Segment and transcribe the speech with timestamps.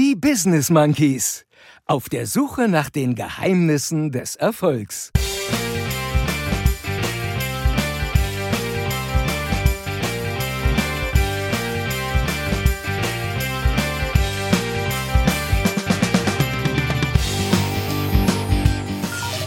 [0.00, 1.44] Die Business Monkeys.
[1.84, 5.10] Auf der Suche nach den Geheimnissen des Erfolgs.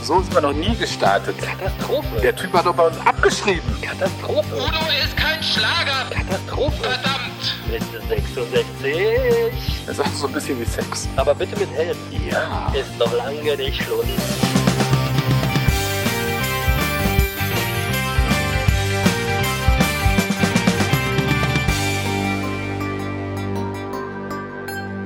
[0.04, 1.38] So sind wir noch nie gestartet.
[1.42, 2.20] Katastrophe.
[2.22, 3.82] Der Typ hat doch bei uns abgeschrieben.
[3.82, 4.54] Katastrophe.
[4.54, 6.10] Udo ist kein Schlager.
[6.10, 6.84] Katastrophe.
[6.84, 7.22] Verdammt.
[7.70, 9.71] Mit 66.
[9.86, 11.08] Das ist auch so ein bisschen wie Sex.
[11.16, 11.98] Aber bitte mit Helm.
[12.30, 12.72] Ja.
[12.74, 14.06] Ist noch lange nicht Schluss.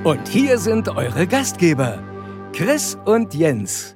[0.03, 2.03] Und hier sind eure Gastgeber,
[2.53, 3.95] Chris und Jens,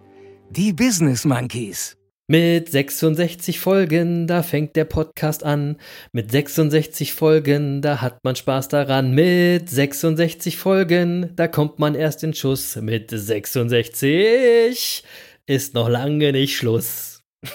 [0.50, 1.99] die Business Monkeys.
[2.32, 5.78] Mit 66 Folgen, da fängt der Podcast an.
[6.12, 9.16] Mit 66 Folgen, da hat man Spaß daran.
[9.16, 12.76] Mit 66 Folgen, da kommt man erst in Schuss.
[12.76, 15.04] Mit 66
[15.48, 17.24] ist noch lange nicht Schluss.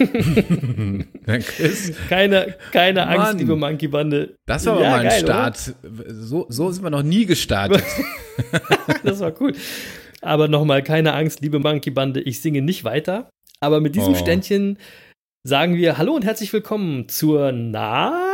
[2.08, 3.38] Keine, keine Angst, Mann.
[3.38, 4.34] liebe Monkey Bande.
[4.46, 5.74] das war aber Ja, mal ein geil, Start.
[6.08, 7.84] So, so sind wir noch nie gestartet.
[9.04, 9.52] Das war cool.
[10.20, 13.28] Aber nochmal, keine Angst, liebe Monkey Bande, ich singe nicht weiter.
[13.60, 14.16] Aber mit diesem Oh.
[14.16, 14.78] Ständchen
[15.46, 18.30] sagen wir Hallo und herzlich willkommen zur Na.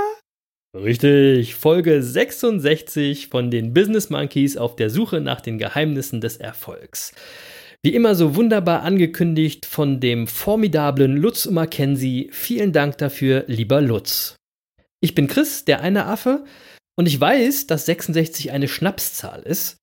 [0.76, 7.12] Richtig, Folge 66 von den Business Monkeys auf der Suche nach den Geheimnissen des Erfolgs.
[7.82, 12.28] Wie immer so wunderbar angekündigt von dem formidablen Lutz Mackenzie.
[12.32, 14.36] Vielen Dank dafür, lieber Lutz.
[15.00, 16.44] Ich bin Chris, der eine Affe,
[16.96, 19.78] und ich weiß, dass 66 eine Schnapszahl ist.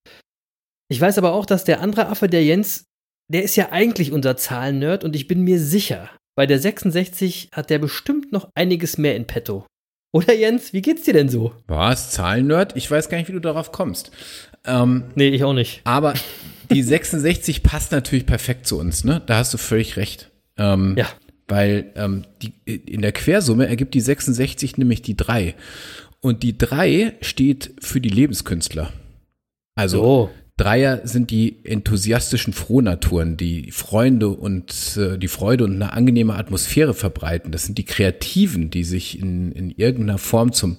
[0.89, 2.85] Ich weiß aber auch, dass der andere Affe, der Jens,
[3.29, 7.69] der ist ja eigentlich unser Zahlennerd und ich bin mir sicher, bei der 66 hat
[7.69, 9.65] der bestimmt noch einiges mehr in petto.
[10.13, 11.53] Oder Jens, wie geht's dir denn so?
[11.67, 12.11] Was?
[12.11, 12.75] Zahlennerd?
[12.75, 14.11] Ich weiß gar nicht, wie du darauf kommst.
[14.65, 15.81] Ähm, Nee, ich auch nicht.
[15.83, 16.13] aber
[16.71, 19.21] die 66 passt natürlich perfekt zu uns, ne?
[19.25, 20.31] Da hast du völlig recht.
[20.57, 21.07] Ähm, Ja.
[21.49, 25.55] Weil ähm, die, in der Quersumme ergibt die 66 nämlich die 3.
[26.19, 28.91] Und die 3 steht für die Lebenskünstler.
[29.75, 30.29] Also So.
[30.57, 36.95] Dreier sind die enthusiastischen Frohnaturen, die Freunde und äh, die Freude und eine angenehme Atmosphäre
[36.95, 37.51] verbreiten.
[37.51, 40.77] Das sind die Kreativen, die sich in, in irgendeiner Form zum,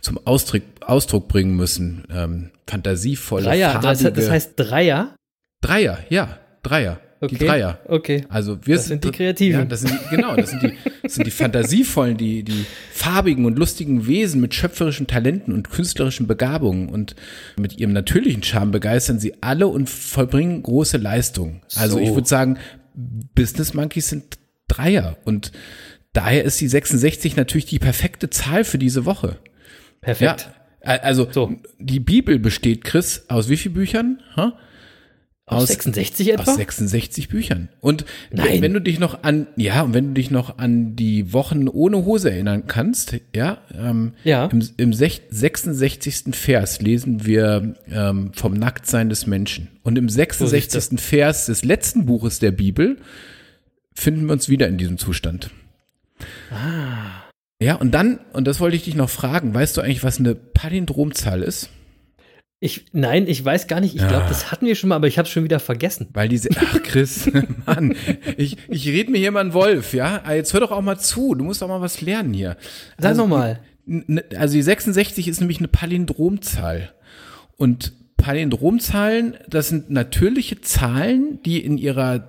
[0.00, 2.04] zum Ausdruck, Ausdruck bringen müssen.
[2.10, 5.16] Ähm, fantasievolle, Dreier, das, das heißt Dreier?
[5.62, 7.00] Dreier, ja, Dreier.
[7.24, 7.36] Okay.
[7.38, 7.78] Die Dreier.
[7.86, 8.24] Okay.
[8.28, 9.60] Also wir Das sind die Kreativen.
[9.60, 13.44] Ja, das sind die, genau, das sind die, das sind die fantasievollen, die, die farbigen
[13.44, 17.14] und lustigen Wesen mit schöpferischen Talenten und künstlerischen Begabungen und
[17.58, 21.62] mit ihrem natürlichen Charme begeistern sie alle und vollbringen große Leistungen.
[21.76, 22.02] Also So.
[22.02, 22.58] ich würde sagen,
[23.34, 25.52] Business Monkeys sind Dreier und
[26.12, 29.38] daher ist die 66 natürlich die perfekte Zahl für diese Woche.
[30.00, 30.48] Perfekt.
[30.84, 31.54] Ja, also So.
[31.78, 34.20] die Bibel besteht, Chris, aus wie vielen Büchern?
[34.36, 34.56] Ha?
[35.46, 36.50] Aus 66 etwa?
[36.50, 37.68] Aus 66 Büchern.
[37.80, 38.62] Und Nein.
[38.62, 42.06] wenn du dich noch an, ja, und wenn du dich noch an die Wochen ohne
[42.06, 44.46] Hose erinnern kannst, ja, ähm, Ja.
[44.46, 46.34] im, im sech- 66.
[46.34, 49.68] Vers lesen wir ähm, vom Nacktsein des Menschen.
[49.82, 50.98] Und im 66.
[50.98, 52.96] Vers des letzten Buches der Bibel
[53.94, 55.50] finden wir uns wieder in diesem Zustand.
[56.50, 57.22] Ah.
[57.60, 60.34] Ja, und dann, und das wollte ich dich noch fragen, weißt du eigentlich, was eine
[60.34, 61.68] Palindromzahl ist?
[62.64, 63.94] Ich, nein, ich weiß gar nicht.
[63.94, 66.08] Ich glaube, das hatten wir schon mal, aber ich habe es schon wieder vergessen.
[66.14, 67.30] Weil diese, ach Chris,
[67.66, 67.94] Mann,
[68.38, 70.22] ich, ich rede mir hier mal einen Wolf, ja?
[70.24, 72.56] Ah, Jetzt hör doch auch mal zu, du musst doch mal was lernen hier.
[72.96, 73.60] Sag also, noch mal.
[73.86, 76.92] n- Also die 66 ist nämlich eine Palindromzahl.
[77.58, 82.28] Und Palindromzahlen, das sind natürliche Zahlen, die in ihrer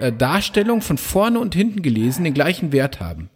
[0.00, 3.28] äh, Darstellung von vorne und hinten gelesen den gleichen Wert haben.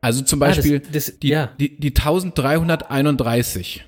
[0.00, 1.50] Also zum Ah, das- Beispiel das- die, ja.
[1.60, 3.84] die, die 1331.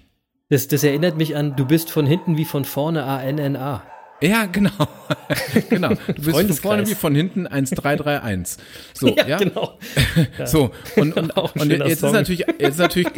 [0.50, 3.84] Das, das erinnert mich an, du bist von hinten wie von vorne A-N-N-A.
[4.20, 4.70] Ja, genau.
[5.70, 5.90] genau.
[5.90, 8.62] Du bist von vorne wie von hinten 1331.
[8.92, 9.38] So, ja.
[9.38, 9.78] genau.
[10.44, 12.12] So, und, und, und jetzt ist Song.
[12.12, 13.08] natürlich, jetzt ist natürlich,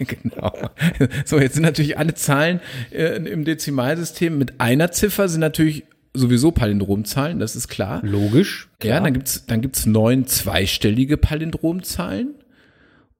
[0.00, 0.52] genau.
[1.26, 6.50] So, jetzt sind natürlich alle Zahlen äh, im Dezimalsystem mit einer Ziffer sind natürlich sowieso
[6.50, 8.00] Palindromzahlen, das ist klar.
[8.02, 8.68] Logisch.
[8.82, 12.34] Ja, dann gibt's dann gibt's neun zweistellige Palindromzahlen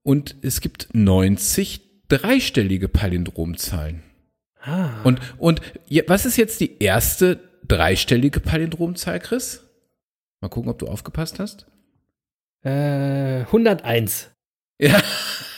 [0.02, 4.02] und es gibt 90 dreistellige Palindromzahlen.
[4.60, 5.02] Ah.
[5.04, 5.60] Und, und
[6.06, 9.62] was ist jetzt die erste dreistellige Palindromzahl, Chris?
[10.40, 11.66] Mal gucken, ob du aufgepasst hast.
[12.62, 14.30] Äh, 101.
[14.78, 15.00] Ja,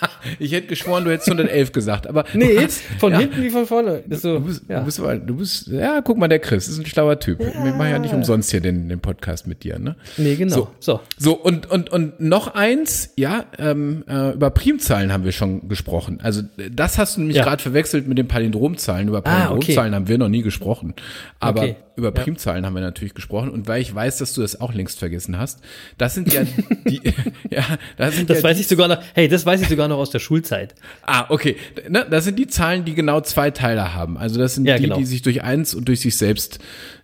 [0.39, 3.67] Ich hätte geschworen, du hättest 111 gesagt, aber Nee, hast- von ja, hinten wie von
[3.67, 4.03] vorne.
[4.11, 4.81] So, Du bist, ja.
[4.81, 7.39] du bist, du bist, ja, guck mal, der Chris ist ein schlauer Typ.
[7.39, 9.97] Wir machen ja nicht umsonst hier den, den Podcast mit dir, ne?
[10.17, 10.55] nee, genau.
[10.55, 10.69] So.
[10.81, 11.01] So.
[11.19, 16.19] So, und, und, und noch eins, ja, ähm, äh, über Primzahlen haben wir schon gesprochen.
[16.23, 16.43] Also
[16.73, 17.45] das hast du nämlich Ja.
[17.45, 19.09] gerade verwechselt mit den Palindromzahlen.
[19.09, 19.31] Über Ah, okay.
[19.31, 20.95] Palindromzahlen haben wir noch nie gesprochen.
[21.41, 21.77] Aber Okay.
[21.97, 23.51] über Primzahlen haben wir natürlich gesprochen.
[23.51, 25.61] Und weil ich weiß, dass du das auch längst vergessen hast,
[25.99, 26.43] das sind ja
[26.89, 27.01] die,
[27.51, 27.65] ja,
[27.97, 28.99] das sind Das ja weiß die, ich sogar noch.
[29.15, 30.75] Hey, das weiß ich sogar noch aus der Schulzeit.
[31.03, 31.57] Ah, okay.
[31.89, 34.17] Ne, das sind die Zahlen, die genau zwei Teile haben.
[34.19, 34.97] Also das sind Ja, die, genau.
[34.97, 36.59] die sich durch eins und durch sich selbst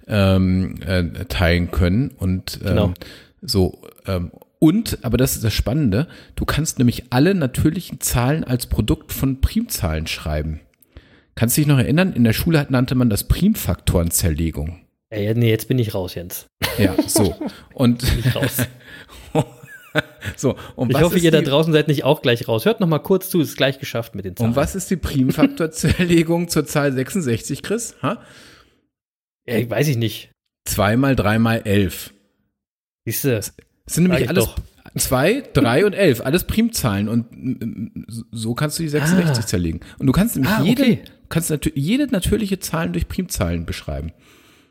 [0.08, 2.10] ähm, äh, teilen können.
[2.16, 2.94] Und ähm, Genau.
[3.40, 6.06] so ähm, und, aber das ist das Spannende,
[6.36, 10.60] du kannst nämlich alle natürlichen Zahlen als Produkt von Primzahlen schreiben.
[11.34, 12.12] Kannst du dich noch erinnern?
[12.12, 14.78] In der Schule nannte man das Primfaktorenzerlegung.
[15.10, 16.46] Ey, nee, jetzt bin ich raus, Jens.
[16.78, 17.34] Ja, so.
[17.74, 18.02] Und.
[20.36, 20.56] so.
[20.76, 22.64] Und Ich hoffe, ihr da die- draußen seid nicht auch gleich raus.
[22.64, 24.50] Hört noch mal kurz zu, ist gleich geschafft mit den Zahlen.
[24.50, 27.96] Und was ist die Primfaktorzerlegung zur Zahl 66, Chris?
[28.02, 28.22] Ha?
[29.46, 30.30] Ja, weiß ich nicht.
[30.64, 32.14] Zwei mal drei mal elf.
[33.04, 33.30] Siehst du?
[33.34, 33.54] Das
[33.86, 34.56] sind nämlich alles doch.
[34.96, 37.26] zwei, drei und elf, alles Primzahlen und
[38.30, 39.46] so kannst du die 66 Ah.
[39.46, 39.80] zerlegen.
[39.98, 41.00] Und du kannst nämlich Ah, jede, okay.
[41.28, 44.12] kannst natür jede natürliche Zahlen durch Primzahlen beschreiben.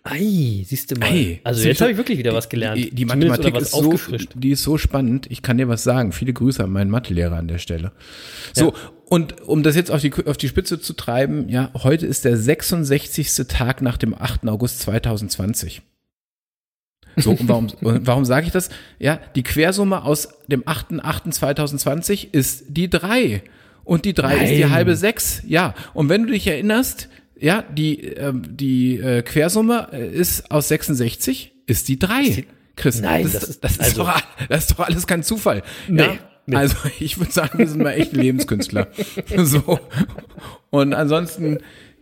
[0.03, 1.11] Ei, siehst du mal.
[1.11, 2.77] Ey, also jetzt habe ich wirklich wieder was gelernt.
[2.77, 3.93] Die, die Mathematik ist so,
[4.33, 5.27] die ist so spannend.
[5.29, 6.11] Ich kann dir was sagen.
[6.11, 7.91] Viele Grüße an meinen Mathelehrer an der Stelle.
[8.53, 8.73] So,
[9.05, 12.35] und um das jetzt auf die, auf die Spitze zu treiben, ja, heute ist der
[12.35, 13.47] 66.
[13.47, 14.47] Tag nach dem 8.
[14.47, 15.83] August 2020.
[17.17, 18.69] So, und warum, warum sage ich das?
[18.97, 23.43] Ja, die Quersumme aus dem 8.8.2020 ist die 3.
[23.83, 24.71] Und die 3 ist die Nein.
[24.71, 25.43] halbe 6.
[25.47, 27.09] Ja, und wenn du dich erinnerst,
[27.41, 32.45] ja, die, ähm, die äh, Quersumme äh, ist aus 66, ist die 3.
[32.75, 35.61] Chris, Nein, das, das ist- das, ist also- doch, das ist doch alles kein Zufall.
[35.87, 36.13] Nee, ja?
[36.45, 36.55] nee.
[36.55, 38.87] Also ich würde sagen, wir sind mal echte Lebenskünstler.
[39.37, 39.79] so.
[40.69, 41.57] Und ansonsten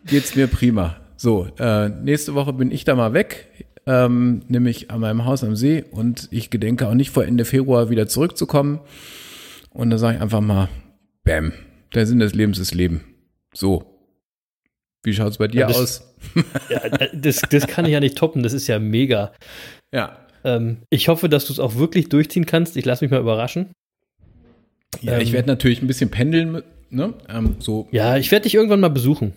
[0.05, 0.97] geht's mir prima.
[1.17, 3.47] So, äh, nächste Woche bin ich da mal weg,
[3.85, 7.89] ähm, nämlich an meinem Haus am See und ich gedenke auch nicht vor Ende Februar
[7.89, 8.79] wieder zurückzukommen.
[9.71, 10.69] Und da sage ich einfach mal,
[11.23, 11.51] bam,
[11.93, 13.03] der Sinn des Lebens ist Leben.
[13.53, 13.88] So.
[15.03, 16.13] Wie schaut's bei dir Ja, das- aus?
[16.69, 16.81] Ja,
[17.13, 19.31] das, das kann ich ja nicht toppen, das ist ja mega.
[19.93, 20.17] Ja.
[20.43, 22.75] Ähm, ich hoffe, dass du es auch wirklich durchziehen kannst.
[22.77, 23.71] Ich lasse mich mal überraschen.
[25.01, 27.13] Ja, ich Ähm, werde natürlich ein bisschen pendeln, ne?
[27.29, 29.33] Ähm, so Ja, ich werde dich irgendwann mal besuchen.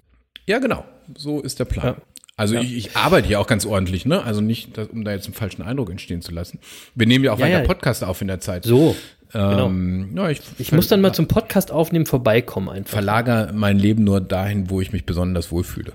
[0.47, 0.85] Ja, genau.
[1.17, 1.97] So ist der Plan.
[1.97, 2.03] Ja.
[2.37, 4.23] Also Ich, ich arbeite hier auch ganz ordentlich, ne?
[4.25, 6.59] Also nicht, um da jetzt einen falschen Eindruck entstehen zu lassen.
[6.95, 7.67] Wir nehmen ja auch Ja, weiter ja.
[7.67, 8.65] Podcast auf in der Zeit.
[8.65, 8.97] So.
[9.33, 9.67] Genau.
[9.67, 12.93] ähm, ja, ich Ich muss dann mal zum Podcast aufnehmen vorbeikommen einfach.
[12.93, 15.93] verlagere mein Leben nur dahin, wo ich mich besonders wohlfühle.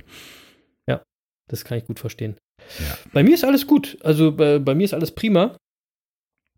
[1.47, 2.37] Das kann ich gut verstehen.
[2.79, 2.97] Ja.
[3.13, 3.97] Bei mir ist alles gut.
[4.01, 5.57] Also bei, bei mir ist alles prima.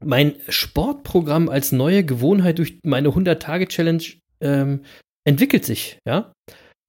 [0.03, 4.03] Mein Sportprogramm als neue Gewohnheit durch meine 100-Tage-Challenge
[4.41, 4.83] ähm,
[5.25, 6.31] entwickelt sich, ja.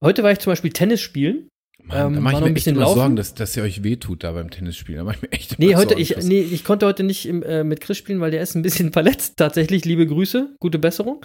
[0.03, 1.49] Heute war ich zum Beispiel Tennis spielen.
[1.91, 2.99] Mann, Ähm, mache war ich mir ein echt bisschen laufen.
[2.99, 4.99] Sorgen, dass, dass ihr euch wehtut da beim Tennisspielen.
[4.99, 7.43] Da mache ich mir echt Nee, heute, Sorgen, ich, nee, ich konnte heute nicht im,
[7.43, 9.35] äh, mit Chris spielen, weil der ist ein bisschen verletzt.
[9.37, 11.25] Tatsächlich, liebe Grüße, gute Besserung.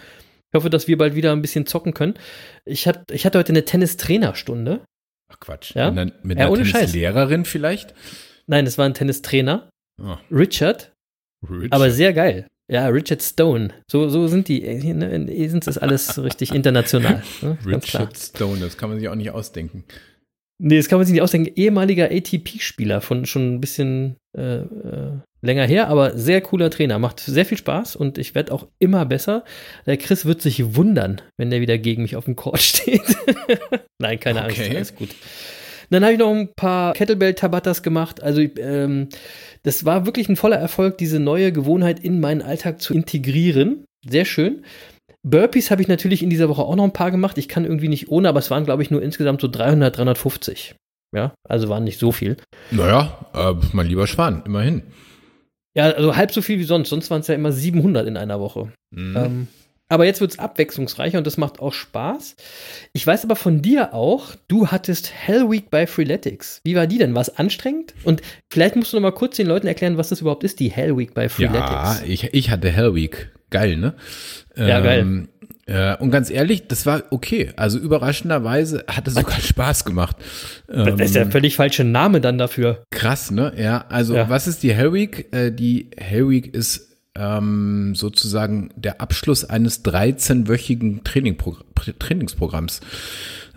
[0.51, 2.13] Ich hoffe, dass wir bald wieder ein bisschen zocken können.
[2.65, 4.81] Ich, hat, ich hatte heute eine Tennistrainerstunde.
[5.31, 5.75] Ach Quatsch.
[5.75, 5.91] Ja?
[5.91, 6.53] Mit einer, mit einer.
[6.53, 7.93] Tennislehrerin vielleicht?
[8.47, 9.69] Nein, es war ein Tennistrainer.
[10.01, 10.91] Oh, Richard,
[11.49, 11.71] Rich.
[11.71, 12.47] aber sehr geil.
[12.67, 13.73] Ja, Richard Stone.
[13.89, 14.61] So, so sind die.
[14.93, 17.21] Ne, in Esens ist alles richtig international.
[17.41, 17.57] Ne?
[17.65, 19.83] Richard Stone, das kann man sich auch nicht ausdenken.
[20.57, 21.51] Nee, das kann man sich nicht ausdenken.
[21.55, 25.11] Ehemaliger ATP-Spieler von schon ein bisschen äh, äh,
[25.41, 26.97] länger her, aber sehr cooler Trainer.
[26.97, 29.43] Macht sehr viel Spaß und ich werde auch immer besser.
[29.85, 33.01] Der Chris wird sich wundern, wenn der wieder gegen mich auf dem Court steht.
[33.99, 34.75] Nein, keine Angst, Okay.
[34.75, 35.09] alles gut.
[35.89, 38.23] Dann habe ich noch ein paar Kettlebell-Tabatas gemacht.
[38.23, 39.09] Also ähm,
[39.63, 43.85] das war wirklich ein voller Erfolg, diese neue Gewohnheit in meinen Alltag zu integrieren.
[44.07, 44.63] Sehr schön.
[45.25, 47.37] Burpees habe ich natürlich in dieser Woche auch noch ein paar gemacht.
[47.37, 50.75] Ich kann irgendwie nicht ohne, aber es waren, glaube ich, nur insgesamt so 300, 350.
[51.15, 52.37] Ja, also waren nicht so viel.
[52.71, 54.83] Naja, äh, mein lieber Schwan, immerhin.
[55.75, 56.89] Ja, also halb so viel wie sonst.
[56.89, 58.71] Sonst waren es ja immer 700 in einer Woche.
[58.91, 59.17] Mhm.
[59.17, 59.47] Ähm,
[59.87, 62.35] aber jetzt wird es abwechslungsreicher und das macht auch Spaß.
[62.93, 66.59] Ich weiß aber von dir auch, du hattest Hell Week bei Freeletics.
[66.63, 67.13] Wie war die denn?
[67.13, 67.93] War es anstrengend?
[68.03, 70.71] Und vielleicht musst du noch mal kurz den Leuten erklären, was das überhaupt ist, die
[70.71, 72.01] Hell Week bei Ja, Freeletics.
[72.07, 73.31] ich, ich hatte Hell Week.
[73.49, 73.93] Geil, ne?
[74.55, 75.27] Ja, geil.
[75.67, 77.51] Äh, und ganz ehrlich, das war okay.
[77.55, 80.15] Also überraschenderweise hat es sogar Spaß gemacht.
[80.71, 82.83] Ähm, Das ist der völlig falsche Name dann dafür.
[82.91, 83.51] krass, ne?
[83.57, 84.29] Ja, also Ja.
[84.29, 85.27] was ist die Hell Week?
[85.33, 91.55] Äh, die Hell Week ist ähm, sozusagen der Abschluss eines 13-wöchigen Trainingpro
[91.99, 92.81] Trainingsprogramms.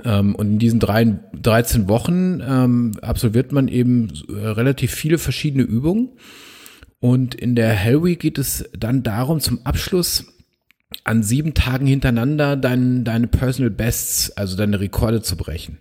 [0.04, 5.64] Ähm, und in diesen drei, 13 Wochen ähm, absolviert man eben äh, relativ viele verschiedene
[5.64, 6.11] Übungen.
[7.00, 10.26] Und in der Hell Week geht es dann darum, zum Abschluss
[11.05, 15.78] an sieben Tagen hintereinander dein, deine Personal Bests, also deine Rekorde zu brechen.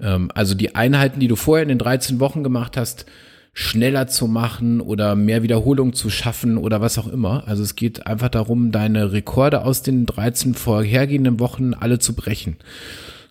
[0.00, 3.06] Ähm, also die Einheiten, die du vorher in den 13 Wochen gemacht hast,
[3.52, 7.46] schneller zu machen oder mehr Wiederholung zu schaffen oder was auch immer.
[7.46, 12.56] Also es geht einfach darum, deine Rekorde aus den 13 vorhergehenden Wochen alle zu brechen.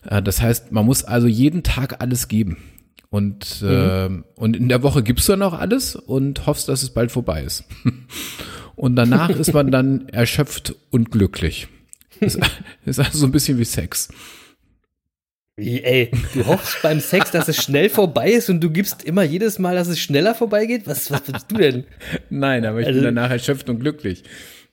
[0.08, 2.58] Äh, das heißt, man muss also jeden Tag alles geben.
[3.10, 6.90] Und, äh, und in der Woche gibst du dann auch alles und hoffst, dass es
[6.90, 7.64] bald vorbei ist.
[8.76, 11.68] Und danach ist man dann erschöpft und glücklich.
[12.20, 12.38] Ist,
[12.86, 14.08] ist also so ein bisschen wie Sex.
[15.56, 19.22] Wie, ey, du hoffst beim Sex, dass es schnell vorbei ist und du gibst immer
[19.22, 20.86] jedes Mal, dass es schneller vorbeigeht?
[20.86, 21.84] Was, was willst du denn?
[22.30, 24.22] Nein, aber ich Also- bin danach erschöpft und glücklich.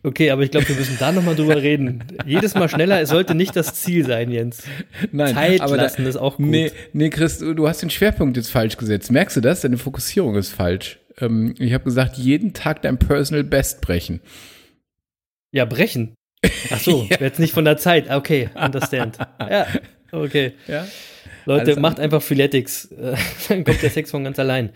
[0.07, 2.01] Okay, aber ich glaube, wir müssen da nochmal drüber reden.
[2.25, 4.63] Jedes Mal schneller es sollte nicht das Ziel sein, Jens.
[5.11, 6.45] Nein, Zeit aber lassen da, ist auch gut.
[6.45, 9.11] Nee, nee, Chris, du, hast den Schwerpunkt jetzt falsch gesetzt.
[9.11, 9.61] Merkst du das?
[9.61, 10.99] Deine Fokussierung ist falsch.
[11.19, 14.21] Ähm, ich habe gesagt, jeden Tag dein Personal Best brechen.
[15.51, 16.15] Ja, brechen.
[16.71, 18.09] Ach so, jetzt nicht von der Zeit.
[18.09, 19.17] Okay, understand.
[19.41, 19.67] Ja,
[20.13, 20.53] okay.
[20.69, 20.87] Ja,
[21.48, 22.89] Leute, macht einfach Freeletics.
[23.50, 24.72] Dann kommt der Sex von ganz allein.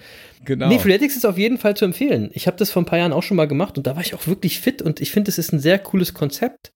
[0.45, 0.67] genau.
[0.67, 2.31] Nee, Freeletics ist auf jeden Fall zu empfehlen.
[2.33, 4.15] Ich habe das vor ein paar Jahren auch schon mal gemacht und da war ich
[4.15, 6.71] auch wirklich fit und ich finde, es ist ein sehr cooles Konzept.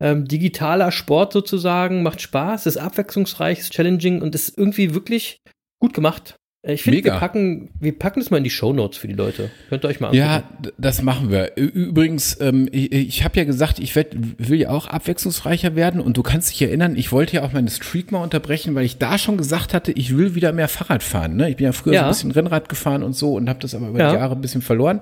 [0.00, 5.42] Ähm, digitaler Sport sozusagen, macht Spaß, ist abwechslungsreich, ist challenging und ist irgendwie wirklich
[5.80, 6.36] gut gemacht.
[6.62, 9.50] Äh, Ich finde, wir packen, wir packen das mal in die Shownotes für die Leute.
[9.68, 10.24] Könnt ihr euch mal angucken.
[10.26, 10.42] Ja,
[10.78, 11.56] das machen wir.
[11.56, 16.16] Übrigens, ähm, ich, ich habe ja gesagt, ich werd, will ja auch abwechslungsreicher werden und
[16.16, 19.18] du kannst dich erinnern, ich wollte ja auch meine Streak mal unterbrechen, weil ich da
[19.18, 21.36] schon gesagt hatte, ich will wieder mehr Fahrrad fahren.
[21.36, 21.50] Ne?
[21.50, 22.02] Ich bin ja früher so Ja.
[22.04, 24.10] ein bisschen Rennrad gefahren und so und habe das aber über Ja.
[24.10, 25.00] die Jahre ein bisschen verloren.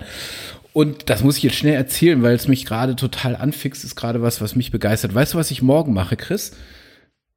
[0.73, 4.21] Und das muss ich jetzt schnell erzählen, weil es mich gerade total anfixt, ist gerade
[4.21, 5.13] was, was mich begeistert.
[5.13, 6.53] Weißt du, was ich morgen mache, Chris?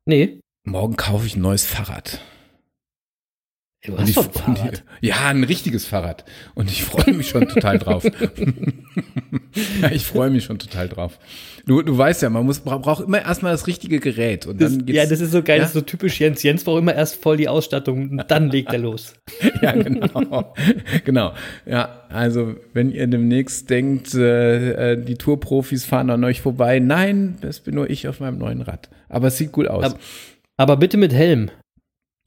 [0.07, 2.21] Nee, Morgen kaufe ich ein neues Fahrrad.
[3.85, 4.83] Du hast doch ein Fahrrad.
[5.01, 6.25] ich- Ja, ein richtiges Fahrrad.
[6.55, 8.05] Und ich freue mich schon total drauf.
[9.81, 11.19] ja, ich freue mich schon total drauf.
[11.67, 14.47] Du, du weißt ja, man muss, bra- braucht immer erstmal das richtige Gerät.
[14.47, 15.63] Und Das, dann geht's, ja, das ist so geil, Ja?
[15.63, 16.43] das ist so typisch Jens.
[16.43, 19.15] Jens braucht immer erst voll die Ausstattung und dann legt er los.
[19.63, 20.55] ja, genau.
[21.05, 21.33] genau.
[21.67, 27.37] Ja, also wenn ihr demnächst denkt, äh, äh, die Tourprofis fahren an euch vorbei, nein,
[27.41, 28.89] das bin nur ich auf meinem neuen Rad.
[29.09, 29.85] Aber es sieht gut aus.
[29.85, 29.99] Aber-
[30.57, 31.51] Aber bitte mit Helm.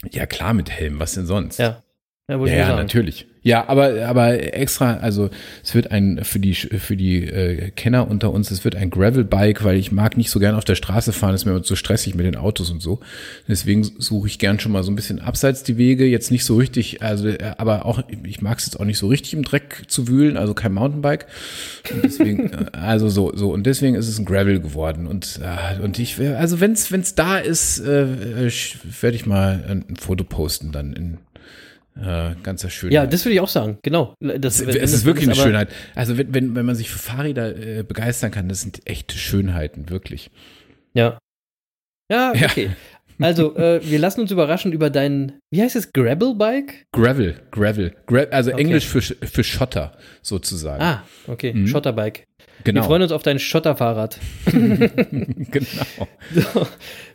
[0.04, 1.60] Ja, klar mit Helm, was denn sonst?
[1.60, 1.84] Ja.
[2.30, 3.26] Ja, Ja, natürlich.
[3.42, 5.30] Ja, aber, aber extra, also
[5.64, 9.64] es wird ein, für die, für die äh, Kenner unter uns, es wird ein Gravel-Bike,
[9.64, 12.16] weil ich mag nicht so gern auf der Straße fahren, ist mir immer zu stressig
[12.16, 13.00] mit den Autos und so.
[13.48, 16.58] Deswegen suche ich gern schon mal so ein bisschen abseits die Wege, jetzt nicht so
[16.58, 19.84] richtig, also, äh, aber auch, ich mag es jetzt auch nicht so richtig im Dreck
[19.88, 21.28] zu wühlen, also kein Mountainbike.
[21.94, 25.08] Und deswegen, äh, also so, so, und deswegen ist es ein Gravel geworden.
[25.08, 28.52] Und, äh, und ich, also wenn es da ist, äh, äh,
[29.00, 31.18] werde ich mal ein Foto posten dann in
[32.02, 32.94] äh, ganzer Schönheit.
[32.94, 34.14] Ja, das würde ich auch sagen, genau.
[34.20, 35.70] Das, Es, es ist wirklich eine Schönheit.
[35.96, 39.90] Also wenn, wenn, wenn man sich für Fahrräder äh, begeistern kann, das sind echte Schönheiten,
[39.90, 40.30] wirklich.
[40.94, 41.18] Ja.
[42.12, 42.48] Ja, Ja.
[42.48, 42.70] okay.
[43.20, 46.84] Also, äh, wir lassen uns überraschen über dein, wie heißt es, Gravel-Bike?
[46.92, 48.62] Gravel, Gravel, Gra also Okay.
[48.62, 50.84] Englisch für, für Schotter sozusagen.
[50.84, 51.66] Ah, okay, Mhm.
[51.66, 52.26] Schotterbike.
[52.64, 52.82] genau.
[52.82, 54.20] Wir freuen uns auf dein Schotterfahrrad.
[54.46, 56.08] genau.
[56.36, 56.68] So,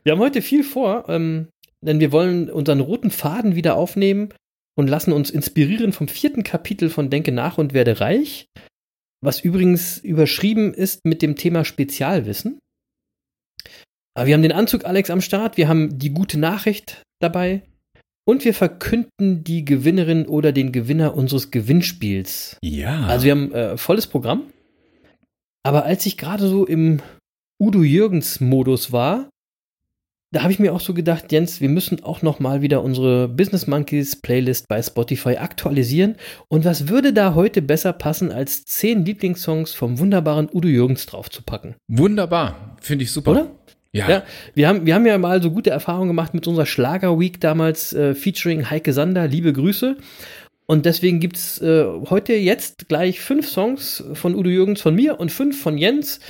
[0.02, 1.48] wir haben heute viel vor, ähm,
[1.82, 4.30] denn wir wollen unseren roten Faden wieder aufnehmen
[4.74, 8.46] und lassen uns inspirieren vom vierten Kapitel von Denke nach und werde reich,
[9.22, 12.58] was übrigens überschrieben ist mit dem Thema Spezialwissen.
[14.14, 17.62] Aber wir haben den Anzug Alex am Start, wir haben die gute Nachricht dabei
[18.24, 22.56] und wir verkünden die Gewinnerin oder den Gewinner unseres Gewinnspiels.
[22.62, 23.06] Ja.
[23.06, 24.52] Also wir haben äh, volles Programm.
[25.64, 27.00] Aber als ich gerade so im
[27.60, 29.30] Udo Jürgens Modus war,
[30.32, 33.28] da habe ich mir auch so gedacht, Jens, wir müssen auch noch mal wieder unsere
[33.28, 36.16] Business Monkeys Playlist bei Spotify aktualisieren.
[36.48, 41.74] Und was würde da heute besser passen, als zehn Lieblingssongs vom wunderbaren Udo Jürgens draufzupacken?
[41.86, 42.76] Wunderbar.
[42.80, 43.30] Finde ich super.
[43.32, 43.50] Oder?
[43.92, 44.08] Ja.
[44.08, 44.22] Ja,
[44.54, 48.14] wir haben, wir haben ja mal so gute Erfahrungen gemacht mit unserer Schlager-Week damals, äh,
[48.14, 49.98] featuring Heike Sander, liebe Grüße.
[50.64, 55.20] Und deswegen gibt es äh, heute jetzt gleich fünf Songs von Udo Jürgens von mir
[55.20, 56.20] und fünf von Jens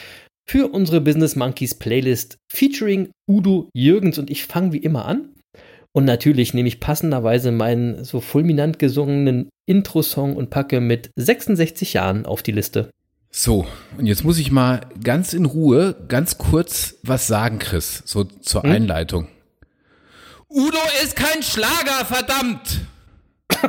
[0.53, 4.19] für unsere Business Monkeys Playlist featuring Udo Jürgens.
[4.19, 5.31] Und ich fange wie immer an.
[5.93, 12.27] Und natürlich nehme ich passenderweise meinen so fulminant gesungenen Intro-Song und packe mit 66 Jahren
[12.27, 12.91] auf die Liste.
[13.31, 13.67] So,
[13.97, 18.63] und jetzt muss ich mal ganz in Ruhe, ganz kurz was sagen, Chris, so zur
[18.65, 18.73] Hm?
[18.73, 19.29] Einleitung.
[20.51, 22.81] Udo ist kein Schlager, verdammt!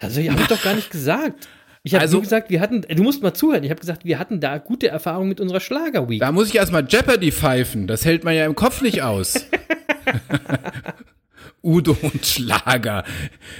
[0.00, 1.48] Also, ich habe ich doch gar nicht gesagt.
[1.86, 4.40] Ich habe Also- gesagt, wir hatten, du musst mal zuhören, ich habe gesagt, wir hatten
[4.40, 6.18] da gute Erfahrungen mit unserer Schlager-Week.
[6.18, 7.86] Da muss ich erstmal Jeopardy pfeifen.
[7.86, 9.34] Das hält man ja im Kopf nicht aus.
[11.62, 13.04] Udo und Schlager.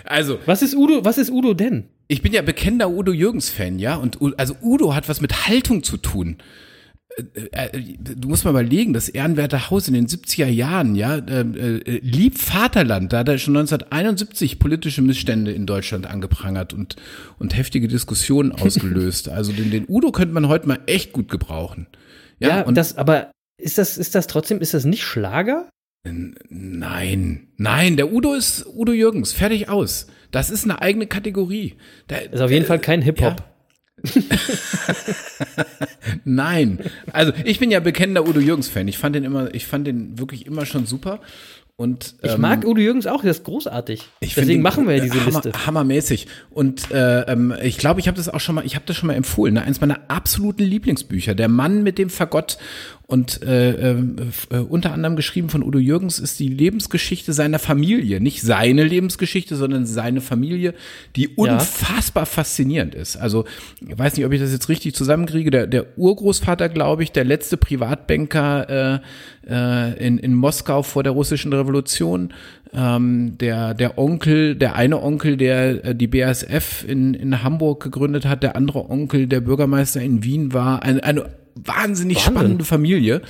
[0.04, 1.84] Also, Was ist Udo, was ist Udo denn?
[2.06, 3.94] ich bin ja bekennender Udo Jürgens-Fan, ja.
[3.96, 6.36] Und also Udo hat was mit Haltung zu tun.
[7.16, 11.40] Äh, äh, Du musst mal überlegen, das Ehrenwerte Haus in den 70er Jahren, ja, äh,
[11.40, 16.96] äh, lieb Vaterland, da hat er schon 1971 politische Missstände in Deutschland angeprangert und,
[17.38, 19.28] und heftige Diskussionen ausgelöst.
[19.28, 21.86] Also den, den Udo könnte man heute mal echt gut gebrauchen.
[22.38, 25.68] Ja, Ja, und das, aber ist das, ist das trotzdem, ist das nicht Schlager?
[26.50, 30.06] nein, nein, der Udo ist Udo Jürgens, fertig aus.
[30.30, 31.76] Das ist eine eigene Kategorie.
[32.08, 33.42] Da, Ist auf jeden Fall kein Hip-Hop.
[36.24, 36.78] Nein.
[37.12, 38.88] Also ich bin ja bekennender Udo Jürgens-Fan.
[38.88, 41.20] Ich fand den immer, ich fand den wirklich immer schon super.
[41.76, 44.02] Und, Ich ähm, mag Udo Jürgens auch, der ist großartig.
[44.20, 45.66] ich Deswegen den, machen wir ja diese hammer, Liste.
[45.66, 46.28] Hammermäßig.
[46.50, 49.08] Und äh, ähm, ich glaube, ich habe das auch schon mal, ich habe das schon
[49.08, 49.54] mal empfohlen.
[49.54, 49.62] Ne?
[49.62, 52.58] Eins meiner absoluten Lieblingsbücher, Der Mann mit dem Fagott.
[53.14, 54.16] Und äh, ähm,
[54.50, 58.20] äh, unter anderem geschrieben von Udo Jürgens ist die Lebensgeschichte seiner Familie.
[58.20, 60.74] Nicht seine Lebensgeschichte, sondern seine Familie,
[61.14, 63.16] die unfassbar faszinierend ist.
[63.16, 63.44] Also,
[63.80, 65.52] ich weiß nicht, ob ich das jetzt richtig zusammenkriege.
[65.52, 68.98] Der, der Urgroßvater, glaube ich, der letzte Privatbanker
[69.46, 72.34] äh, äh, in, in Moskau vor der russischen Revolution.
[72.72, 78.26] Ähm, der, der Onkel, der eine Onkel, der äh, die BASF in, in Hamburg gegründet
[78.26, 80.82] hat, der andere Onkel, der Bürgermeister in Wien war.
[80.82, 82.34] Eine, eine wahnsinnig Wahnsinn.
[82.34, 83.22] spannende Familie.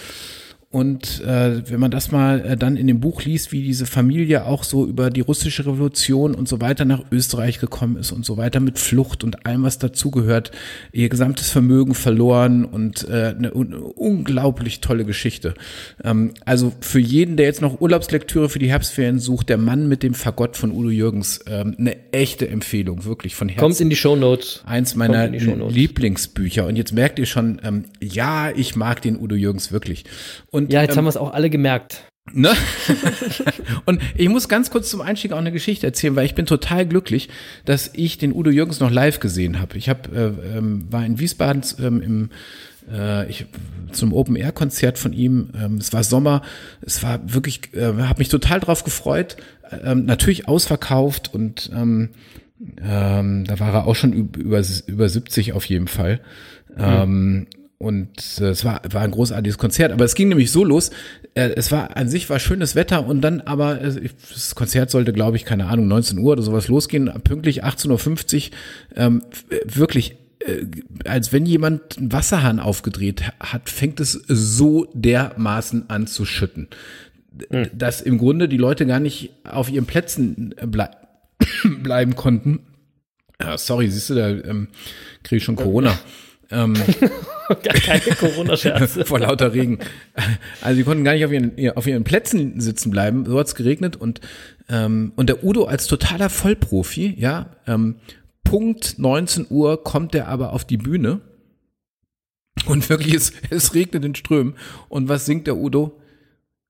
[0.75, 4.45] Und äh, wenn man das mal äh, dann in dem Buch liest, wie diese Familie
[4.45, 8.38] auch so über die russische Revolution und so weiter nach Österreich gekommen ist und so
[8.38, 10.50] weiter mit Flucht und allem, was dazugehört,
[10.90, 15.54] ihr gesamtes Vermögen verloren und äh, eine un unglaublich tolle Geschichte.
[16.02, 20.02] Ähm, also für jeden, der jetzt noch Urlaubslektüre für die Herbstferien sucht, der Mann mit
[20.02, 23.61] dem Fagott von Udo Jürgens, ähm, eine echte Empfehlung, wirklich von Herzen.
[23.61, 24.64] Kommt in die Shownotes.
[24.66, 25.28] Eins meiner.
[25.28, 26.66] Lieblingsbücher.
[26.66, 30.04] Und jetzt merkt ihr schon, ähm, ja, ich mag den Udo Jürgens wirklich.
[30.50, 32.04] Und, Ja, jetzt ähm, haben wir es auch alle gemerkt.
[32.33, 32.50] Ne?
[33.85, 36.87] und ich muss ganz kurz zum Einstieg auch eine Geschichte erzählen, weil ich bin total
[36.87, 37.28] glücklich,
[37.66, 39.76] dass ich den Udo Jürgens noch live gesehen habe.
[39.76, 42.30] Ich hab, äh, ähm, war in Wiesbaden ähm, im
[42.90, 43.47] äh, ich,
[43.92, 45.50] zum Open Air Konzert von ihm.
[45.59, 46.42] Ähm, es war Sommer.
[46.80, 49.37] Es war wirklich, äh, habe mich total drauf gefreut.
[49.83, 52.11] Ähm, natürlich ausverkauft und ähm,
[52.83, 56.21] ähm, da war er auch schon üb- über, über 70 auf jeden Fall.
[56.76, 57.47] Ähm,
[57.85, 60.91] und äh, es war, war ein großartiges Konzert, aber es ging nämlich so los.
[61.35, 65.12] Äh, es war an sich war schönes Wetter und dann aber äh, das Konzert sollte,
[65.12, 67.12] glaube ich, keine Ahnung, 19 Uhr oder sowas losgehen.
[67.23, 68.57] Pünktlich 18.50 Uhr,
[68.97, 69.23] ähm,
[69.64, 70.66] wirklich äh,
[71.05, 76.68] als wenn jemand einen Wasserhahn aufgedreht hat, fängt es so dermaßen an zu schütten,
[77.73, 80.88] dass im Grunde die Leute gar nicht auf ihren Plätzen äh, blei
[81.83, 82.61] bleiben konnten.
[83.40, 84.68] Ja, sorry, siehst du, da ähm,
[85.23, 85.99] kriege ich schon Corona.
[86.55, 86.75] Ähm,
[87.49, 89.05] Gar keine Corona-Scherze.
[89.07, 89.79] vor lauter Regen.
[90.62, 93.27] Also die konnten gar nicht auf ihren, auf ihren Plätzen sitzen bleiben.
[93.27, 94.21] So hat's geregnet und
[94.69, 97.97] ähm, und der Udo als totaler Vollprofi, ja, ähm,
[98.45, 101.21] Punkt 19 Uhr kommt er aber auf die Bühne
[102.67, 104.55] und wirklich es, es regnet in Strömen
[104.88, 106.01] und was singt der Udo?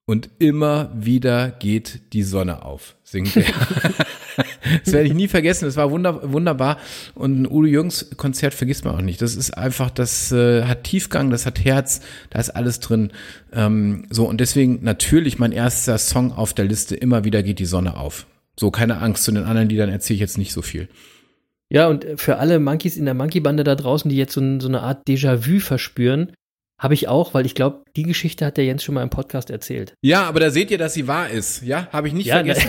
[0.07, 3.45] Und immer wieder geht die Sonne auf, singt er.
[4.85, 5.67] das werde ich nie vergessen.
[5.67, 6.79] Das war wunder, wunderbar.
[7.15, 9.21] Und ein Udo Jürgens Konzert vergisst man auch nicht.
[9.23, 12.01] Das ist einfach, das äh, hat Tiefgang, das hat Herz,
[12.31, 13.11] da ist alles drin.
[13.53, 17.65] Ähm, so, und deswegen natürlich mein erster Song auf der Liste, immer wieder geht die
[17.65, 18.27] Sonne auf.
[18.59, 20.89] So, keine Angst, zu den anderen Liedern erzähle ich jetzt nicht so viel.
[21.71, 24.83] Ja, und für alle Monkeys in der Monkey-Bande da draußen, die jetzt so, so eine
[24.83, 26.33] Art Déjà-vu verspüren,
[26.85, 29.51] habe ich auch, weil ich glaube, die Geschichte hat der Jens schon mal im Podcast
[29.51, 29.95] erzählt.
[30.03, 31.63] Ja, aber da seht ihr, dass sie wahr ist.
[31.63, 32.69] Ja, habe ich nicht Ja, vergessen.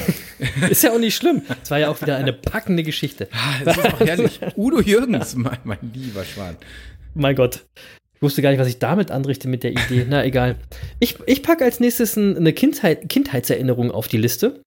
[0.62, 1.41] ne, ist ja auch nicht schlimm.
[1.62, 3.28] Es war ja auch wieder eine packende Geschichte.
[3.34, 4.39] Ah, Es ist auch herrlich.
[4.56, 6.56] Udo Jürgens, mein, mein lieber Schwan.
[7.13, 7.65] Mein Gott.
[8.15, 10.06] Ich wusste gar nicht, was ich damit anrichte mit der Idee.
[10.10, 10.56] Na, egal.
[10.99, 14.62] Ich, ich packe als nächstes ein- eine Kindheit, Kindheitserinnerung auf die Liste.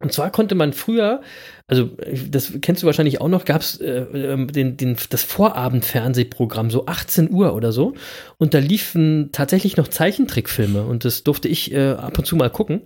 [0.00, 1.22] Und zwar konnte man früher,
[1.66, 1.90] also
[2.30, 6.86] das kennst du wahrscheinlich auch noch, gab es äh, ähm, den, den, das Vorabendfernsehprogramm, so
[6.86, 7.94] 18 Uhr oder so.
[8.38, 12.50] Und da liefen tatsächlich noch Zeichentrickfilme und das durfte ich äh, ab und zu mal
[12.50, 12.82] gucken.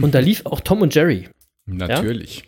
[0.00, 1.28] Und da lief auch Tom und Jerry.
[1.66, 2.44] Natürlich.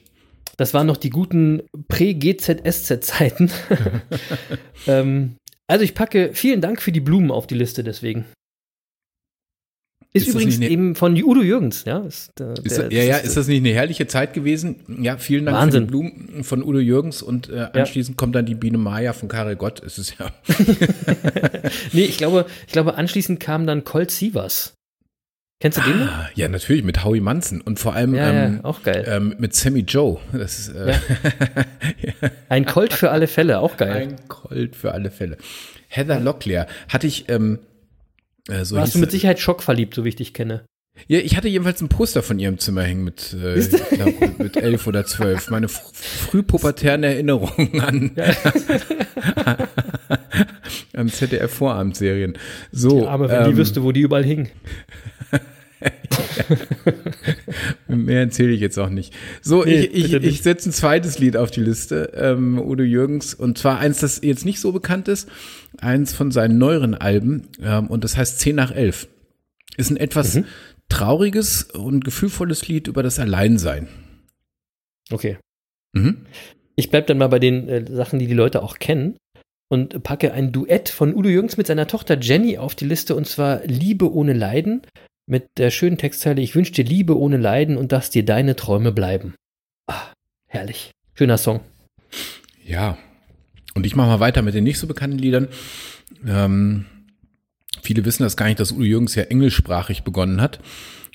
[0.56, 3.50] Das waren noch die guten Prä-GZSZ-Zeiten.
[4.86, 8.24] ähm, also ich packe vielen Dank für die Blumen auf die Liste deswegen.
[10.14, 12.00] Ist, Ist übrigens eben von Udo Jürgens, ja.
[12.00, 14.76] Ist, äh, Ist, der- ja, ja, das ist das nicht eine herrliche Zeit gewesen?
[15.00, 15.80] Ja, vielen Dank Wahnsinn.
[15.82, 19.28] für die Blumen von Udo Jürgens und äh, anschließend kommt dann die Biene Maya von
[19.30, 19.82] Karel Gott.
[19.82, 20.30] Es ist ja.
[21.92, 24.74] Nee, ich glaube, ich glaube, anschließend kam dann Colt Sievers.
[25.60, 26.08] Kennst du den noch?
[26.08, 29.04] Ah, ja, natürlich mit Howie Manson und vor allem Ja, ähm, ja, auch geil.
[29.08, 30.18] ähm, mit Sammy Joe.
[30.32, 30.92] Das ist äh,
[32.48, 34.08] Ein Colt für alle Fälle, auch geil.
[34.08, 35.36] ein Colt für alle Fälle.
[35.88, 37.60] Heather Locklear hatte ich ähm,
[38.48, 40.64] äh, so Warst du mit sie- Sicherheit schockverliebt, so wie ich dich kenne.
[41.08, 43.58] Ja, ich hatte jedenfalls ein Poster von ihrem Zimmer hängen mit, äh,
[43.96, 45.48] glaub, mit elf oder zwölf.
[45.48, 48.10] Meine fr frühpubertären Erinnerungen an,
[50.92, 52.34] an ZDF-Vorabendserien.
[52.72, 54.50] So, Aber wenn die ähm, wüsste, wo die überall hingen.
[57.88, 59.12] Mehr erzähle ich jetzt auch nicht.
[59.40, 60.24] So, Nee, ich, ich, nicht.
[60.24, 64.20] ich setze ein zweites Lied auf die Liste, ähm, Udo Jürgens, und zwar eins, das
[64.22, 65.28] jetzt nicht so bekannt ist,
[65.80, 69.08] eins von seinen neueren Alben, ähm, und das heißt 10 nach 11.
[69.76, 70.44] Ist ein etwas Mhm.
[70.88, 73.88] trauriges und gefühlvolles Lied über das Alleinsein.
[75.10, 75.38] Okay.
[75.92, 76.26] Mhm.
[76.76, 79.16] Ich bleib dann mal bei den äh, Sachen, die die Leute auch kennen
[79.70, 83.26] und packe ein Duett von Udo Jürgens mit seiner Tochter Jenny auf die Liste und
[83.26, 84.82] zwar Liebe ohne Leiden
[85.26, 88.92] mit der schönen Textzeile Ich wünsche dir Liebe ohne Leiden und dass dir deine Träume
[88.92, 89.34] bleiben.
[89.86, 90.12] Ah,
[90.48, 90.90] herrlich.
[91.14, 91.60] Schöner Song.
[92.64, 92.98] Ja.
[93.74, 95.48] Und ich mache mal weiter mit den nicht so bekannten Liedern.
[96.26, 96.84] Ähm,
[97.82, 100.60] viele wissen das gar nicht, dass Udo Jürgens ja englischsprachig begonnen hat.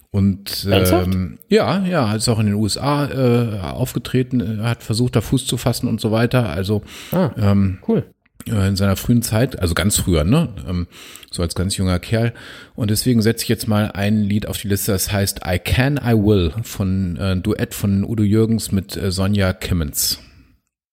[0.09, 0.65] Und
[1.05, 5.45] ähm, ja, ja, ist auch in den USA äh, aufgetreten, äh, hat versucht, da Fuß
[5.45, 6.49] zu fassen und so weiter.
[6.49, 8.05] Also Ah, ähm, cool.
[8.47, 10.49] äh, in seiner frühen Zeit, also ganz früher, ne?
[10.67, 10.87] Ähm,
[11.29, 12.33] so als ganz junger Kerl.
[12.73, 15.97] Und deswegen setze ich jetzt mal ein Lied auf die Liste, das heißt I Can,
[15.97, 20.19] I Will von äh, Duett von Udo Jürgens mit äh, Sonja Kimmens.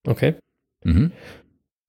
[0.07, 0.35] Okay.
[0.85, 1.13] Mhm.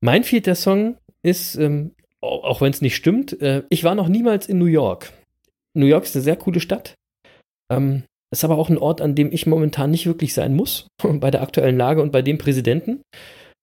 [0.06, 4.08] Mein vierter Song ist, ähm, au- auch wenn es nicht stimmt, äh, ich war noch
[4.08, 5.12] niemals in New York.
[5.74, 6.94] New York ist eine sehr coole Stadt.
[7.72, 11.32] Ähm, ist aber auch ein Ort, an dem ich momentan nicht wirklich sein muss, bei
[11.32, 13.02] der aktuellen Lage und bei dem Präsidenten.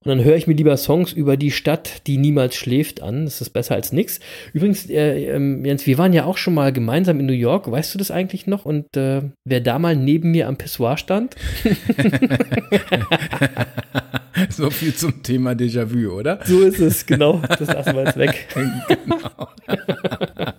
[0.05, 3.25] Und dann höre ich mir lieber Songs über die Stadt, die niemals schläft, an.
[3.25, 4.19] Das ist besser als nix.
[4.53, 7.71] Übrigens, äh, ähm, Jens, wir waren ja auch schon mal gemeinsam in New York.
[7.71, 8.65] Weißt du das eigentlich noch?
[8.65, 11.37] Und äh, wer da mal neben mir am Pissoir stand?
[14.51, 16.41] so viel zum Thema Déjà-vu, oder?
[16.45, 17.43] So ist es, genau.
[17.49, 18.49] Das lassen wir jetzt weg.
[18.89, 19.49] genau.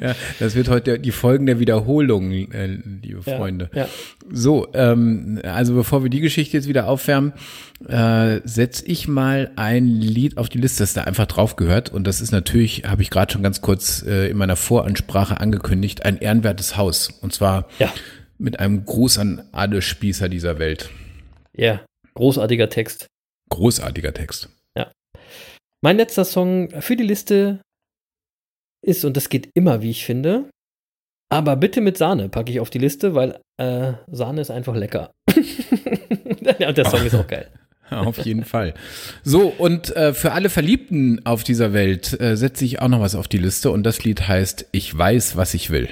[0.00, 2.66] ja, das wird heute die Folgen der Wiederholung, äh,
[3.02, 3.70] liebe Ja, Freunde.
[3.74, 3.88] Ja.
[4.30, 7.32] So, ähm, also bevor wir die Geschichte jetzt wieder aufwärmen,
[7.88, 11.92] äh, setze ich mal ein Lied auf die Liste, das da einfach drauf gehört.
[11.92, 16.04] Und das ist natürlich, habe ich gerade schon ganz kurz äh, in meiner Voransprache angekündigt,
[16.04, 17.10] ein ehrenwertes Haus.
[17.20, 17.92] Und zwar Ja.
[18.38, 20.90] mit einem Gruß an alle Spießer dieser Welt.
[21.54, 21.80] Ja,
[22.16, 23.06] großartiger Text.
[23.50, 24.50] Großartiger Text.
[25.82, 27.60] Mein letzter Song für die Liste
[28.84, 30.50] ist, und das geht immer, wie ich finde,
[31.30, 35.12] aber bitte mit Sahne packe ich auf die Liste, weil äh, Sahne ist einfach lecker.
[36.58, 37.50] ja, und der Song ist auch geil.
[37.90, 38.74] Auf jeden Fall.
[39.22, 43.14] So, und äh, für alle Verliebten auf dieser Welt äh, setze ich auch noch was
[43.14, 45.88] auf die Liste und das Lied heißt Ich weiß, was ich will.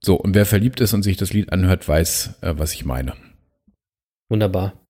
[0.00, 3.12] So, und wer verliebt ist und sich das Lied anhört, weiß, äh, was ich meine.
[4.28, 4.85] Wunderbar.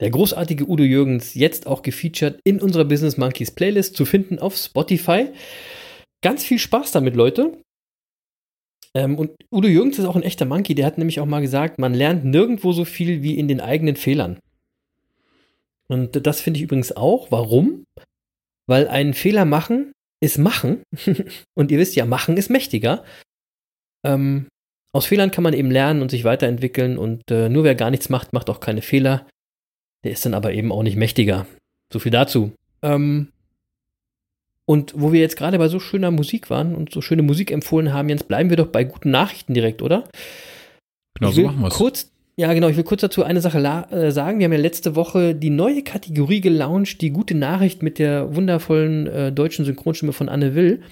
[0.00, 4.56] Der großartige Udo Jürgens, jetzt auch gefeatured in unserer Business Monkeys Playlist zu finden auf
[4.56, 5.28] Spotify.
[6.22, 7.58] Ganz viel Spaß damit, Leute.
[8.94, 11.78] Ähm, und Udo Jürgens ist auch ein echter Monkey, der hat nämlich auch mal gesagt,
[11.78, 14.38] man lernt nirgendwo so viel wie in den eigenen Fehlern.
[15.88, 17.30] Und das finde ich übrigens auch.
[17.30, 17.84] Warum?
[18.66, 20.82] Weil einen Fehler machen ist machen.
[21.54, 23.04] und ihr wisst ja, machen ist mächtiger.
[24.04, 24.48] Ähm,
[24.92, 28.08] aus Fehlern kann man eben lernen und sich weiterentwickeln und äh, nur wer gar nichts
[28.08, 29.26] macht, macht auch keine Fehler.
[30.06, 31.48] Der ist dann aber eben auch nicht mächtiger.
[31.92, 32.52] So viel dazu.
[32.80, 33.32] Ähm,
[34.64, 37.92] und wo wir jetzt gerade bei so schöner Musik waren und so schöne Musik empfohlen
[37.92, 40.04] haben, Jens, bleiben wir doch bei guten Nachrichten direkt, oder?
[41.18, 41.74] Genau, so machen wir es.
[41.74, 44.38] kurz, ja, genau, ich will kurz dazu eine Sache äh, sagen.
[44.38, 49.08] Wir haben ja letzte Woche die neue Kategorie gelauncht, die gute Nachricht mit der wundervollen
[49.08, 50.82] äh, deutschen Synchronstimme von Anne Will.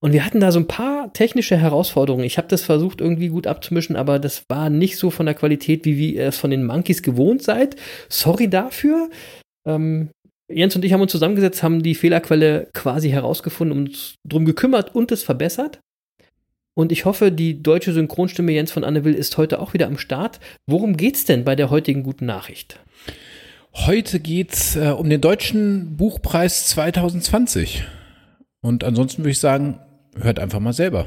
[0.00, 2.24] Und wir hatten da so ein paar technische Herausforderungen.
[2.24, 5.84] Ich habe das versucht irgendwie gut abzumischen, aber das war nicht so von der Qualität,
[5.84, 7.76] wie, ihr es von den Monkeys gewohnt seid.
[8.08, 9.10] Sorry dafür.
[9.66, 10.10] Ähm,
[10.48, 15.10] Jens und ich haben uns zusammengesetzt, haben die Fehlerquelle quasi herausgefunden, uns drum gekümmert und
[15.10, 15.80] es verbessert.
[16.78, 19.98] Und ich hoffe, die deutsche Synchronstimme Jens von Anne Will ist heute auch wieder am
[19.98, 20.40] Start.
[20.66, 22.78] Worum geht's denn bei der heutigen guten Nachricht?
[23.72, 27.84] Heute geht's äh, um den deutschen Buchpreis 2020.
[28.62, 29.80] Und ansonsten würde ich sagen,
[30.16, 31.06] hört einfach mal selber.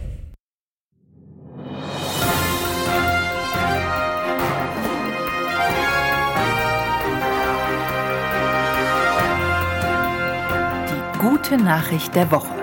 [10.89, 12.58] Die gute Nachricht der Woche.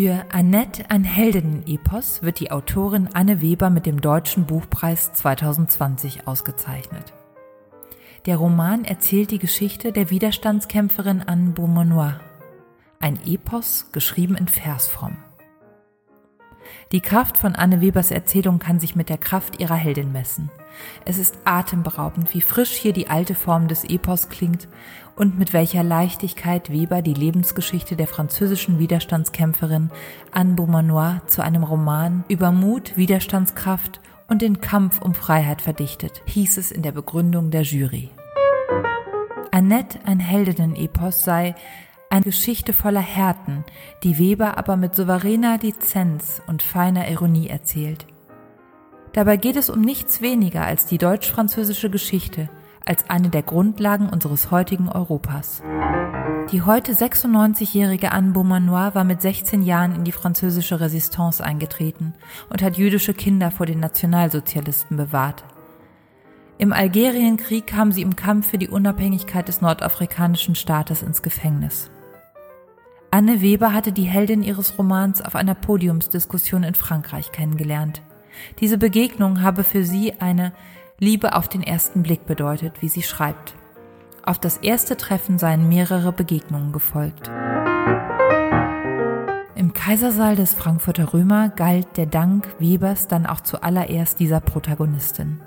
[0.00, 7.12] Für Annette ein Heldinnen-Epos wird die Autorin Anne Weber mit dem Deutschen Buchpreis 2020 ausgezeichnet.
[8.24, 12.20] Der Roman erzählt die Geschichte der Widerstandskämpferin Anne Beaumanoir.
[13.00, 15.16] Ein Epos, geschrieben in Versform.
[16.92, 20.48] Die Kraft von Anne Webers Erzählung kann sich mit der Kraft ihrer Heldin messen.
[21.06, 24.68] Es ist atemberaubend, wie frisch hier die alte Form des Epos klingt
[25.18, 29.90] und mit welcher Leichtigkeit Weber die Lebensgeschichte der französischen Widerstandskämpferin
[30.30, 36.56] Anne Beaumanoir zu einem Roman über Mut, Widerstandskraft und den Kampf um Freiheit verdichtet, hieß
[36.58, 38.10] es in der Begründung der Jury.
[39.50, 41.56] Annette, ein Heldinnen-Epos, sei
[42.10, 43.64] eine Geschichte voller Härten,
[44.04, 48.06] die Weber aber mit souveräner Lizenz und feiner Ironie erzählt.
[49.14, 52.48] Dabei geht es um nichts weniger als die deutsch-französische Geschichte,
[52.88, 55.62] als eine der Grundlagen unseres heutigen Europas.
[56.50, 62.14] Die heute 96-jährige Anne Beaumanoir war mit 16 Jahren in die französische Resistance eingetreten
[62.48, 65.44] und hat jüdische Kinder vor den Nationalsozialisten bewahrt.
[66.56, 71.90] Im Algerienkrieg kam sie im Kampf für die Unabhängigkeit des nordafrikanischen Staates ins Gefängnis.
[73.10, 78.02] Anne Weber hatte die Heldin ihres Romans auf einer Podiumsdiskussion in Frankreich kennengelernt.
[78.60, 80.52] Diese Begegnung habe für sie eine
[81.00, 83.54] Liebe auf den ersten Blick bedeutet, wie sie schreibt.
[84.24, 87.30] Auf das erste Treffen seien mehrere Begegnungen gefolgt.
[89.54, 95.40] Im Kaisersaal des Frankfurter Römer galt der Dank Webers dann auch zuallererst dieser Protagonistin.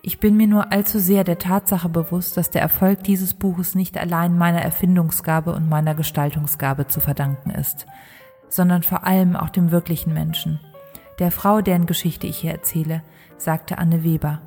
[0.00, 3.98] Ich bin mir nur allzu sehr der Tatsache bewusst, dass der Erfolg dieses Buches nicht
[3.98, 7.86] allein meiner Erfindungsgabe und meiner Gestaltungsgabe zu verdanken ist,
[8.48, 10.60] sondern vor allem auch dem wirklichen Menschen,
[11.18, 13.02] der Frau, deren Geschichte ich hier erzähle,
[13.36, 14.40] sagte Anne Weber.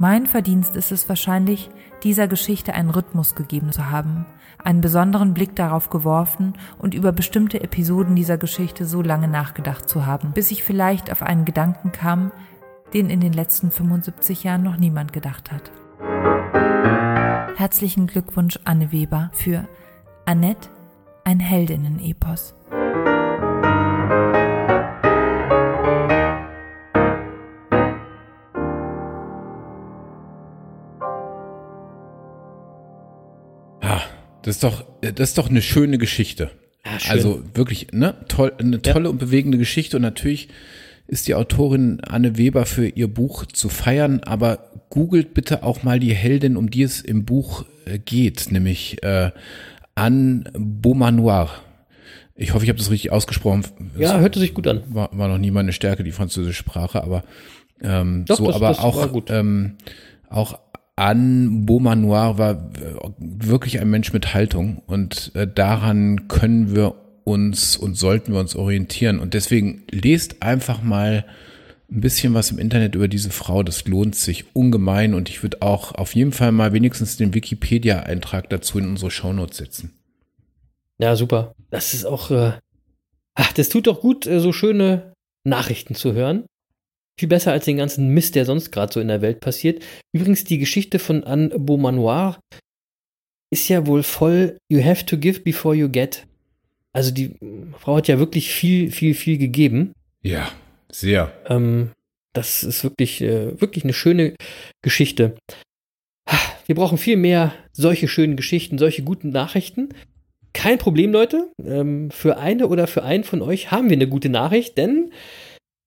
[0.00, 1.70] Mein Verdienst ist es wahrscheinlich,
[2.04, 4.26] dieser Geschichte einen Rhythmus gegeben zu haben,
[4.62, 10.06] einen besonderen Blick darauf geworfen und über bestimmte Episoden dieser Geschichte so lange nachgedacht zu
[10.06, 12.30] haben, bis ich vielleicht auf einen Gedanken kam,
[12.94, 15.72] den in den letzten 75 Jahren noch niemand gedacht hat.
[17.56, 19.66] Herzlichen Glückwunsch, Anne Weber, für
[20.26, 20.68] Annette,
[21.24, 22.54] ein Heldinnen-Epos.
[34.48, 36.50] Das ist doch, das ist doch eine schöne Geschichte.
[36.84, 37.10] Ja, schön.
[37.12, 40.48] Also wirklich, ne, toll, eine tolle und bewegende Geschichte und natürlich
[41.06, 46.00] ist die Autorin Anne Weber für ihr Buch zu feiern, aber googelt bitte auch mal
[46.00, 49.30] die Heldin, um die es im Buch äh, geht, nämlich äh,
[49.94, 51.50] Anne Beaumanoir.
[52.34, 53.64] Ich hoffe, ich habe das richtig ausgesprochen.
[53.98, 54.82] Ja, hörte sich gut an.
[54.88, 57.24] war, war noch nie meine Stärke, die französische Sprache, aber
[57.82, 59.30] ähm, Doch, so, das- aber das auch, gut.
[59.30, 59.76] ähm,
[60.30, 60.58] auch
[60.98, 67.76] Anne Beaumanoir war äh, wirklich ein Mensch mit Haltung und äh, daran können wir uns
[67.76, 69.20] und sollten wir uns orientieren.
[69.20, 71.24] Und deswegen lest einfach mal
[71.90, 73.62] ein bisschen was im Internet über diese Frau.
[73.62, 78.50] Das lohnt sich ungemein und ich würde auch auf jeden Fall mal wenigstens den Wikipedia-Eintrag
[78.50, 79.92] dazu in unsere Shownotes setzen.
[80.98, 81.54] Ja, super.
[81.70, 82.52] Das ist auch, äh,
[83.34, 85.12] ach, das tut doch gut, äh, so schöne
[85.44, 86.44] Nachrichten zu hören.
[87.18, 89.82] Viel besser als den ganzen Mist, der sonst gerade so in der Welt passiert.
[90.12, 92.38] Übrigens, die Geschichte von Anne Beaumanoir
[93.50, 96.26] ist ja wohl voll You have to give before you get.
[96.92, 97.34] Also die
[97.78, 99.92] Frau hat ja wirklich viel, viel, viel gegeben.
[100.22, 100.50] Ja,
[100.90, 101.32] sehr.
[101.48, 101.90] Ähm,
[102.34, 104.34] das ist wirklich, äh, wirklich eine schöne
[104.82, 105.36] Geschichte.
[106.66, 109.88] Wir brauchen viel mehr solche schönen Geschichten, solche guten Nachrichten.
[110.52, 111.50] Kein Problem, Leute.
[111.64, 115.10] Ähm, für eine oder für einen von euch haben wir eine gute Nachricht, denn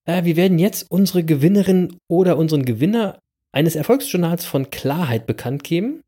[0.06, 3.20] äh, wir werden jetzt unsere Gewinnerin oder unseren Gewinner
[3.52, 6.02] eines Erfolgsjournals von Klarheit bekannt geben.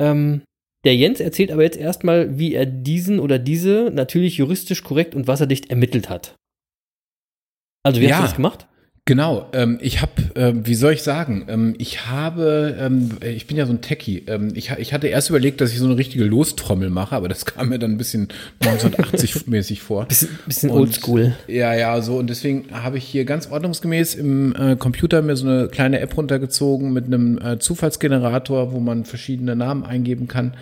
[0.00, 0.42] Ähm,
[0.84, 5.26] der Jens erzählt aber jetzt erstmal, wie er diesen oder diese natürlich juristisch korrekt und
[5.26, 6.36] wasserdicht ermittelt hat.
[7.82, 8.12] Also, wie Ja.
[8.12, 8.68] hast du das gemacht?
[9.08, 13.56] Genau, ähm, ich habe, ähm, wie soll ich sagen, ähm, ich habe, ähm, ich bin
[13.56, 16.24] ja so ein Techie, ähm, ich, ich hatte erst überlegt, dass ich so eine richtige
[16.24, 18.28] Lostrommel mache, aber das kam mir dann ein bisschen
[18.60, 20.04] 1980-mäßig vor.
[20.04, 21.34] Bisschen, bisschen oldschool.
[21.46, 25.48] Ja, ja, so und deswegen habe ich hier ganz ordnungsgemäß im äh, Computer mir so
[25.48, 30.52] eine kleine App runtergezogen mit einem äh, Zufallsgenerator, wo man verschiedene Namen eingeben kann.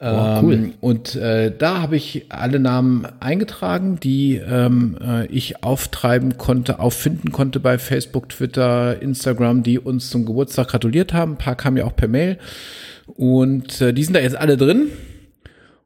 [0.00, 0.54] Oh, cool.
[0.54, 6.78] Ähm, und äh, da habe ich alle Namen eingetragen, die ähm, äh, ich auftreiben konnte,
[6.78, 11.32] auffinden konnte bei Facebook, Twitter, Instagram, die uns zum Geburtstag gratuliert haben.
[11.32, 12.38] Ein paar kamen ja auch per Mail.
[13.06, 14.88] Und äh, die sind da jetzt alle drin.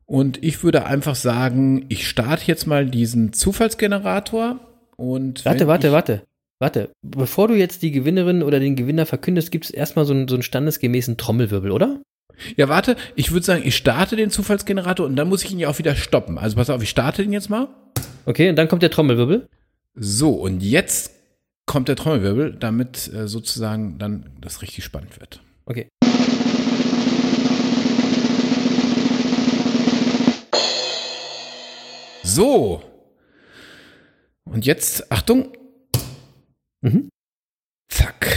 [0.06, 4.58] Und ich würde einfach sagen, ich starte jetzt mal diesen Zufallsgenerator.
[4.96, 6.22] Und Warte, warte, warte.
[6.58, 6.90] Warte.
[7.02, 10.34] Bevor du jetzt die Gewinnerin oder den Gewinner verkündest, gibt es erstmal so einen, so
[10.34, 12.00] einen standesgemäßen Trommelwirbel, oder?
[12.56, 15.68] Ja, warte, ich würde sagen, ich starte den Zufallsgenerator und dann muss ich ihn ja
[15.68, 16.38] auch wieder stoppen.
[16.38, 17.68] Also pass auf, ich starte den jetzt mal.
[18.26, 19.48] Okay, und dann kommt der Trommelwirbel.
[19.94, 21.12] So, und jetzt
[21.66, 25.40] kommt der Trommelwirbel, damit äh, sozusagen dann das richtig spannend wird.
[25.66, 25.88] Okay.
[32.22, 32.82] So.
[34.44, 35.52] Und jetzt, Achtung.
[36.80, 37.08] Mhm.
[37.88, 38.36] Zack.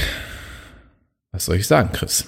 [1.32, 2.26] Was soll ich sagen, Chris?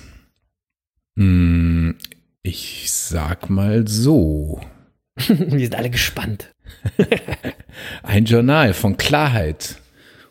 [1.18, 1.96] Hm,
[2.42, 4.62] ich sag mal so.
[5.28, 6.52] Wir sind alle gespannt.
[8.04, 9.78] Ein Journal von Klarheit,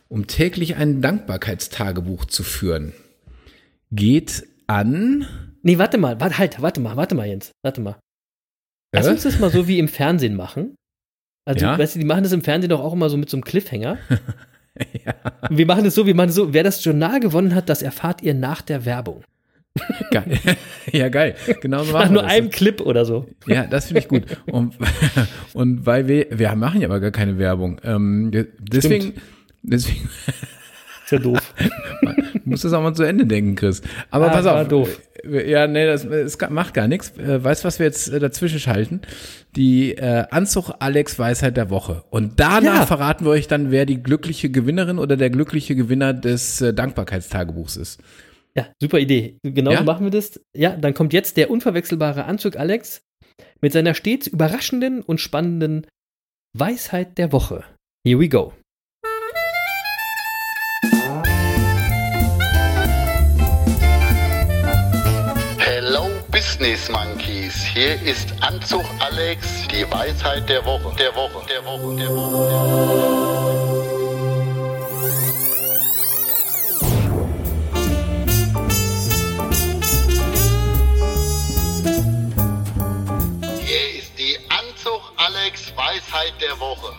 [0.09, 2.93] um täglich ein Dankbarkeitstagebuch zu führen,
[3.91, 5.27] geht an.
[5.63, 7.97] Nee, warte mal, warte, halt, warte mal, warte mal, Jens, warte mal.
[8.95, 9.11] Lass Äh?
[9.11, 10.75] uns das mal so wie im Fernsehen machen.
[11.45, 11.79] Also, Ja.
[11.79, 13.99] weißt du, die machen das im Fernsehen doch auch immer so mit so einem Cliffhanger.
[15.49, 17.83] Und Wir machen es so, wir machen es so, wer das Journal gewonnen hat, das
[17.83, 19.23] erfahrt ihr nach der Werbung.
[20.11, 20.39] Geil.
[20.93, 21.35] ja, geil.
[21.63, 23.27] Genau so Nach machen wir nur einem Clip oder so.
[23.47, 24.25] Ja, das finde ich gut.
[24.51, 24.75] Und,
[25.55, 27.81] und weil wir, wir machen ja aber gar keine Werbung.
[27.83, 28.31] Ähm,
[28.61, 29.15] deswegen,
[29.63, 30.11] deswegen
[31.05, 31.55] Ist ja doof.
[32.45, 33.81] muss das auch mal zu Ende denken, Chris.
[34.11, 34.69] Aber Ah, pass war auf.
[34.69, 35.01] doof.
[35.25, 37.17] Ja, nee, das, das macht gar nichts.
[37.17, 39.01] Äh, Weißt du, was wir jetzt äh, dazwischen schalten?
[39.57, 42.03] Die äh, Anzug Alex Weisheit der Woche.
[42.11, 42.87] Und danach Ja.
[42.87, 47.77] verraten wir euch dann, wer die glückliche Gewinnerin oder der glückliche Gewinner des äh, Dankbarkeitstagebuchs
[47.77, 48.01] ist.
[48.57, 49.39] Ja, super Idee.
[49.43, 49.79] Genau Ja?
[49.79, 50.41] so machen wir das.
[50.55, 53.03] Ja, dann kommt jetzt der unverwechselbare Anzug Alex
[53.61, 55.87] mit seiner stets überraschenden und spannenden
[56.57, 57.65] Weisheit der Woche.
[58.07, 58.53] Here we go.
[65.59, 71.97] Hello Business Monkeys, hier ist Anzug Alex, die Weisheit der Woche, der Woche, der Woche,
[71.97, 72.49] der Woche.
[72.49, 73.82] Der Woche.
[86.23, 86.93] Weisheit der Woche.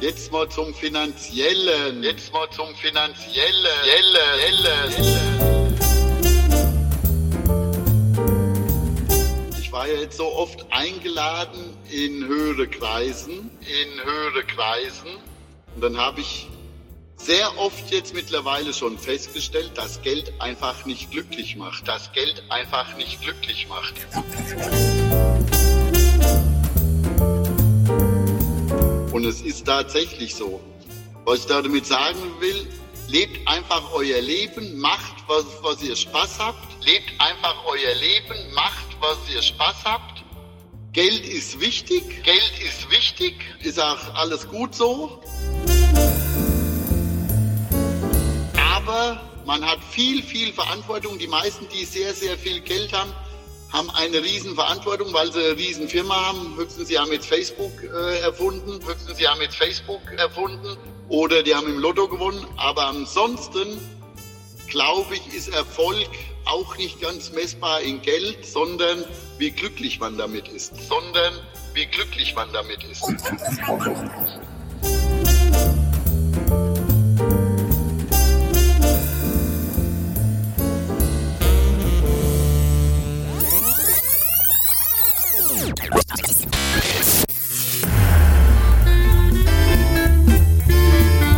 [0.00, 2.02] Jetzt mal zum Finanziellen.
[2.02, 3.54] Jetzt mal zum Finanziellen.
[3.84, 5.20] Jelle, Jelle, Jelle.
[9.60, 13.50] Ich war ja jetzt so oft eingeladen in höhere Kreisen.
[13.60, 15.10] In höhere Kreisen.
[15.74, 16.49] Und dann habe ich
[17.24, 21.86] sehr oft jetzt mittlerweile schon festgestellt, dass Geld einfach nicht glücklich macht.
[21.86, 23.94] Dass Geld einfach nicht glücklich macht.
[29.12, 30.60] Und es ist tatsächlich so.
[31.24, 32.66] Was ich damit sagen will,
[33.08, 36.84] lebt einfach euer Leben, macht, was, was ihr Spaß habt.
[36.84, 40.24] Lebt einfach euer Leben, macht, was ihr Spaß habt.
[40.92, 42.24] Geld ist wichtig.
[42.24, 43.34] Geld ist wichtig.
[43.62, 45.22] Ist auch alles gut so.
[48.86, 51.18] Aber man hat viel, viel Verantwortung.
[51.18, 53.12] Die meisten, die sehr, sehr viel Geld haben,
[53.70, 56.56] haben eine riesen Verantwortung, weil sie eine riesen Firma haben.
[56.56, 58.80] Höchstens sie haben jetzt Facebook äh, erfunden.
[58.86, 60.76] Höchstens sie haben jetzt Facebook erfunden.
[61.08, 62.44] Oder die haben im Lotto gewonnen.
[62.56, 63.78] Aber ansonsten,
[64.66, 66.08] glaube ich, ist Erfolg
[66.46, 69.04] auch nicht ganz messbar in Geld, sondern
[69.38, 70.74] wie glücklich man damit ist.
[70.88, 71.34] Sondern
[71.74, 73.04] wie glücklich man damit ist.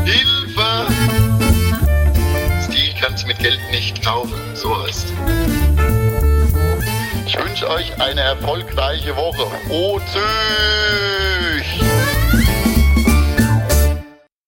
[0.04, 0.86] Hilfe!
[2.62, 5.06] Stil kannst mit Geld nicht kaufen, so heißt.
[7.26, 9.46] Ich wünsche euch eine erfolgreiche Woche.
[9.70, 10.20] O Züch!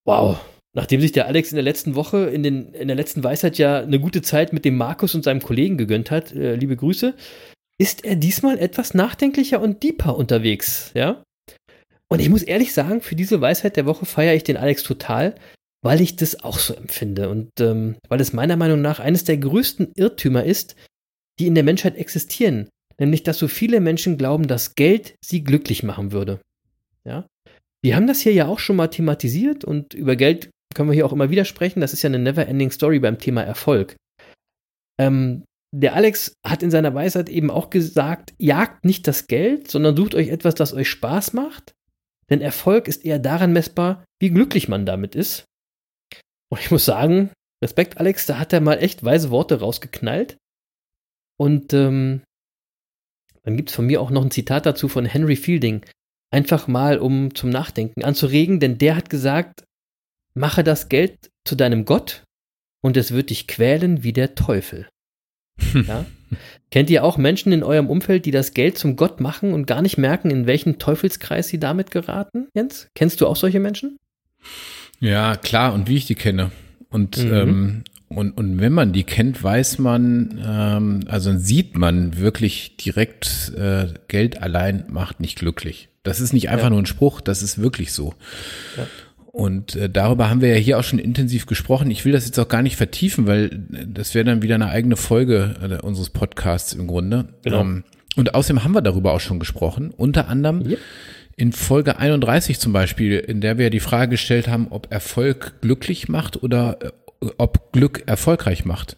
[0.04, 0.38] Wow.
[0.76, 3.78] Nachdem sich der Alex in der letzten Woche, in, den, in der letzten Weisheit ja
[3.80, 7.14] eine gute Zeit mit dem Markus und seinem Kollegen gegönnt hat, äh, liebe Grüße,
[7.78, 11.22] ist er diesmal etwas nachdenklicher und deeper unterwegs, ja?
[12.08, 15.34] Und ich muss ehrlich sagen, für diese Weisheit der Woche feiere ich den Alex total,
[15.82, 19.37] weil ich das auch so empfinde und ähm, weil es meiner Meinung nach eines der
[19.37, 20.76] größten Irrtümer ist,
[21.38, 25.82] die in der Menschheit existieren, nämlich dass so viele Menschen glauben, dass Geld sie glücklich
[25.82, 26.40] machen würde.
[27.04, 27.26] Ja?
[27.82, 31.06] Wir haben das hier ja auch schon mal thematisiert und über Geld können wir hier
[31.06, 31.80] auch immer wieder sprechen.
[31.80, 33.96] Das ist ja eine never-ending Story beim Thema Erfolg.
[34.98, 35.44] Ähm,
[35.76, 40.14] der Alex hat in seiner Weisheit eben auch gesagt, jagt nicht das Geld, sondern sucht
[40.14, 41.74] euch etwas, das euch Spaß macht.
[42.30, 45.46] Denn Erfolg ist eher daran messbar, wie glücklich man damit ist.
[46.48, 47.32] Und ich muss sagen,
[47.62, 50.37] Respekt, Alex, da hat er mal echt weise Worte rausgeknallt.
[51.40, 52.22] Und ähm,
[53.42, 55.84] dann gibt es von mir auch noch ein Zitat dazu von Henry Fielding.
[56.30, 59.64] Einfach mal, um zum Nachdenken anzuregen, denn der hat gesagt,
[60.34, 62.22] mache das Geld zu deinem Gott
[62.80, 64.88] und es wird dich quälen wie der Teufel.
[65.86, 66.04] Ja?
[66.70, 69.82] Kennt ihr auch Menschen in eurem Umfeld, die das Geld zum Gott machen und gar
[69.82, 72.88] nicht merken, in welchen Teufelskreis sie damit geraten, Jens?
[72.94, 73.98] Kennst du auch solche Menschen?
[75.00, 76.50] Ja, klar, und wie ich die kenne.
[76.90, 77.32] Und, Mhm.
[77.32, 83.50] ähm, Und, und wenn man die kennt, weiß man, ähm, also sieht man wirklich direkt,
[83.57, 85.88] äh, Geld allein macht nicht glücklich.
[86.05, 86.70] Das ist nicht einfach Ja.
[86.70, 88.14] nur ein Spruch, das ist wirklich so.
[89.35, 91.91] Und äh, darüber haben wir ja hier auch schon intensiv gesprochen.
[91.91, 94.68] Ich will das jetzt auch gar nicht vertiefen, weil äh, das wäre dann wieder eine
[94.68, 97.30] eigene Folge äh, unseres Podcasts im Grunde.
[97.43, 97.62] Genau.
[97.62, 97.82] Ähm,
[98.14, 99.91] und außerdem haben wir darüber auch schon gesprochen.
[99.97, 100.78] Unter anderem Yep.
[101.35, 106.09] in Folge 31 zum Beispiel, in der wir die Frage gestellt haben, ob Erfolg glücklich
[106.09, 108.97] macht oder äh, ob Glück erfolgreich macht.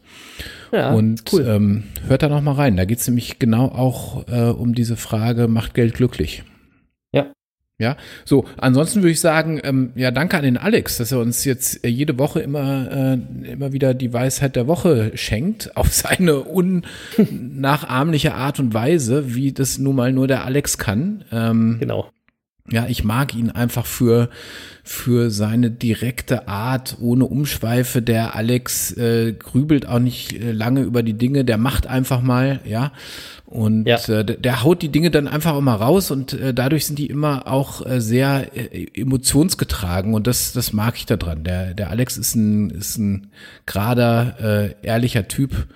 [0.70, 1.46] Ja, und cool.
[1.48, 2.76] ähm, hört da noch mal rein.
[2.76, 6.44] Da geht es nämlich genau auch äh, um diese Frage, macht Geld glücklich?
[7.78, 7.96] Ja.
[8.24, 11.84] So, ansonsten würde ich sagen, ähm, ja, danke an den Alex, dass er uns jetzt
[11.84, 18.34] äh, jede Woche immer, äh, immer wieder die Weisheit der Woche schenkt, auf seine unnachahmliche
[18.34, 21.24] Art und Weise, wie das nun mal nur der Alex kann.
[21.30, 22.10] Ähm, genau.
[22.70, 24.28] Ja, ich mag ihn einfach für,
[24.82, 28.02] für seine direkte Art, ohne Umschweife.
[28.02, 32.60] Der Alex äh, grübelt auch nicht äh, lange über die Dinge, der macht einfach mal,
[32.64, 32.92] ja.
[33.44, 33.96] Und Ja.
[34.08, 37.46] äh, der, haut die Dinge dann einfach mal raus und äh, dadurch sind die immer
[37.46, 41.44] auch äh, sehr äh, emotionsgetragen und das, das mag ich da dran.
[41.44, 43.28] Der, der Alex ist ein, ist ein
[43.66, 45.66] gerader, äh, ehrlicher Typ.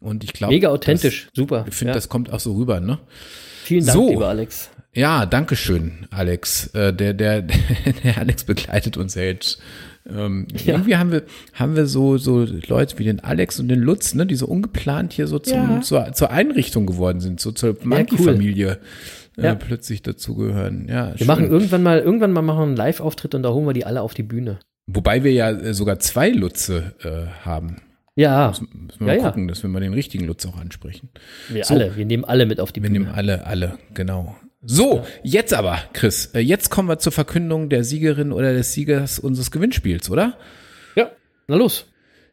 [0.00, 0.54] Und ich glaube.
[0.54, 1.28] Mega authentisch.
[1.34, 1.64] Super.
[1.68, 1.94] Ich finde, ja.
[1.94, 2.98] das kommt auch so rüber, ne?
[3.64, 4.10] Vielen Dank, So.
[4.10, 4.70] lieber Alex.
[4.94, 6.68] Ja, danke schön, Alex.
[6.74, 9.60] Äh, der, der, der Alex begleitet uns ja jetzt.
[10.08, 10.74] Ähm, Ja.
[10.74, 11.22] Irgendwie haben wir,
[11.52, 15.12] haben wir so, so Leute wie den Alex und den Lutz, ne, die so ungeplant
[15.12, 15.80] hier so zum, Ja.
[15.82, 17.86] zur, zur Einrichtung geworden sind, so zur cool.
[17.86, 18.78] Monkey-Familie
[19.36, 19.54] äh, Ja.
[19.54, 20.86] plötzlich dazugehören.
[20.88, 21.26] Ja, Wir schön.
[21.26, 24.00] machen irgendwann mal, irgendwann mal machen wir einen Live-Auftritt und da holen wir die alle
[24.00, 24.58] auf die Bühne.
[24.86, 27.82] Wobei wir ja äh, sogar zwei Lutze äh, haben.
[28.16, 28.66] Ja, Müssen
[29.00, 29.28] wir Ja, mal ja.
[29.28, 31.10] gucken, dass wir mal den richtigen Lutz auch ansprechen.
[31.50, 31.74] wir So.
[31.74, 31.94] alle.
[31.96, 33.04] Wir nehmen alle mit auf die Wir Bühne.
[33.04, 34.34] nehmen alle, alle, genau.
[34.60, 39.20] So, jetzt aber, Chris, äh, jetzt kommen wir zur Verkündung der Siegerin oder des Siegers
[39.20, 40.36] unseres Gewinnspiels, oder?
[40.96, 41.12] Ja,
[41.46, 41.86] na los.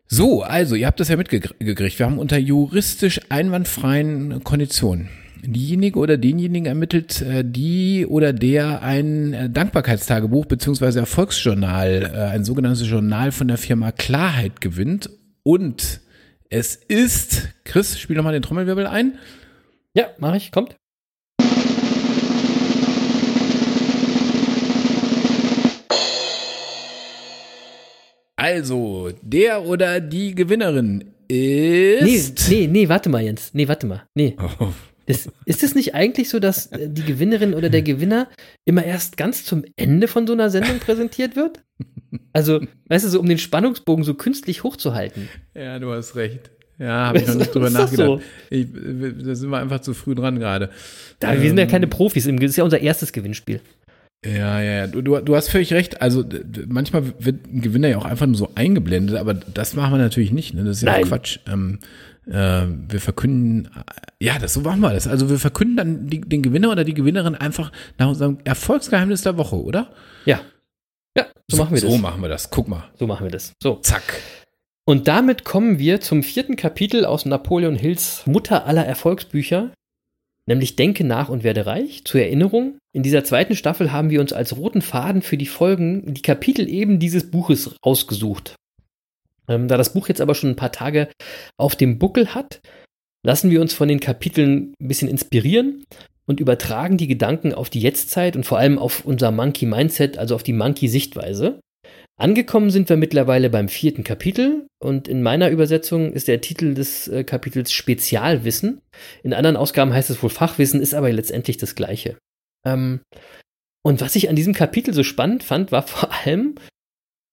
[0.08, 2.00] So, also, ihr habt das ja mitgekriegt.
[2.00, 5.10] Wir haben unter juristisch einwandfreien Konditionen
[5.48, 12.90] diejenige oder denjenigen ermittelt, äh, die oder der ein äh, Dankbarkeitstagebuch beziehungsweise Erfolgsjournal, ein sogenanntes
[12.90, 15.12] Journal von der Firma Klarheit gewinnt.
[15.44, 16.02] Und
[16.50, 19.20] es ist, Chris, spiel doch mal den Trommelwirbel ein.
[19.94, 20.52] Ja, mach ich.
[20.52, 20.76] Kommt.
[28.46, 32.48] Also, der oder die Gewinnerin Nee, ist.
[32.50, 33.50] nee, nee, warte mal, Jens.
[33.54, 34.04] Nee, warte mal.
[34.14, 34.36] Nee.
[34.60, 34.68] Oh,
[35.08, 38.28] Das, ist es nicht eigentlich so, dass äh, die Gewinnerin oder der Gewinner
[38.64, 41.64] immer erst ganz zum Ende von so einer Sendung präsentiert wird?
[42.34, 45.28] Also, weißt du, so um den Spannungsbogen so künstlich hochzuhalten.
[45.56, 46.52] ja, du hast recht.
[46.78, 48.22] Ja, habe ich noch nicht drüber ist das nachgedacht.
[48.52, 48.68] Ich,
[49.26, 50.70] da sind wir einfach zu früh dran gerade.
[51.20, 53.62] Da, wir sind ja Ähm, keine Profis, im- das ist ja unser erstes Gewinnspiel.
[54.26, 54.88] Ja, ja, ja.
[54.88, 56.02] Du, du, du hast völlig recht.
[56.02, 56.24] Also
[56.68, 60.32] manchmal wird ein Gewinner ja auch einfach nur so eingeblendet, aber das machen wir natürlich
[60.32, 60.54] nicht.
[60.54, 60.64] Ne?
[60.64, 61.04] Das ist ja Nein.
[61.04, 61.40] Quatsch.
[61.48, 61.80] Ähm,
[62.28, 63.70] äh, wir verkünden,
[64.20, 65.08] ja, das so machen wir das.
[65.08, 69.38] Also wir verkünden dann die, den Gewinner oder die Gewinnerin einfach nach unserem Erfolgsgeheimnis der
[69.38, 69.92] Woche, oder?
[70.26, 70.42] Ja.
[71.16, 71.92] Ja, so, machen wir das.
[71.92, 72.50] So machen wir das.
[72.50, 72.84] Guck mal.
[72.98, 73.54] So machen wir das.
[73.62, 73.76] So.
[73.76, 74.22] Zack.
[74.86, 79.72] Und damit kommen wir zum vierten Kapitel aus Napoleon Hills Mutter aller Erfolgsbücher,
[80.46, 82.04] nämlich Denke nach und werde reich.
[82.06, 86.14] Zur Erinnerung, in dieser zweiten Staffel haben wir uns als roten Faden für die Folgen
[86.14, 88.56] die Kapitel eben dieses Buches ausgesucht.
[89.50, 91.10] Ähm, da das Buch jetzt aber schon ein paar Tage
[91.58, 92.62] auf dem Buckel hat,
[93.22, 95.84] lassen wir uns von den Kapiteln ein bisschen inspirieren
[96.26, 100.34] und übertragen die Gedanken auf die Jetztzeit und vor allem auf unser Monkey Mindset, also
[100.34, 101.60] auf die Monkey Sichtweise.
[102.18, 107.10] Angekommen sind wir mittlerweile beim vierten Kapitel und in meiner Übersetzung ist der Titel des
[107.10, 108.80] äh, Kapitels Spezialwissen.
[109.22, 112.16] In anderen Ausgaben heißt es wohl Fachwissen, ist aber letztendlich das gleiche.
[112.66, 113.02] Ähm,
[113.86, 116.56] und was ich an diesem Kapitel so spannend fand, war vor allem,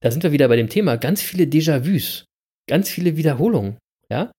[0.00, 2.24] da sind wir wieder bei dem Thema, ganz viele Déjà-vus,
[2.68, 3.78] ganz viele Wiederholungen,
[4.10, 4.30] ja.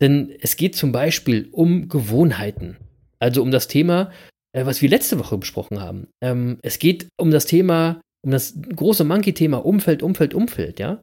[0.00, 2.76] Denn es geht zum Beispiel um Gewohnheiten,
[3.18, 4.12] also um das Thema,
[4.52, 6.08] äh, was wir letzte Woche besprochen haben.
[6.22, 11.00] Ähm, es geht um das Thema um das große Monkey-Thema Umfeld, Umfeld, Umfeld, ja.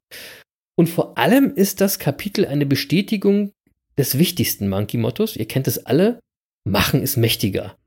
[0.78, 3.51] Und vor allem ist das Kapitel eine Bestätigung
[3.97, 5.38] des wichtigsten Monkey-Mottos.
[5.38, 6.19] Ihr kennt es alle.
[6.67, 7.78] Machen ist mächtiger.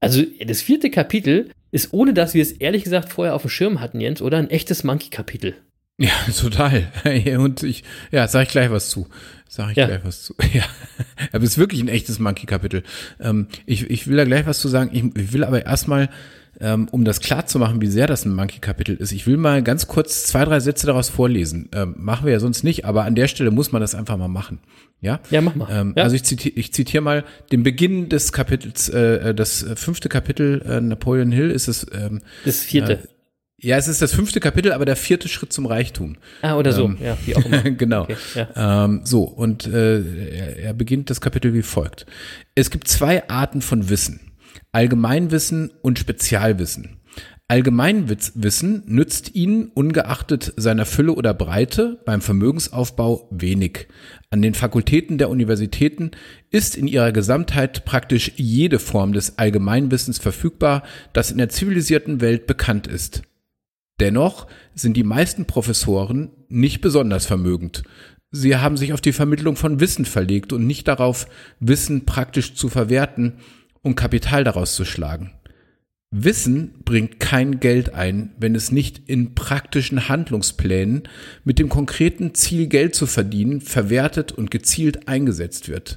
[0.00, 3.80] Also das vierte Kapitel ist, ohne dass wir es ehrlich gesagt vorher auf dem Schirm
[3.80, 5.54] hatten, Jens, oder ein echtes Monkey-Kapitel.
[5.98, 6.88] Ja, total.
[7.38, 9.08] Und ich, ja, sag ich gleich was zu.
[9.48, 9.86] Sag ich Ja.
[9.86, 10.34] gleich was zu.
[10.52, 10.64] Ja.
[11.32, 12.82] Aber es ist wirklich ein echtes Monkey-Kapitel.
[13.20, 14.90] Ähm, ich, ich will da gleich was zu sagen.
[14.92, 16.10] Ich, ich will aber erstmal,
[16.60, 19.62] ähm, um das klar zu machen, wie sehr das ein Monkey-Kapitel ist, ich will mal
[19.62, 21.68] ganz kurz zwei, drei Sätze daraus vorlesen.
[21.74, 24.28] Ähm, machen wir ja sonst nicht, aber an der Stelle muss man das einfach mal
[24.28, 24.60] machen.
[25.00, 25.20] Ja?
[25.30, 25.68] Ja, mach mal.
[25.70, 26.04] Ähm, Ja.
[26.04, 30.80] Also ich zitiere ich zitiere mal den Beginn des Kapitels, äh, das fünfte Kapitel äh,
[30.80, 32.92] Napoleon Hill ist es, ähm, Das vierte.
[32.94, 32.98] äh,
[33.58, 36.16] Ja, es ist das fünfte Kapitel, aber der vierte Schritt zum Reichtum.
[36.42, 37.62] Ah, oder so, Ähm, ja, wie auch immer.
[37.70, 38.02] genau.
[38.02, 38.84] Okay, ja.
[38.84, 42.06] ähm, so, und äh, er, er beginnt das Kapitel wie folgt.
[42.54, 44.20] Es gibt zwei Arten von Wissen.
[44.76, 46.98] Allgemeinwissen und Spezialwissen.
[47.48, 53.88] Allgemeinwissen nützt Ihnen ungeachtet seiner Fülle oder Breite beim Vermögensaufbau wenig.
[54.28, 56.10] An den Fakultäten der Universitäten
[56.50, 60.82] ist in ihrer Gesamtheit praktisch jede Form des Allgemeinwissens verfügbar,
[61.14, 63.22] das in der zivilisierten Welt bekannt ist.
[63.98, 67.82] Dennoch sind die meisten Professoren nicht besonders vermögend.
[68.30, 71.28] Sie haben sich auf die Vermittlung von Wissen verlegt und nicht darauf,
[71.60, 73.38] Wissen praktisch zu verwerten
[73.86, 75.32] und Kapital daraus zu schlagen.
[76.10, 81.04] Wissen bringt kein Geld ein, wenn es nicht in praktischen Handlungsplänen
[81.44, 85.96] mit dem konkreten Ziel, Geld zu verdienen, verwertet und gezielt eingesetzt wird.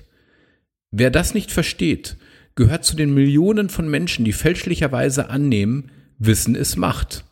[0.92, 2.18] Wer das nicht versteht,
[2.56, 7.24] gehört zu den Millionen von Menschen, die fälschlicherweise annehmen, Wissen ist Macht.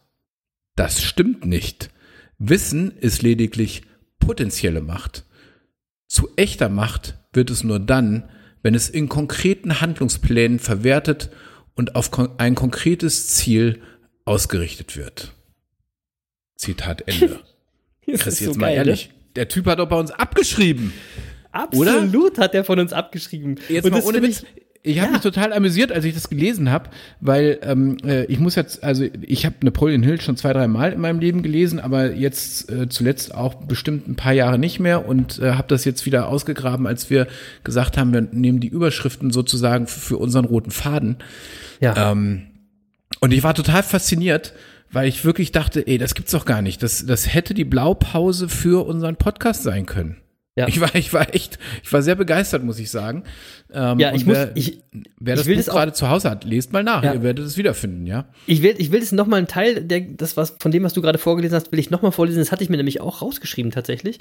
[0.75, 1.89] Das stimmt nicht.
[2.37, 3.83] Wissen ist lediglich
[4.19, 5.25] potenzielle Macht.
[6.07, 8.29] Zu echter Macht wird es nur dann,
[8.67, 11.29] wenn es in konkreten Handlungsplänen verwertet
[11.75, 13.81] und auf ein konkretes Ziel
[14.25, 15.31] ausgerichtet wird.
[16.57, 17.39] Zitat Ende.
[18.05, 19.11] Chris, ist jetzt so mal geil, ehrlich.
[19.37, 20.87] Der Typ hat doch bei uns abgeschrieben.
[20.87, 20.91] Ne?
[21.53, 23.57] Absolut hat er von uns abgeschrieben.
[23.69, 24.43] Jetzt Und mal ohne Witz.
[24.43, 28.55] Ich habe mich total amüsiert, als ich das gelesen habe, weil ähm, äh, ich muss
[28.55, 32.13] jetzt, also ich habe Napoleon Hill schon zwei, drei Mal in meinem Leben gelesen, aber
[32.13, 36.05] jetzt äh, zuletzt auch bestimmt ein paar Jahre nicht mehr und äh, habe das jetzt
[36.05, 37.27] wieder ausgegraben, als wir
[37.63, 41.17] gesagt haben, wir nehmen die Überschriften sozusagen für, für unseren roten Faden.
[41.79, 42.11] Ja.
[42.11, 42.47] Ähm,
[43.19, 44.53] und ich war total fasziniert,
[44.91, 46.81] weil ich wirklich dachte, ey, das gibt's doch gar nicht.
[46.81, 50.17] Das, das hätte die Blaupause für unseren Podcast sein können.
[50.57, 50.67] Ja.
[50.67, 53.23] Ich war, ich war echt, ich war sehr begeistert, muss ich sagen.
[53.71, 54.81] Ähm, Ja, ich muss- wer, ich-
[55.19, 57.03] wer ich das will Buch das gerade zu Hause hat, lest mal nach.
[57.03, 57.13] Ja.
[57.13, 58.25] Ihr werdet es wiederfinden, ja.
[58.47, 60.93] Ich will, ich will jetzt noch mal einen Teil, der, das was, von dem, was
[60.93, 62.39] du gerade vorgelesen hast, will ich noch mal vorlesen.
[62.39, 64.17] Das hatte ich mir nämlich auch rausgeschrieben tatsächlich,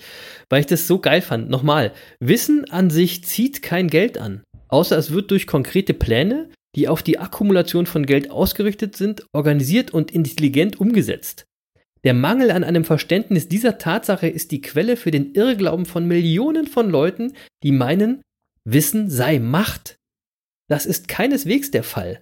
[0.51, 1.49] weil ich das so geil fand.
[1.49, 6.89] Nochmal, Wissen an sich zieht kein Geld an, außer es wird durch konkrete Pläne, die
[6.89, 11.47] auf die Akkumulation von Geld ausgerichtet sind, organisiert und intelligent umgesetzt.
[12.07, 16.69] Der Mangel an einem Verständnis dieser Tatsache ist die Quelle für den Irrglauben von Millionen
[16.69, 17.33] von Leuten,
[17.65, 18.23] die meinen,
[18.65, 19.97] Wissen sei Macht.
[20.69, 22.21] Das ist keineswegs der Fall.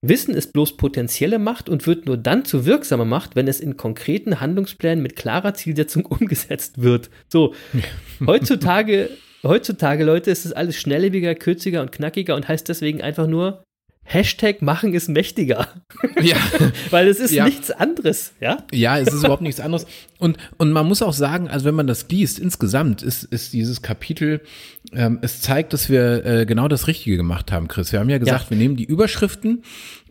[0.00, 3.76] Wissen ist bloß potenzielle Macht und wird nur dann zu wirksamer Macht, wenn es in
[3.76, 7.10] konkreten Handlungsplänen mit klarer Zielsetzung umgesetzt wird.
[7.28, 7.54] So,
[8.26, 9.10] heutzutage,
[9.42, 13.64] heutzutage, Leute, ist es alles schnelllebiger, kürziger und knackiger und heißt deswegen einfach nur
[14.12, 15.68] Hashtag machen ist mächtiger.
[16.22, 16.36] Ja.
[16.90, 17.44] Weil es ist Ja.
[17.44, 18.58] nichts anderes, ja?
[18.72, 19.86] Ja, es ist überhaupt nichts anderes.
[20.18, 23.80] Und, und man muss auch sagen, also wenn man das liest, insgesamt ist, ist dieses
[23.82, 24.40] Kapitel,
[24.92, 27.92] ähm, es zeigt, dass wir äh, genau das Richtige gemacht haben, Chris.
[27.92, 28.50] Wir haben ja gesagt, Ja.
[28.50, 29.62] wir nehmen die Überschriften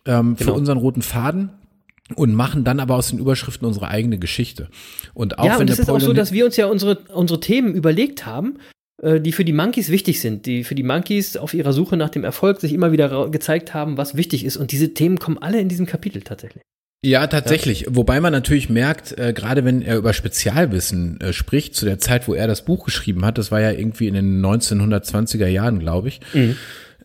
[0.06, 0.58] ähm, für Genau.
[0.58, 1.50] unseren roten Faden
[2.16, 4.70] und machen dann aber aus den Überschriften unsere eigene Geschichte.
[5.14, 7.40] Und auch ja, wenn und es ist auch so, dass wir uns ja unsere, unsere
[7.40, 8.58] Themen überlegt haben,
[9.02, 12.24] die für die Monkeys wichtig sind, die für die Monkeys auf ihrer Suche nach dem
[12.24, 14.58] Erfolg sich immer wieder gezeigt haben, was wichtig ist.
[14.58, 16.64] Und diese Themen kommen alle in diesem Kapitel tatsächlich.
[17.02, 17.86] Ja, tatsächlich.
[17.88, 22.28] Wobei man natürlich merkt, äh, gerade wenn er über Spezialwissen äh, spricht, zu der Zeit,
[22.28, 26.10] wo er das Buch geschrieben hat, das war ja irgendwie in den 1920er Jahren, glaube
[26.10, 26.20] ich.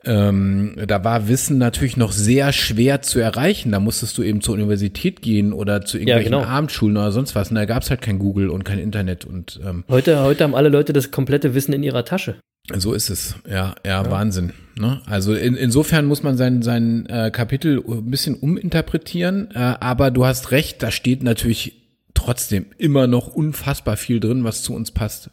[0.07, 3.72] Ähm, da war Wissen natürlich noch sehr schwer zu erreichen.
[3.72, 6.44] Da musstest du eben zur Universität gehen oder zu irgendwelchen genau.
[6.44, 7.50] Abendschulen oder sonst was.
[7.50, 10.68] Und da gab's halt kein Google und kein Internet und ähm, Heute, heute haben alle
[10.68, 12.36] Leute das komplette Wissen in ihrer Tasche.
[12.74, 13.36] so ist es.
[13.48, 14.52] Ja, ja, Wahnsinn.
[14.78, 15.00] Ne?
[15.07, 20.24] Also in, insofern muss man sein, sein äh, Kapitel ein bisschen uminterpretieren, äh, aber du
[20.24, 21.84] hast recht, da steht natürlich
[22.14, 25.30] trotzdem immer noch unfassbar viel drin, was zu uns passt.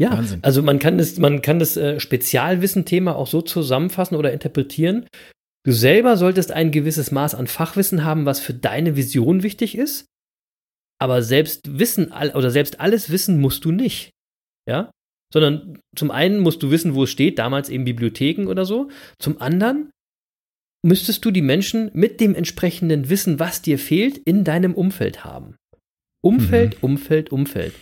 [0.00, 0.40] Ja, Wahnsinn.
[0.42, 5.06] also man kann das, man kann das äh, Spezialwissen-Thema auch so zusammenfassen oder interpretieren.
[5.64, 10.06] Du selber solltest ein gewisses Maß an Fachwissen haben, was für deine Vision wichtig ist.
[11.00, 14.10] Aber selbst Wissen oder selbst alles Wissen musst du nicht.
[14.68, 14.90] Ja?
[15.32, 18.88] Sondern zum einen musst du wissen, wo es steht, damals eben Bibliotheken oder so.
[19.18, 19.90] Zum anderen
[20.84, 25.56] müsstest du die Menschen mit dem entsprechenden Wissen, was dir fehlt, in deinem Umfeld haben.
[26.24, 27.74] Umfeld, Umfeld, Umfeld.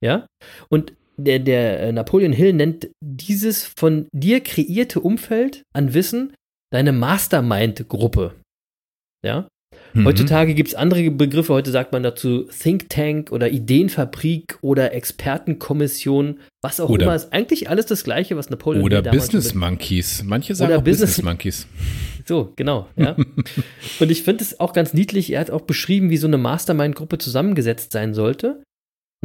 [0.00, 0.26] Ja?
[0.68, 6.32] Und der, der äh, Napoleon Hill nennt dieses von dir kreierte Umfeld an Wissen
[6.72, 8.34] deine Mastermind-Gruppe.
[9.24, 9.48] Ja?
[9.94, 10.04] Mhm.
[10.04, 16.40] Heutzutage gibt es andere Begriffe, heute sagt man dazu Think Tank oder Ideenfabrik oder Expertenkommission,
[16.62, 20.22] was auch Oder- immer, ist eigentlich alles das gleiche, was Napoleon Oder Business Monkeys.
[20.24, 21.66] Manche sagen Oder auch Business- Business Monkeys.
[22.26, 23.16] so, genau, ja.
[24.00, 27.18] und ich finde es auch ganz niedlich, er hat auch beschrieben, wie so eine Mastermind-Gruppe
[27.18, 28.62] zusammengesetzt sein sollte.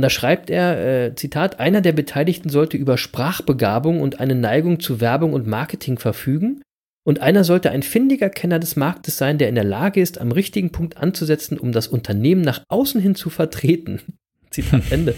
[0.02, 4.80] Und da schreibt er, äh, Zitat, einer der Beteiligten sollte über Sprachbegabung und eine Neigung
[4.80, 6.64] zu Werbung und Marketing verfügen,
[7.06, 10.32] Und einer sollte ein findiger Kenner des Marktes sein, der in der Lage ist, am
[10.32, 14.02] richtigen Punkt anzusetzen, um das Unternehmen nach außen hin zu vertreten.
[14.50, 15.14] Zitat Ende.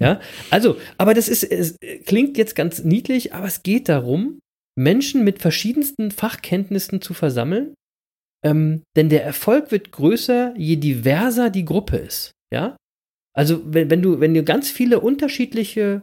[0.00, 0.18] ja,
[0.50, 4.40] also, aber das ist, es klingt jetzt ganz niedlich, aber es geht darum,
[4.76, 7.74] Menschen mit verschiedensten Fachkenntnissen zu versammeln.
[8.44, 12.32] Ähm, denn der Erfolg wird größer, je diverser die Gruppe ist.
[12.52, 12.76] Ja,
[13.34, 16.02] also wenn, wenn du wenn du ganz viele unterschiedliche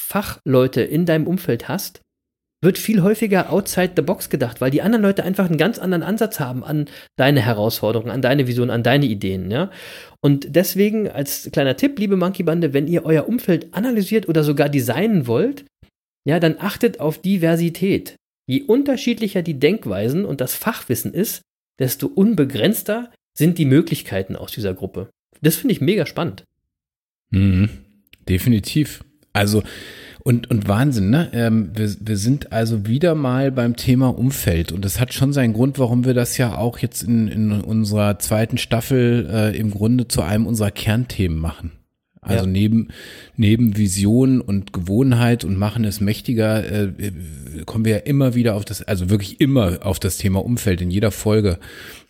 [0.00, 2.00] Fachleute in deinem Umfeld hast,
[2.62, 6.02] wird viel häufiger outside the box gedacht, weil die anderen Leute einfach einen ganz anderen
[6.02, 9.70] Ansatz haben an deine Herausforderungen, an deine Vision, an deine Ideen, ja.
[10.20, 14.68] Und deswegen als kleiner Tipp, liebe Monkey Bande, wenn ihr euer Umfeld analysiert oder sogar
[14.68, 15.64] designen wollt,
[16.26, 18.16] ja, dann achtet auf Diversität.
[18.48, 21.42] Je unterschiedlicher die Denkweisen und das Fachwissen ist,
[21.78, 25.10] desto unbegrenzter sind die Möglichkeiten aus dieser Gruppe.
[25.42, 26.44] Das finde ich mega spannend.
[27.30, 27.68] Mhm,
[28.28, 29.04] definitiv.
[29.32, 29.62] Also
[30.26, 31.30] und, und Wahnsinn, ne?
[31.32, 35.52] Ähm, wir, wir sind also wieder mal beim Thema Umfeld und das hat schon seinen
[35.52, 40.08] Grund, warum wir das ja auch jetzt in, in unserer zweiten Staffel äh, im Grunde
[40.08, 41.70] zu einem unserer Kernthemen machen.
[42.22, 42.50] Also ja.
[42.50, 42.88] neben,
[43.36, 46.92] neben Vision und Gewohnheit und machen es mächtiger, äh,
[47.64, 50.90] kommen wir ja immer wieder auf das, also wirklich immer auf das Thema Umfeld in
[50.90, 51.60] jeder Folge.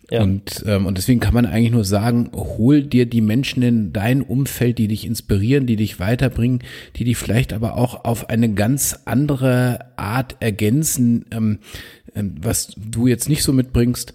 [0.09, 0.23] Ja.
[0.23, 4.21] Und, ähm, und deswegen kann man eigentlich nur sagen, hol dir die Menschen in dein
[4.21, 6.59] Umfeld, die dich inspirieren, die dich weiterbringen,
[6.95, 11.59] die dich vielleicht aber auch auf eine ganz andere Art ergänzen, ähm,
[12.15, 14.13] ähm, was du jetzt nicht so mitbringst.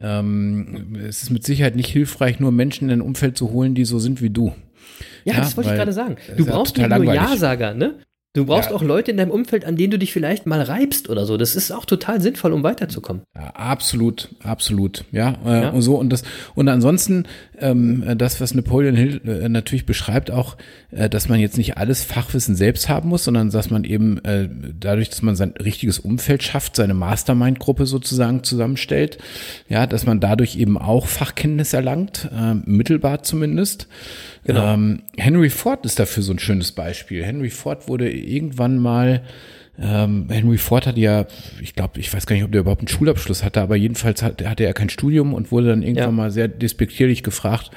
[0.00, 3.84] Ähm, es ist mit Sicherheit nicht hilfreich, nur Menschen in dein Umfeld zu holen, die
[3.84, 4.54] so sind wie du.
[5.24, 6.16] Ja, ja das wollte ich gerade sagen.
[6.36, 7.96] Du brauchst nicht nur Ja-Sager, ne?
[8.34, 8.76] Du brauchst ja.
[8.76, 11.36] auch Leute in deinem Umfeld, an denen du dich vielleicht mal reibst oder so.
[11.36, 13.22] Das ist auch total sinnvoll, um weiterzukommen.
[13.36, 15.04] Ja, absolut, absolut.
[15.12, 15.70] Ja, äh, ja.
[15.70, 16.24] und so und das
[16.56, 17.26] und ansonsten
[17.64, 20.56] ähm, das, was Napoleon Hill äh, natürlich beschreibt, auch,
[20.90, 24.48] äh, dass man jetzt nicht alles Fachwissen selbst haben muss, sondern dass man eben äh,
[24.78, 29.18] dadurch, dass man sein richtiges Umfeld schafft, seine Mastermind-Gruppe sozusagen zusammenstellt,
[29.68, 33.88] ja, dass man dadurch eben auch Fachkenntnis erlangt, äh, mittelbar zumindest.
[34.44, 34.74] Genau.
[34.74, 37.24] Ähm, Henry Ford ist dafür so ein schönes Beispiel.
[37.24, 39.22] Henry Ford wurde irgendwann mal
[39.80, 41.26] ähm, Henry Ford hat ja,
[41.60, 44.44] ich glaube, ich weiß gar nicht, ob der überhaupt einen Schulabschluss hatte, aber jedenfalls hat,
[44.44, 46.12] hatte er kein Studium und wurde dann irgendwann ja.
[46.12, 47.70] mal sehr despektierlich gefragt,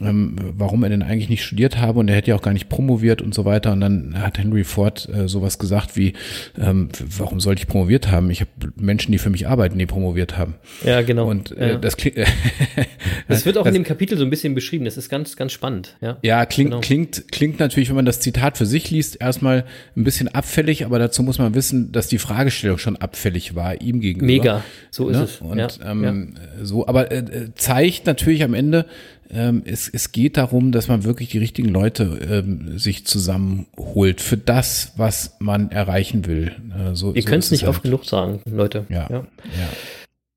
[0.00, 2.68] ähm, warum er denn eigentlich nicht studiert habe und er hätte ja auch gar nicht
[2.68, 3.72] promoviert und so weiter.
[3.72, 6.14] Und dann hat Henry Ford äh, sowas gesagt wie,
[6.58, 8.30] ähm, warum sollte ich promoviert haben?
[8.30, 10.54] Ich habe Menschen, die für mich arbeiten, die promoviert haben.
[10.84, 11.28] Ja, genau.
[11.28, 11.76] Und äh, ja.
[11.76, 12.16] das klingt.
[13.28, 14.84] das wird auch das, in dem Kapitel so ein bisschen beschrieben.
[14.84, 15.96] Das ist ganz, ganz spannend.
[16.00, 16.80] Ja, ja klingt, genau.
[16.80, 19.64] klingt, klingt natürlich, wenn man das Zitat für sich liest, erstmal
[19.96, 24.00] ein bisschen abfällig, aber dazu muss man wissen, dass die Fragestellung schon abfällig war, ihm
[24.00, 24.26] gegenüber.
[24.26, 25.24] Mega, so ist ne?
[25.24, 25.40] es.
[25.40, 28.86] Und ja, ähm, so, aber äh, zeigt natürlich am Ende,
[29.34, 34.36] ähm, es, es geht darum, dass man wirklich die richtigen Leute ähm, sich zusammenholt für
[34.36, 36.52] das, was man erreichen will.
[36.76, 37.70] Äh, so, Ihr so könnt es nicht halt.
[37.70, 38.86] oft genug sagen, Leute.
[38.88, 39.08] Ja.
[39.10, 39.18] ja.
[39.18, 39.68] ja.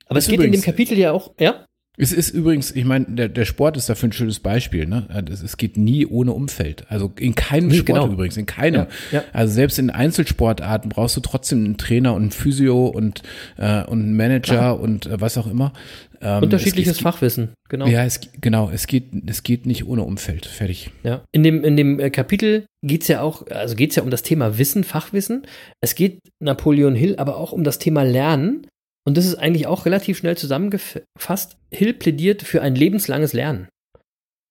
[0.08, 1.67] Aber es geht übrigens, in dem Kapitel ja auch, ja?
[2.00, 4.86] Es ist übrigens, ich meine, der, der Sport ist dafür ein schönes Beispiel.
[4.86, 5.08] Ne?
[5.30, 6.86] Es geht nie ohne Umfeld.
[6.90, 8.14] Also in keinem nee, Sport genau.
[8.14, 8.86] übrigens, in keinem.
[9.12, 9.24] Ja, ja.
[9.34, 13.24] Also selbst in Einzelsportarten brauchst du trotzdem einen Trainer und einen Physio und,
[13.58, 14.80] äh, und einen Manager Klar.
[14.80, 15.74] und äh, was auch immer.
[16.22, 17.88] Ähm, Unterschiedliches es, Fachwissen, genau.
[17.88, 18.70] Ja, es, genau.
[18.72, 20.46] Es geht, es geht nicht ohne Umfeld.
[20.46, 20.92] Fertig.
[21.04, 21.24] Ja.
[21.32, 24.60] In dem, in dem äh, Kapitel geht's ja auch, also geht's ja um das Thema
[24.60, 25.48] Wissen, Fachwissen.
[25.82, 28.68] Es geht Napoleon Hill aber auch um das Thema Lernen
[29.08, 31.56] und das ist eigentlich auch relativ schnell zusammengefasst.
[31.72, 33.70] Hill plädiert für ein lebenslanges Lernen.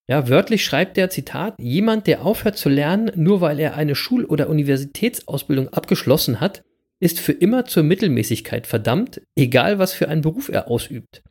[0.08, 4.24] Ja, wörtlich schreibt der Zitat, jemand, der aufhört zu lernen, nur weil er eine Schul-
[4.24, 6.62] oder Universitätsausbildung abgeschlossen hat,
[7.00, 11.22] ist für immer zur Mittelmäßigkeit verdammt, egal was für einen Beruf er ausübt.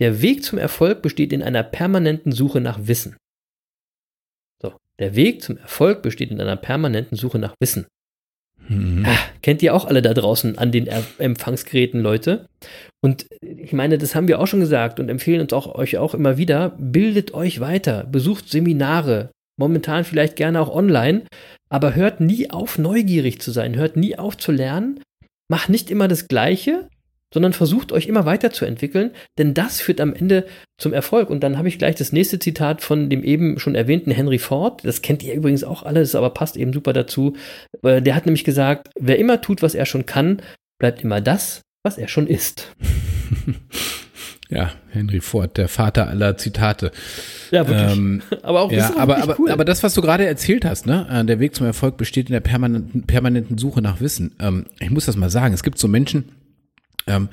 [0.00, 3.16] Der Weg zum Erfolg besteht in einer permanenten Suche nach Wissen.
[4.60, 7.86] So, der Weg zum Erfolg besteht in einer permanenten Suche nach Wissen.
[8.66, 9.04] Mhm.
[9.06, 12.46] Ah, kennt ihr auch alle da draußen an den er Empfangsgeräten, Leute?
[13.00, 16.14] Und ich meine, das haben wir auch schon gesagt und empfehlen uns auch euch auch
[16.14, 16.74] immer wieder.
[16.78, 21.22] Bildet euch weiter, besucht Seminare, momentan vielleicht gerne auch online,
[21.68, 25.00] aber hört nie auf, neugierig zu sein, hört nie auf zu lernen,
[25.50, 26.88] macht nicht immer das Gleiche,
[27.32, 30.46] sondern versucht euch immer weiterzuentwickeln, denn das führt am Ende
[30.78, 31.30] zum Erfolg.
[31.30, 34.84] Und dann habe ich gleich das nächste Zitat von dem eben schon erwähnten Henry Ford.
[34.84, 37.36] Das kennt ihr übrigens auch alles, aber passt eben super dazu.
[37.82, 40.42] Äh, der hat nämlich gesagt, wer immer tut, was er schon kann,
[40.78, 42.74] bleibt immer das, was er schon ist.
[44.50, 46.90] Ja, Henry Ford, der Vater aller Zitate.
[47.50, 47.98] Ja, wirklich.
[47.98, 49.50] Ähm, aber auch, ja, aber, aber, cool.
[49.50, 52.32] aber das, was du gerade erzählt hast, ne, äh, der Weg zum Erfolg besteht in
[52.32, 54.34] der permanenten, permanenten Suche nach Wissen.
[54.40, 55.52] Ähm, ich muss das mal sagen.
[55.52, 56.32] Es gibt so Menschen,
[57.08, 57.28] ähm,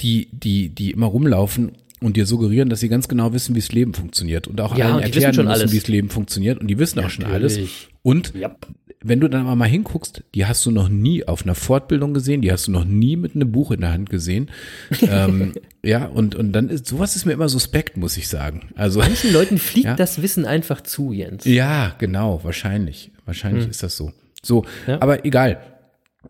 [0.00, 3.72] die, die, die immer rumlaufen und dir suggerieren, dass sie ganz genau wissen, wie das
[3.72, 5.72] Leben funktioniert und auch ja, allen und erklären müssen, alles.
[5.72, 7.58] wie das Leben funktioniert und die wissen auch schon alles.
[8.02, 8.66] Und yep.
[9.02, 12.40] wenn du dann aber mal hinguckst, die hast du noch nie auf einer Fortbildung gesehen,
[12.40, 14.50] die hast du noch nie mit einem Buch in der Hand gesehen.
[15.02, 15.54] ähm,
[15.84, 18.70] ja, und, und dann ist, sowas ist mir immer suspekt, muss ich sagen.
[18.76, 19.00] Also.
[19.00, 19.96] Manchen Leuten fliegt Ja.
[19.96, 21.44] das Wissen einfach zu, Jens.
[21.44, 23.10] Ja, genau, wahrscheinlich.
[23.24, 24.12] Wahrscheinlich ist das so.
[24.42, 25.02] So, Ja.
[25.02, 25.60] aber egal.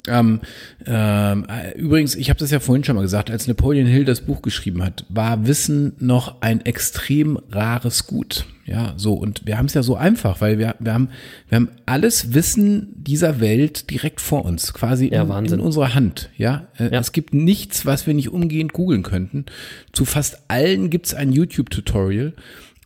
[0.06, 0.40] Ähm,
[0.86, 4.20] ähm, äh, übrigens, ich habe das ja vorhin schon mal gesagt, als Napoleon Hill das
[4.20, 8.46] Buch geschrieben hat, war Wissen noch ein extrem rares Gut.
[8.66, 11.08] Ja, so und wir haben es ja so einfach, weil wir, wir haben
[11.48, 16.28] wir haben alles Wissen dieser Welt direkt vor uns, quasi Ja, in, in unserer Hand.
[16.36, 17.00] Ja, Äh, Ja.
[17.00, 19.46] es gibt nichts, was wir nicht umgehend googeln könnten.
[19.92, 22.34] Zu fast allen gibt's ein YouTube-Tutorial.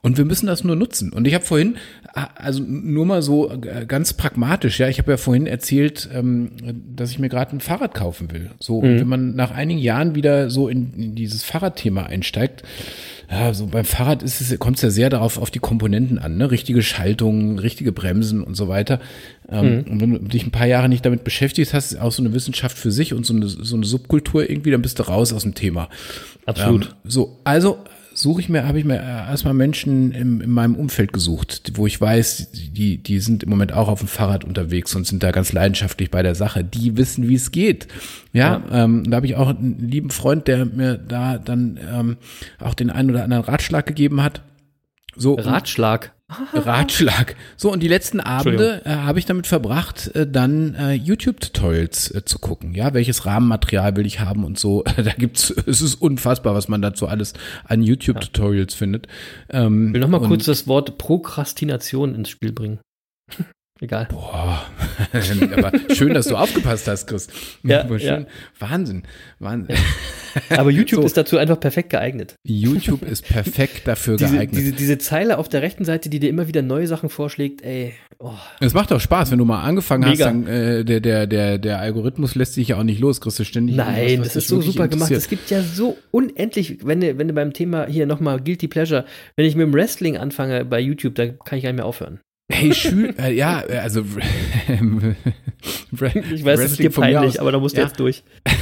[0.05, 1.13] Und wir müssen das nur nutzen.
[1.13, 1.77] Und ich habe vorhin,
[2.13, 6.51] ah, also nur mal so äh, ganz pragmatisch, ja, ich habe ja vorhin erzählt, ähm,
[6.97, 8.51] dass ich mir gerade ein Fahrrad kaufen will.
[8.59, 12.65] So, und wenn man nach einigen Jahren wieder so in, in dieses Fahrradthema einsteigt,
[13.31, 16.37] ja, so beim Fahrrad ist es, kommt es ja sehr darauf auf die Komponenten an,
[16.37, 16.51] ne?
[16.51, 18.99] Richtige Schaltungen, richtige Bremsen und so weiter.
[19.49, 22.25] Ähm, Und wenn du dich ein paar Jahre nicht damit beschäftigt hast, ist auch so
[22.25, 25.33] eine Wissenschaft für sich und so eine, so eine Subkultur irgendwie, dann bist du raus
[25.33, 25.89] aus dem Thema.
[26.45, 26.87] Absolut.
[26.87, 27.79] Ähm, so, also
[28.15, 31.87] suche ich mir, habe ich mir äh, erstmal Menschen im, in meinem Umfeld gesucht, wo
[31.87, 35.31] ich weiß, die, die sind im Moment auch auf dem Fahrrad unterwegs und sind da
[35.31, 36.65] ganz leidenschaftlich bei der Sache.
[36.65, 37.89] Die wissen, wie es geht.
[38.33, 42.17] Ja, Ähm, da habe ich auch einen lieben Freund, der mir da dann ähm,
[42.59, 44.43] auch den einen oder anderen Ratschlag gegeben hat.
[45.15, 46.13] So, Ratschlag.
[46.53, 47.37] Ratschlag.
[47.57, 52.25] So, und die letzten Abende äh, habe ich damit verbracht, äh, dann äh, YouTube-Tutorials äh,
[52.25, 52.75] zu gucken.
[52.75, 54.83] Ja, welches Rahmenmaterial will ich haben und so.
[54.97, 59.09] da gibt's, es ist unfassbar, was man dazu alles an YouTube-Tutorials findet.
[59.51, 62.81] Ähm, Ich will nochmal kurz das Wort Prokrastination ins Spiel bringen.
[63.83, 64.07] Egal.
[64.13, 64.63] Boah,
[65.57, 67.27] aber schön, dass du aufgepasst hast, Chris.
[67.65, 68.25] Ja, ja.
[68.61, 69.03] Wahnsinn,
[69.41, 69.77] Wahnsinn.
[70.51, 71.07] Aber YouTube So.
[71.07, 72.37] ist dazu einfach perfekt geeignet.
[72.45, 74.57] YouTube ist perfekt dafür Diese, geeignet.
[74.61, 77.93] diese, diese Zeile auf der rechten Seite, die dir immer wieder neue Sachen vorschlägt, ey,
[78.19, 80.25] oh, Es macht auch Spaß, wenn du mal angefangen hast, Mega.
[80.27, 83.45] dann äh, der, der, der, der Algorithmus lässt sich ja auch nicht los, kriegst du
[83.45, 85.11] ständig Nein, das ist so super gemacht.
[85.11, 89.05] Es gibt ja so unendlich, wenn du, wenn du beim Thema hier nochmal Guilty Pleasure,
[89.37, 92.21] wenn ich mit dem Wrestling anfange bei YouTube, da kann ich gar nicht mehr aufhören.
[92.51, 94.05] Hey, Schül, äh, ja, also
[95.93, 97.87] Ich weiß, das ist dir peinlich, aber da musst du ja.
[97.87, 98.23] jetzt durch.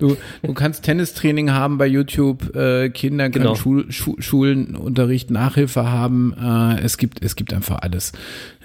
[0.00, 3.54] Du, du kannst Tennistraining haben bei YouTube, äh, Kinder können Genau.
[3.54, 6.34] Schul, Schu, Schulenunterricht, Nachhilfe haben.
[6.34, 8.12] Äh, es gibt, es gibt einfach alles.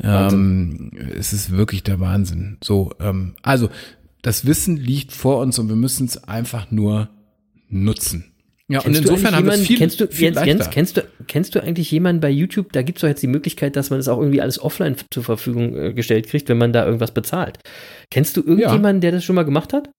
[0.01, 2.57] Ähm, es ist wirklich der Wahnsinn.
[2.63, 3.69] So, ähm, also
[4.23, 7.09] das Wissen liegt vor uns und wir müssen es einfach nur
[7.69, 8.31] nutzen.
[8.67, 10.45] Ja, und Kennst du insofern haben wir viel, kennst du, viel Jens.
[10.45, 12.71] Jens, kennst du, kennst du eigentlich jemanden bei YouTube?
[12.73, 15.23] Da gibt es doch jetzt die Möglichkeit, dass man das auch irgendwie alles offline zur
[15.23, 17.59] Verfügung äh, gestellt kriegt, wenn man da irgendwas bezahlt.
[18.09, 19.91] Kennst du irgendjemanden, der das schon mal gemacht hat?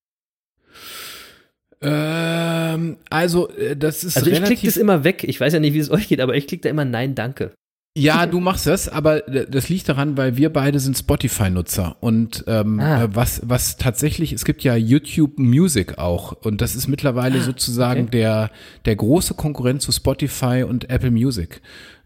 [1.81, 5.23] ähm, also, äh, das ist Also ich klicke das immer weg.
[5.23, 7.53] Ich weiß ja nicht, wie es euch geht, aber ich klicke da immer Nein, danke.
[7.99, 12.79] Ja, du machst das, aber das liegt daran, weil wir beide sind Spotify-Nutzer und ähm,
[12.79, 13.05] Ah.
[13.05, 18.01] äh, was was tatsächlich, es gibt ja YouTube Music auch und das ist mittlerweile sozusagen
[18.01, 18.11] Ah, okay.
[18.19, 18.51] der
[18.85, 21.63] der große Konkurrent zu Spotify und Apple Music.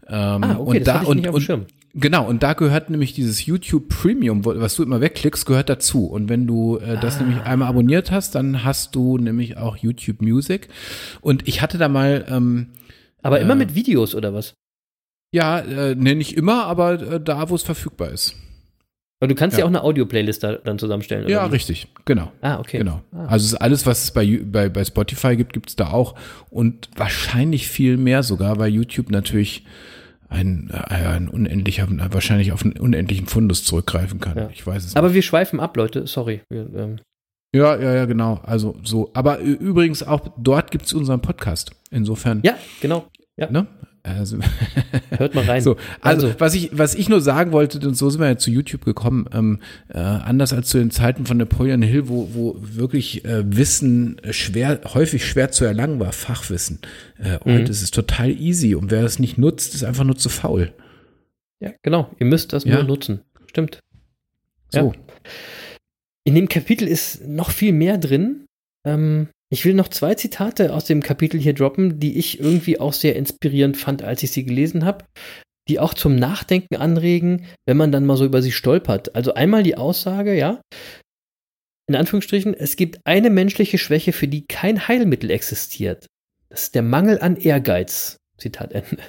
[0.07, 1.65] Ähm, Ah, okay, und das da und, nicht auf dem und Schirm.
[1.93, 6.05] genau und da gehört nämlich dieses YouTube Premium, was du immer wegklickst, gehört dazu.
[6.05, 7.23] Und wenn du äh, das Ah.
[7.23, 10.69] nämlich einmal abonniert hast, dann hast du nämlich auch YouTube Music.
[11.19, 12.67] Und ich hatte da mal ähm,
[13.21, 14.53] Aber immer äh, mit Videos oder was?
[15.31, 18.35] Ja, äh, ne, nicht immer, aber äh, da, wo es verfügbar ist.
[19.19, 19.65] Aber du kannst ja, Ja.
[19.65, 21.25] auch eine Audio-Playlist da dann zusammenstellen.
[21.25, 21.53] oder Ja, wie?
[21.53, 22.31] richtig, genau.
[22.41, 22.79] Ah, okay.
[22.79, 23.01] Genau.
[23.11, 23.25] Ah.
[23.27, 26.15] Also alles, was es bei, bei, bei Spotify gibt, gibt es da auch.
[26.49, 29.63] Und wahrscheinlich viel mehr sogar, weil YouTube natürlich
[30.27, 34.37] ein, äh, ein unendlicher, wahrscheinlich auf einen unendlichen Fundus zurückgreifen kann.
[34.37, 34.49] Ja.
[34.51, 35.15] Ich weiß es Aber nicht.
[35.15, 36.07] wir schweifen ab, Leute.
[36.07, 36.41] Sorry.
[36.49, 36.99] Wir, ähm,
[37.53, 38.39] Ja, ja, ja, genau.
[38.43, 39.11] Also so.
[39.13, 41.71] Aber ü- übrigens auch dort gibt es unseren Podcast.
[41.91, 42.39] Insofern.
[42.43, 43.05] ja, genau.
[43.37, 43.67] Ja, Ne?
[44.03, 44.39] Also,
[45.11, 45.61] hört mal rein.
[45.61, 48.49] So, also, was ich was ich nur sagen wollte, und so sind wir ja zu
[48.49, 53.23] YouTube gekommen, ähm, äh, anders als zu den Zeiten von Napoleon Hill, wo, wo wirklich
[53.25, 56.79] äh, Wissen schwer, häufig schwer zu erlangen war, Fachwissen.
[57.19, 57.53] Äh, Mhm.
[57.59, 60.73] Heute ist es total easy und wer das nicht nutzt, ist einfach nur zu faul.
[61.59, 62.09] Ja, genau.
[62.19, 62.75] Ihr müsst das Ja.
[62.75, 63.21] nur nutzen.
[63.47, 63.79] Stimmt.
[64.69, 64.93] So.
[66.23, 68.45] In dem Kapitel ist noch viel mehr drin.
[68.85, 72.93] Ähm, ich will noch zwei Zitate aus dem Kapitel hier droppen, die ich irgendwie auch
[72.93, 75.05] sehr inspirierend fand, als ich sie gelesen habe,
[75.67, 79.13] die auch zum Nachdenken anregen, wenn man dann mal so über sie stolpert.
[79.13, 80.61] Also einmal die Aussage, ja,
[81.87, 86.07] in Anführungsstrichen, es gibt eine menschliche Schwäche, für die kein Heilmittel existiert.
[86.47, 88.17] Das ist der Mangel an Ehrgeiz.
[88.37, 89.03] Zitat Ende.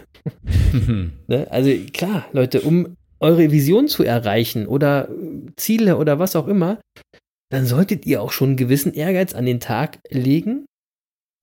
[1.26, 1.46] Ne?
[1.50, 5.08] Also klar, Leute, um eure Vision zu erreichen oder
[5.56, 6.80] Ziele oder was auch immer,
[7.52, 10.64] dann solltet ihr auch schon einen gewissen Ehrgeiz an den Tag legen.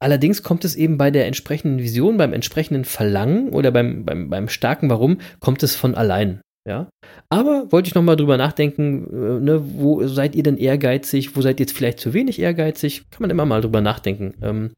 [0.01, 4.49] Allerdings kommt es eben bei der entsprechenden Vision, beim entsprechenden Verlangen oder beim, beim, beim
[4.49, 6.41] starken Warum, kommt es von allein.
[6.67, 6.89] Ja.
[7.29, 11.59] Aber wollte ich nochmal drüber nachdenken, äh, ne, wo seid ihr denn ehrgeizig, wo seid
[11.59, 13.03] ihr jetzt vielleicht zu wenig ehrgeizig?
[13.11, 14.33] Kann man immer mal drüber nachdenken.
[14.41, 14.73] Ähm,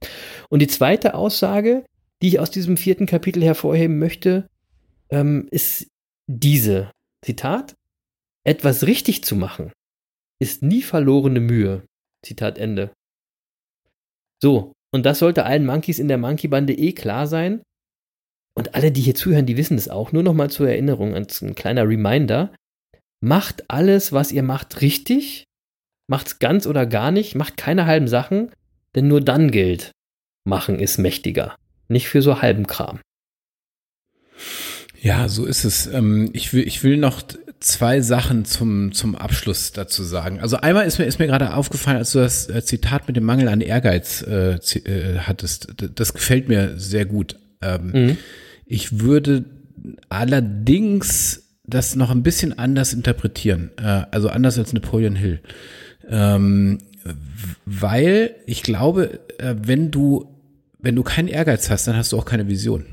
[0.50, 1.86] und die zweite Aussage,
[2.22, 4.48] die ich aus diesem vierten Kapitel hervorheben möchte,
[5.10, 5.88] ähm, ist
[6.28, 6.92] diese.
[7.24, 7.76] Zitat.
[8.44, 9.72] Etwas richtig zu machen
[10.42, 11.86] ist nie verlorene Mühe.
[12.26, 12.92] Zitat Ende.
[14.42, 17.62] So, und das sollte allen Monkeys in der Monkey-Bande eh klar sein.
[18.56, 20.12] Und alle, die hier zuhören, die wissen es auch.
[20.12, 22.54] Nur nochmal zur Erinnerung, als ein kleiner Reminder.
[23.24, 25.46] Macht alles, was ihr macht, richtig.
[26.08, 27.36] Macht's ganz oder gar nicht.
[27.36, 28.52] Macht keine halben Sachen,
[28.96, 29.92] denn nur dann gilt,
[30.44, 31.56] machen ist mächtiger.
[31.88, 33.00] Nicht für so halben Kram.
[35.00, 35.86] Ja, so ist es.
[35.86, 37.22] Ähm, ich will, ich will noch
[37.62, 40.40] zwei Sachen zum, zum Abschluss dazu sagen.
[40.40, 43.24] Also einmal ist mir, ist mir gerade aufgefallen, als du das äh, Zitat mit dem
[43.24, 45.74] Mangel an Ehrgeiz äh, äh, hattest.
[45.96, 47.38] Das gefällt mir sehr gut.
[47.62, 48.18] Ähm, mhm.
[48.66, 49.46] Ich würde
[50.10, 53.72] allerdings das noch ein bisschen anders interpretieren.
[53.78, 55.40] Äh, also anders als Napoleon Hill.
[56.10, 56.80] Ähm,
[57.66, 60.36] weil ich glaube, äh, wenn du,
[60.80, 62.86] wenn du keinen Ehrgeiz hast, dann hast du auch keine Vision.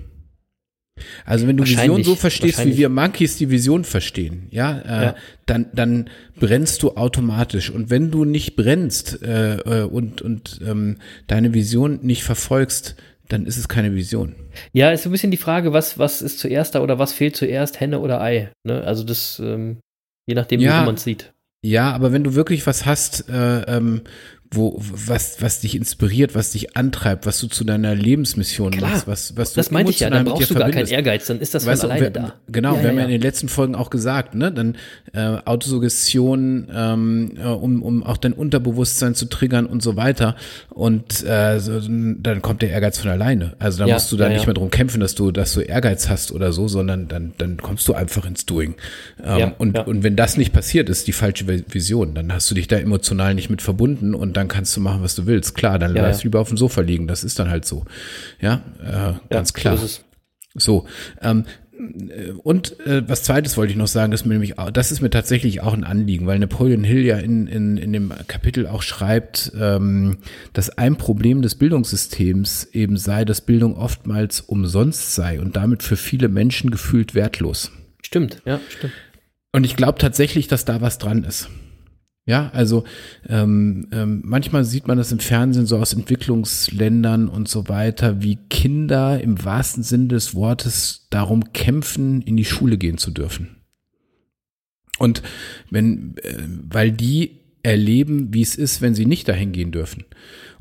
[1.24, 5.14] Also wenn du Vision so verstehst, wie wir Monkeys die Vision verstehen, ja, äh, ja,
[5.46, 7.70] dann dann brennst du automatisch.
[7.70, 10.96] Und wenn du nicht brennst äh, äh, und und ähm,
[11.26, 12.96] deine Vision nicht verfolgst,
[13.28, 14.34] dann ist es keine Vision.
[14.72, 17.36] Ja, ist so ein bisschen die Frage, was was ist zuerst da oder was fehlt
[17.36, 18.50] zuerst, Henne oder Ei.
[18.64, 18.82] Ne?
[18.84, 19.78] Also das ähm,
[20.26, 21.32] je nachdem, ja, wie man es sieht.
[21.60, 24.02] Ja, aber wenn du wirklich was hast, äh, ähm,
[24.50, 29.06] wo, was, was dich inspiriert, was dich antreibt, was du zu deiner Lebensmission Klar, machst,
[29.06, 31.54] was, was das du meinte ich ja, dann brauchst du gar keinen Ehrgeiz, dann ist
[31.54, 32.34] das weißt von alleine wir, da.
[32.48, 34.76] Genau, ja, wir ja, haben ja in den letzten Folgen auch gesagt, ne, dann
[35.12, 40.34] äh, Autosuggestion, ähm, äh, um, um auch dein Unterbewusstsein zu triggern und so weiter.
[40.70, 43.54] Und äh, so, dann kommt der Ehrgeiz von alleine.
[43.58, 46.08] Also da ja, musst du da nicht mehr drum kämpfen, dass du, dass du Ehrgeiz
[46.08, 48.76] hast oder so, sondern dann, dann kommst du einfach ins Doing.
[49.22, 52.66] Ähm, und, und wenn das nicht passiert, ist die falsche Vision, dann hast du dich
[52.66, 55.54] da emotional nicht mit verbunden und dann kannst du machen, was du willst.
[55.54, 57.06] Klar, dann ja, bleibst du lieber auf dem Sofa liegen.
[57.06, 57.84] Das ist dann halt so.
[58.40, 59.76] Ja, äh, ganz klar.
[59.76, 59.88] So,
[60.54, 60.86] so
[61.20, 61.44] ähm,
[61.78, 65.10] äh, und äh, was zweites wollte ich noch sagen, das, mir nämlich, das ist mir
[65.10, 69.52] tatsächlich auch ein Anliegen, weil Napoleon Hill ja in, in, in dem Kapitel auch schreibt,
[69.58, 70.18] ähm,
[70.52, 75.96] dass ein Problem des Bildungssystems eben sei, dass Bildung oftmals umsonst sei und damit für
[75.96, 77.70] viele Menschen gefühlt wertlos.
[78.02, 78.92] Stimmt, ja, stimmt.
[79.52, 81.48] Und ich glaube tatsächlich, dass da was dran ist.
[82.28, 82.84] Ja, also
[83.26, 88.36] ähm, ähm, manchmal sieht man das im Fernsehen so aus Entwicklungsländern und so weiter, wie
[88.50, 93.56] Kinder im wahrsten Sinn des Wortes darum kämpfen, in die Schule gehen zu dürfen.
[94.98, 95.22] Und
[95.70, 96.34] wenn, äh,
[96.68, 100.04] weil die erleben, wie es ist, wenn sie nicht dahin gehen dürfen.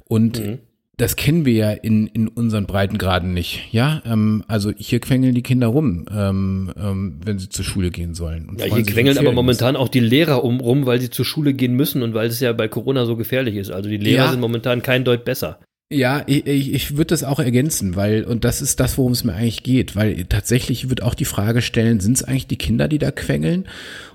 [0.05, 0.59] Und mhm
[0.97, 3.67] das kennen wir ja in, in unseren Breitengraden nicht.
[3.71, 8.15] Ja, ähm, also hier quengeln die Kinder rum, ähm, ähm, wenn sie zur Schule gehen
[8.15, 8.57] sollen.
[8.57, 11.73] ja, hier quengeln aber momentan auch die Lehrer um rum, weil sie zur Schule gehen
[11.75, 13.69] müssen und weil es ja bei Corona so gefährlich ist.
[13.69, 14.31] Also die Lehrer ja.
[14.31, 15.59] sind momentan kein Deut besser.
[15.89, 19.23] Ja, ich, ich, ich würde das auch ergänzen, weil, und das ist das, worum es
[19.23, 22.89] mir eigentlich geht, weil tatsächlich wird auch die Frage stellen, sind es eigentlich die Kinder,
[22.89, 23.67] die da quengeln?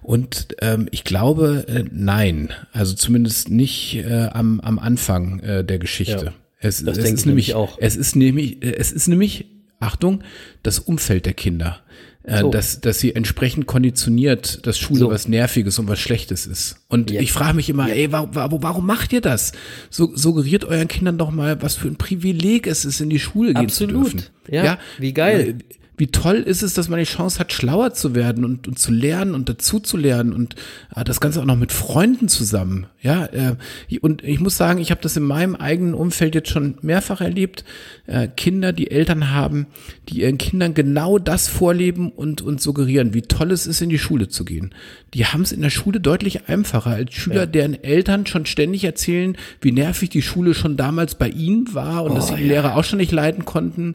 [0.02, 2.50] Und ähm, ich glaube, äh, nein.
[2.72, 6.26] Also zumindest nicht äh, am, am Anfang äh, der Geschichte.
[6.26, 6.32] Ja.
[6.62, 7.76] Es, das es denke ist ich nämlich auch.
[7.80, 9.46] Es ist nämlich, es ist nämlich,
[9.80, 10.22] Achtung,
[10.62, 11.80] das Umfeld der Kinder.
[12.24, 12.50] Äh, so.
[12.50, 15.10] dass, dass sie entsprechend konditioniert, dass Schule so.
[15.10, 16.76] was Nerviges und was Schlechtes ist.
[16.86, 17.20] Und ja.
[17.20, 17.94] ich frage mich immer, ja.
[17.94, 19.50] ey, warum, warum macht ihr das?
[19.90, 23.54] So, suggeriert euren Kindern doch mal, was für ein Privileg es ist, in die Schule
[23.54, 24.06] gehen Absolut.
[24.06, 24.30] zu dürfen.
[24.48, 25.58] Ja, ja, wie geil.
[26.02, 28.90] Wie toll ist es, dass man die Chance hat, schlauer zu werden und, und zu
[28.90, 30.56] lernen und dazu zu lernen und
[30.96, 32.88] äh, das Ganze auch noch mit Freunden zusammen.
[33.00, 33.54] Ja, äh,
[34.00, 37.64] und ich muss sagen, ich habe das in meinem eigenen Umfeld jetzt schon mehrfach erlebt.
[38.08, 39.68] Äh, Kinder, die Eltern haben,
[40.08, 44.00] die ihren Kindern genau das vorleben und, und suggerieren, wie toll es ist, in die
[44.00, 44.74] Schule zu gehen.
[45.14, 47.46] Die haben es in der Schule deutlich einfacher als Schüler, ja.
[47.46, 52.10] deren Eltern schon ständig erzählen, wie nervig die Schule schon damals bei ihnen war und
[52.10, 52.54] oh, dass sie die ja.
[52.54, 53.94] Lehrer auch schon nicht leiden konnten.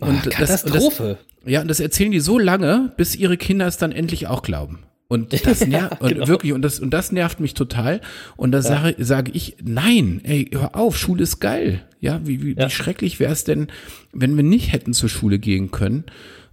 [0.00, 1.18] Und oh, Katastrophe.
[1.20, 4.42] Das, ja, und das erzählen die so lange, bis ihre Kinder es dann endlich auch
[4.42, 4.80] glauben.
[5.08, 6.22] Und das nervt ja, genau.
[6.22, 8.00] und wirklich und das und das nervt mich total
[8.36, 8.62] und da ja.
[8.62, 11.82] sage sage ich nein, ey, hör auf, Schule ist geil.
[12.00, 12.66] Ja, wie wie, ja.
[12.66, 13.68] wie schrecklich wäre es denn,
[14.12, 16.04] wenn wir nicht hätten zur Schule gehen können?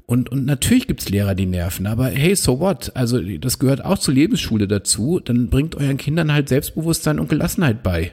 [0.06, 2.92] Und und natürlich gibt's Lehrer, die nerven, aber hey, so what?
[2.96, 7.82] Also, das gehört auch zur Lebensschule dazu, dann bringt euren Kindern halt Selbstbewusstsein und Gelassenheit
[7.82, 8.12] bei.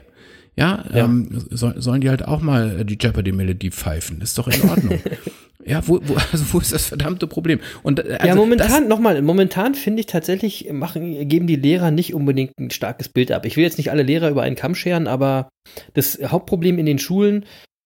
[0.55, 1.05] Ja, ja.
[1.05, 4.21] Ähm, so, sollen die halt auch mal die Jeopardy-Melodie pfeifen.
[4.21, 4.99] Ist doch in Ordnung.
[5.65, 7.59] ja, wo, wo, also wo ist das verdammte Problem?
[7.83, 12.13] Und, äh, also ja, momentan, nochmal, momentan finde ich tatsächlich, machen, geben die Lehrer nicht
[12.13, 13.45] unbedingt ein starkes Bild ab.
[13.45, 15.49] Ich will jetzt nicht alle Lehrer über einen Kamm scheren, aber
[15.93, 17.45] das Hauptproblem in den Schulen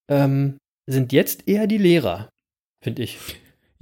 [0.09, 0.57] ähm,
[0.89, 2.29] sind jetzt eher die Lehrer,
[2.83, 3.17] finde ich.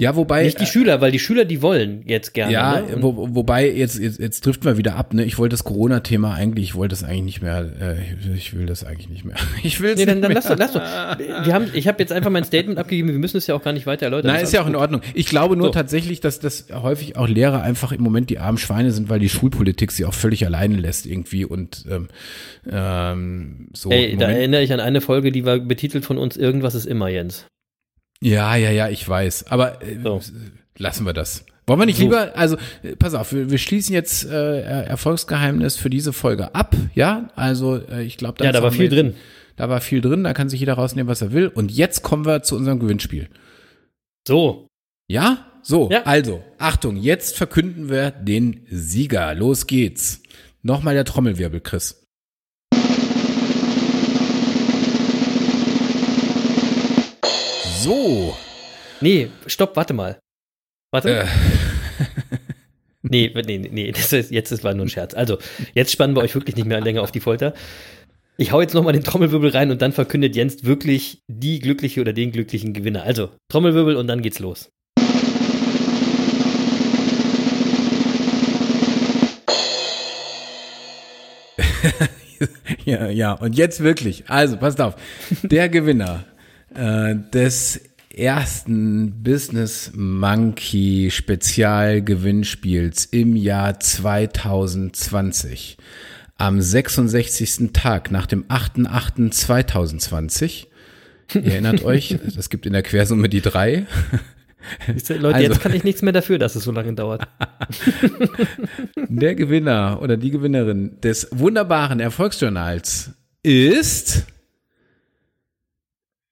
[0.02, 0.45] Ja, wobei.
[0.45, 2.52] Nicht die Schüler, weil die Schüler, die wollen jetzt gerne.
[2.52, 2.88] Ja, ne?
[3.02, 5.24] Wo, wobei jetzt, jetzt, jetzt trifft wir wieder ab, ne?
[5.24, 8.84] Ich wollte das Corona-Thema eigentlich, ich wollte das eigentlich nicht mehr, äh, ich will das
[8.84, 9.36] eigentlich nicht mehr.
[9.64, 10.58] Ich will es Nee, dann, nicht dann mehr.
[10.58, 11.45] lass doch, lass doch.
[11.45, 13.74] Wir haben, ich habe jetzt einfach mein Statement abgegeben, wir müssen es ja auch gar
[13.74, 14.32] nicht weiter erläutern.
[14.32, 15.02] Nein, ist ja auch in alles Ordnung.
[15.14, 15.74] Ich glaube nur So.
[15.74, 19.30] tatsächlich, dass das häufig auch Lehrer einfach im Moment die armen Schweine sind, weil die
[19.30, 22.08] Schulpolitik sie auch völlig alleine lässt irgendwie und ähm,
[22.68, 23.89] ähm, so.
[23.89, 23.97] gut.
[23.99, 27.08] Ey, da erinnere ich an eine Folge, die war betitelt von uns, irgendwas ist immer,
[27.08, 27.45] Jens.
[28.22, 29.47] Ja, ja, ja, ich weiß.
[29.51, 30.22] Aber äh, So.
[30.78, 31.45] lassen wir das.
[31.67, 35.78] Wollen wir nicht lieber, also äh, pass auf, wir, wir schließen jetzt äh, Er- Erfolgsgeheimnis
[35.78, 37.30] für diese Folge ab, ja?
[37.36, 39.15] Also äh, ich glaube, Ja, da war viel drin.
[39.57, 41.47] Da war viel drin, da kann sich jeder rausnehmen, was er will.
[41.47, 43.30] Und jetzt kommen wir zu unserem Gewinnspiel.
[44.28, 44.67] So,
[45.07, 45.45] Ja?
[45.63, 46.03] So, Ja.
[46.03, 49.36] also, Achtung, jetzt verkünden wir den Sieger.
[49.36, 50.24] Los geht's.
[50.63, 52.01] Nochmal der Trommelwirbel, Chris.
[57.82, 58.38] So.
[58.99, 60.19] nee, stopp, warte mal.
[60.91, 61.21] Warte.
[61.21, 61.25] Äh.
[63.03, 65.15] Nee, nee, nee, das ist, jetzt ist war nur ein Scherz.
[65.15, 65.39] Also,
[65.73, 67.55] jetzt spannen wir euch wirklich nicht mehr länger auf die Folter.
[68.38, 72.13] Ich hau jetzt nochmal den Trommelwirbel rein und dann verkündet Jens wirklich die glückliche oder
[72.13, 73.01] den glücklichen Gewinner.
[73.01, 74.69] Also, Trommelwirbel und dann geht's los.
[82.86, 84.23] Ja, ja, und jetzt wirklich.
[84.27, 84.95] Also, passt auf.
[85.43, 86.25] Der Gewinner
[86.76, 87.82] äh, des
[88.15, 95.78] ersten Business Monkey Spezialgewinnspiels im Jahr 2020
[96.38, 97.72] am 66.
[97.74, 100.67] Tag nach dem 8.8.2020.
[101.36, 103.86] Ihr erinnert euch, das gibt in der Quersumme die drei.
[105.09, 107.28] Leute, Also- jetzt kann ich nichts mehr dafür, dass es so lange dauert.
[109.09, 113.11] Der Gewinner oder die Gewinnerin des wunderbaren Erfolgsjournals
[113.43, 114.26] ist.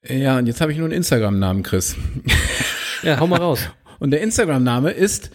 [0.07, 1.97] Ja, und jetzt habe ich nur einen Instagram-Namen, Chris.
[3.01, 3.61] Ja, hau mal raus.
[3.99, 5.31] Und der Instagram-Name ist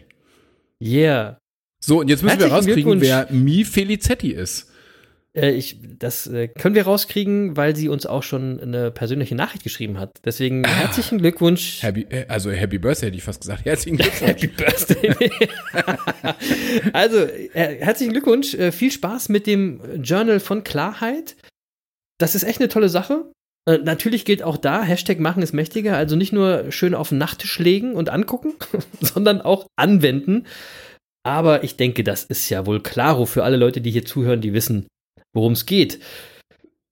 [0.82, 1.38] Yeah.
[1.82, 3.04] So, und jetzt müssen wir Herzlichen rauskriegen, Glückwunsch.
[3.04, 4.71] wer Mi Felizetti ist.
[5.34, 9.64] Äh, ich, das äh, können wir rauskriegen, weil sie uns auch schon eine persönliche Nachricht
[9.64, 10.20] geschrieben hat.
[10.26, 11.82] Deswegen herzlichen Glückwunsch.
[11.82, 13.66] Happy, äh, also Happy Birthday hätte ich fast gesagt.
[13.66, 14.30] Herzlichen Glückwunsch.
[14.30, 15.30] Happy Birthday.
[16.94, 18.58] also, herzlichen Glückwunsch.
[18.72, 21.36] Viel Spaß mit dem Journal von Klarheit.
[22.18, 23.32] Das ist echt eine tolle Sache.
[23.68, 25.96] Natürlich gilt auch da, Hashtag machen ist mächtiger.
[25.96, 28.54] Also nicht nur schön auf den Nachttisch legen und angucken,
[29.02, 30.46] sondern auch anwenden.
[31.24, 34.54] Aber ich denke, das ist ja wohl klaro für alle Leute, die hier zuhören, die
[34.54, 34.88] wissen,
[35.34, 36.00] worum es geht.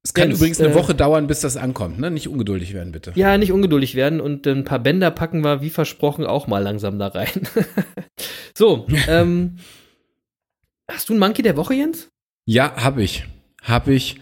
[0.01, 1.99] Es kann Jens, übrigens eine äh, Woche dauern, bis das ankommt.
[1.99, 2.09] Ne?
[2.09, 3.11] Nicht ungeduldig werden, bitte.
[3.15, 6.99] Ja, nicht ungeduldig werden und ein paar Bänder packen wir, wie versprochen, auch mal langsam
[6.99, 7.47] da rein.
[8.57, 9.57] so, ähm,
[10.89, 12.09] hast du einen Monkey der Woche, Jens?
[12.45, 13.25] Ja, habe ich.
[13.61, 14.17] Habe ich.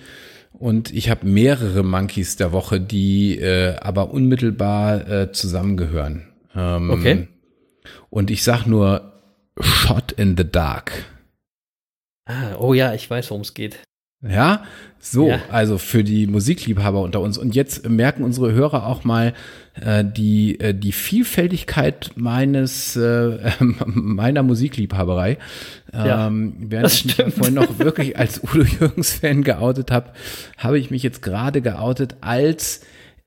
[0.52, 6.34] Und ich habe mehrere Monkeys der Woche, die äh, aber unmittelbar äh, zusammengehören.
[6.56, 7.28] Ähm, Okay.
[8.10, 9.14] Und ich sag nur
[9.60, 11.06] Shot in the Dark.
[12.26, 13.80] Ah, oh ja, ich weiß, worum es geht.
[14.28, 14.64] Ja,
[15.00, 15.40] so, Ja.
[15.52, 17.38] also für die Musikliebhaber unter uns.
[17.38, 19.34] Und jetzt merken unsere Hörer auch mal
[19.80, 23.38] äh, die, äh, die Vielfältigkeit meines äh,
[23.86, 25.38] meiner Musikliebhaberei.
[25.94, 27.34] Ja, ähm, während ich mich stimmt.
[27.36, 30.12] vorhin noch wirklich als Udo Jürgens-Fan geoutet habe,
[30.58, 32.82] habe ich mich jetzt gerade geoutet als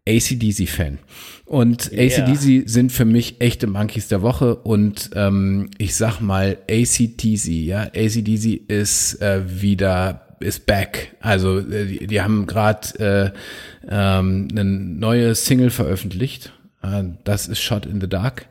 [0.09, 0.99] ACDC-Fan.
[1.45, 2.24] Und Yeah.
[2.24, 7.82] ACDC sind für mich echte Monkeys der Woche und ähm, ich sag mal ACDC, ja,
[7.95, 11.16] ACDC ist äh, wieder ist back.
[11.20, 16.53] Also äh, die, die haben gerade äh, ähm, eine neue Single veröffentlicht.
[16.82, 18.47] Äh, das ist Shot in the Dark.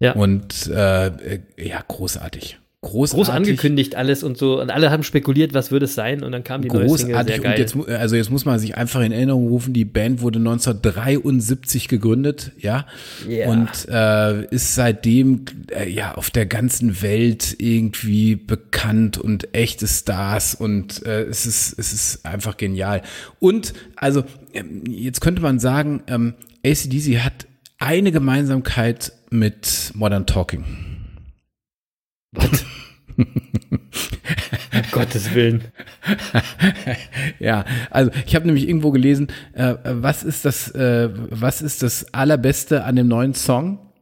[0.00, 0.12] Ja.
[0.12, 2.58] Und äh, äh, ja, großartig.
[2.80, 3.26] Großartig.
[3.26, 4.60] Groß angekündigt alles und so.
[4.60, 6.22] Und alle haben spekuliert, was würde es sein.
[6.22, 7.42] Und dann kam die neue Single, sehr Großartig.
[7.42, 7.52] geil.
[7.52, 11.88] Und jetzt, also jetzt muss man sich einfach in Erinnerung rufen, die Band wurde 1973
[11.88, 12.86] gegründet, ja.
[13.28, 13.50] Yeah.
[13.50, 20.54] Und äh, ist seitdem äh, ja auf der ganzen Welt irgendwie bekannt und echte Stars
[20.54, 23.02] und äh, es ist es ist einfach genial.
[23.40, 24.22] Und also
[24.54, 27.48] ähm, jetzt könnte man sagen, ähm, ACDC hat
[27.78, 30.97] eine Gemeinsamkeit mit Modern Talking.
[32.32, 32.64] Was?
[33.16, 35.64] um Gottes Willen.
[37.38, 42.12] Ja, also ich habe nämlich irgendwo gelesen, äh, was ist das, äh, was ist das
[42.12, 43.92] allerbeste an dem neuen Song?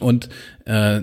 [0.00, 0.28] Und
[0.66, 1.02] äh,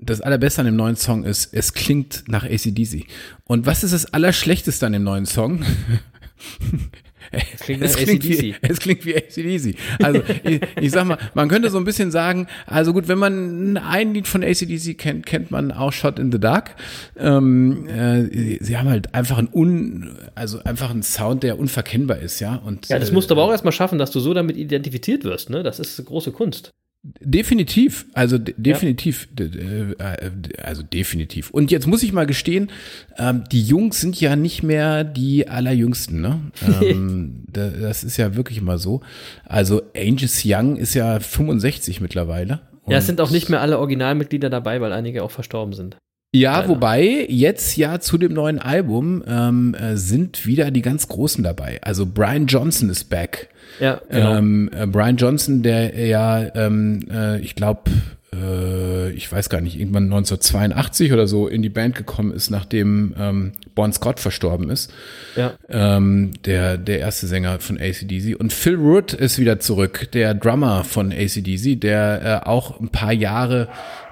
[0.00, 3.06] das allerbeste an dem neuen Song ist, es klingt nach ACDC.
[3.44, 5.64] Und was ist das allerschlechteste an dem neuen Song?
[7.32, 8.58] Das klingt es, klingt wie, AC/DC.
[8.62, 9.76] es klingt wie ACDC.
[10.02, 13.76] Also ich, ich sag mal, man könnte so ein bisschen sagen, also gut, wenn man
[13.76, 16.76] ein Lied von ACDC kennt, kennt man auch Shot in the Dark.
[17.18, 22.40] Ähm, äh, sie haben halt einfach einen un, also einfach einen Sound, der unverkennbar ist,
[22.40, 22.56] ja.
[22.56, 25.24] Und, Ja, das äh, musst du aber auch erstmal schaffen, dass du so damit identifiziert
[25.24, 25.62] wirst, ne?
[25.62, 26.72] Das ist große Kunst.
[27.04, 30.30] Definitiv, also de definitiv, de äh, äh,
[30.62, 31.50] also definitiv.
[31.50, 32.70] Und jetzt muss ich mal gestehen,
[33.16, 36.40] ähm, die Jungs sind ja nicht mehr die allerjüngsten, ne?
[36.82, 39.00] ähm, da, das ist ja wirklich mal so.
[39.44, 42.60] Also Angus Young ist ja 65 mittlerweile.
[42.88, 45.96] Ja, es sind auch nicht mehr alle Originalmitglieder dabei, weil einige auch verstorben sind.
[46.32, 46.68] Ja, Leider.
[46.68, 51.78] wobei jetzt ja zu dem neuen Album ähm, äh, sind wieder die ganz Großen dabei.
[51.82, 53.48] Also Brian Johnson ist back.
[53.80, 54.36] Ja, genau.
[54.36, 57.90] Ähm, äh, Brian Johnson, der ja, ähm, äh, ich glaube,
[58.34, 63.14] äh, ich weiß gar nicht, irgendwann 1982 oder so in die Band gekommen ist, nachdem
[63.18, 64.92] ähm, Bon Scott verstorben ist.
[65.34, 65.54] ja.
[65.70, 68.38] Ähm, der, der erste Sänger von ACDC.
[68.38, 73.12] Und Phil Root ist wieder zurück, der Drummer von ACDC, der äh, auch ein paar
[73.12, 73.68] Jahre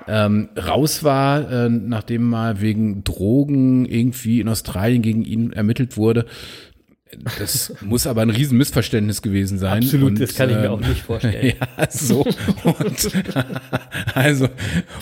[0.09, 6.27] ähm, raus war, äh, nachdem mal wegen Drogen irgendwie in Australien gegen ihn ermittelt wurde.
[7.39, 9.85] Das muss aber ein riesen Missverständnis gewesen sein.
[9.85, 11.55] Absolut, Und, das kann ich mir ähm, auch nicht vorstellen.
[11.79, 12.27] ja, so.
[12.65, 13.11] Und,
[14.15, 14.49] also,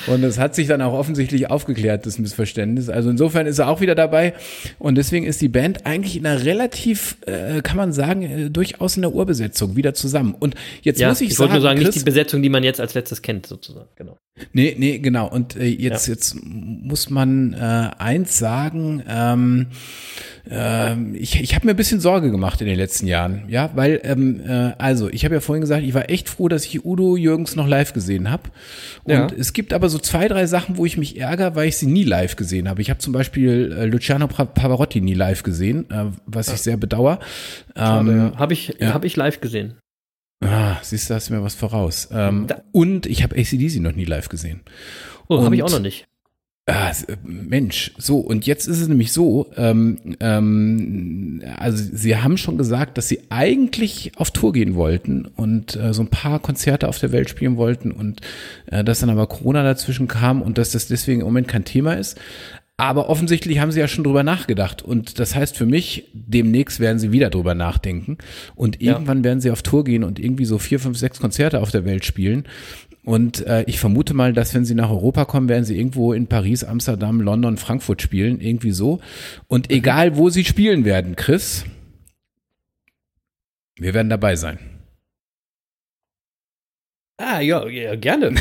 [0.06, 2.90] und es hat sich dann auch offensichtlich aufgeklärt, das Missverständnis.
[2.90, 4.34] Also insofern ist er auch wieder dabei.
[4.78, 8.96] Und deswegen ist die Band eigentlich in einer relativ, äh, kann man sagen, äh, durchaus
[8.96, 10.34] in der Urbesetzung wieder zusammen.
[10.38, 12.50] Und jetzt ja, muss ich, ich wollte sagen, nur sagen, nicht Chris, die Besetzung, die
[12.50, 13.88] man jetzt als letztes kennt, sozusagen.
[13.96, 14.18] Genau.
[14.52, 15.28] Nee, nee, genau.
[15.28, 19.68] Und äh, jetzt, jetzt muss man äh, eins sagen, ähm,
[20.50, 24.00] ähm, ich, ich habe mir ein bisschen Sorge gemacht in den letzten Jahren, ja, weil,
[24.04, 27.16] ähm, äh, also, ich habe ja vorhin gesagt, ich war echt froh, dass ich Udo
[27.16, 28.50] Jürgens noch live gesehen habe.
[29.04, 29.26] Und Ja.
[29.38, 32.04] es gibt aber so zwei, drei Sachen, wo ich mich ärgere, weil ich sie nie
[32.04, 32.82] live gesehen habe.
[32.82, 37.18] Ich habe zum Beispiel äh, Luciano Pavarotti nie live gesehen, äh, was ich sehr bedauere.
[37.76, 38.92] Ähm, Habe ich, ja.
[38.94, 39.78] hab ich live gesehen.
[40.44, 42.08] ah, siehst du, hast mir was voraus.
[42.12, 44.60] Ähm, und ich habe ACDC noch nie live gesehen.
[45.28, 46.06] Oh, habe ich auch noch nicht.
[46.66, 52.38] Ah, äh, Mensch, so, und jetzt ist es nämlich so, ähm, ähm, also sie haben
[52.38, 56.88] schon gesagt, dass sie eigentlich auf Tour gehen wollten und äh, so ein paar Konzerte
[56.88, 58.22] auf der Welt spielen wollten und
[58.66, 61.94] äh, dass dann aber Corona dazwischen kam und dass das deswegen im Moment kein Thema
[61.98, 62.18] ist.
[62.76, 64.82] Aber offensichtlich haben sie ja schon drüber nachgedacht.
[64.82, 68.18] Und das heißt für mich, demnächst werden sie wieder drüber nachdenken.
[68.56, 68.92] Und Ja.
[68.94, 71.84] irgendwann werden sie auf Tour gehen und irgendwie so vier, fünf, sechs Konzerte auf der
[71.84, 72.46] Welt spielen.
[73.04, 76.26] Und äh, ich vermute mal, dass wenn sie nach Europa kommen, werden sie irgendwo in
[76.26, 79.00] Paris, Amsterdam, London, Frankfurt spielen, irgendwie so.
[79.46, 81.64] Und egal, wo sie spielen werden, Chris,
[83.76, 84.58] wir werden dabei sein.
[87.18, 88.28] Ah, ja, ja gerne.
[88.28, 88.38] also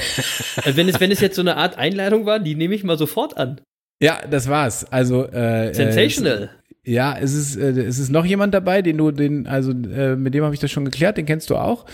[0.78, 3.38] wenn, es, wenn es jetzt so eine Art Einladung war, die nehme ich mal sofort
[3.38, 3.62] an.
[4.02, 4.86] Ja, das war's.
[4.92, 6.50] Also äh, Sensational.
[6.86, 10.34] Ja, es ist äh, es ist noch jemand dabei, den du den also äh, mit
[10.34, 11.86] dem habe ich das schon geklärt, den kennst du auch.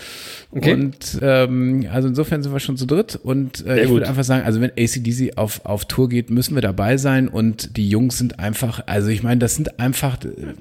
[0.50, 0.74] Okay.
[0.74, 4.24] Und ähm, also insofern sind wir schon zu dritt und äh, Sehr ich würde einfach
[4.24, 8.18] sagen, also wenn ACDC auf auf Tour geht, müssen wir dabei sein und die Jungs
[8.18, 10.54] sind einfach, also ich meine, das sind einfach äh,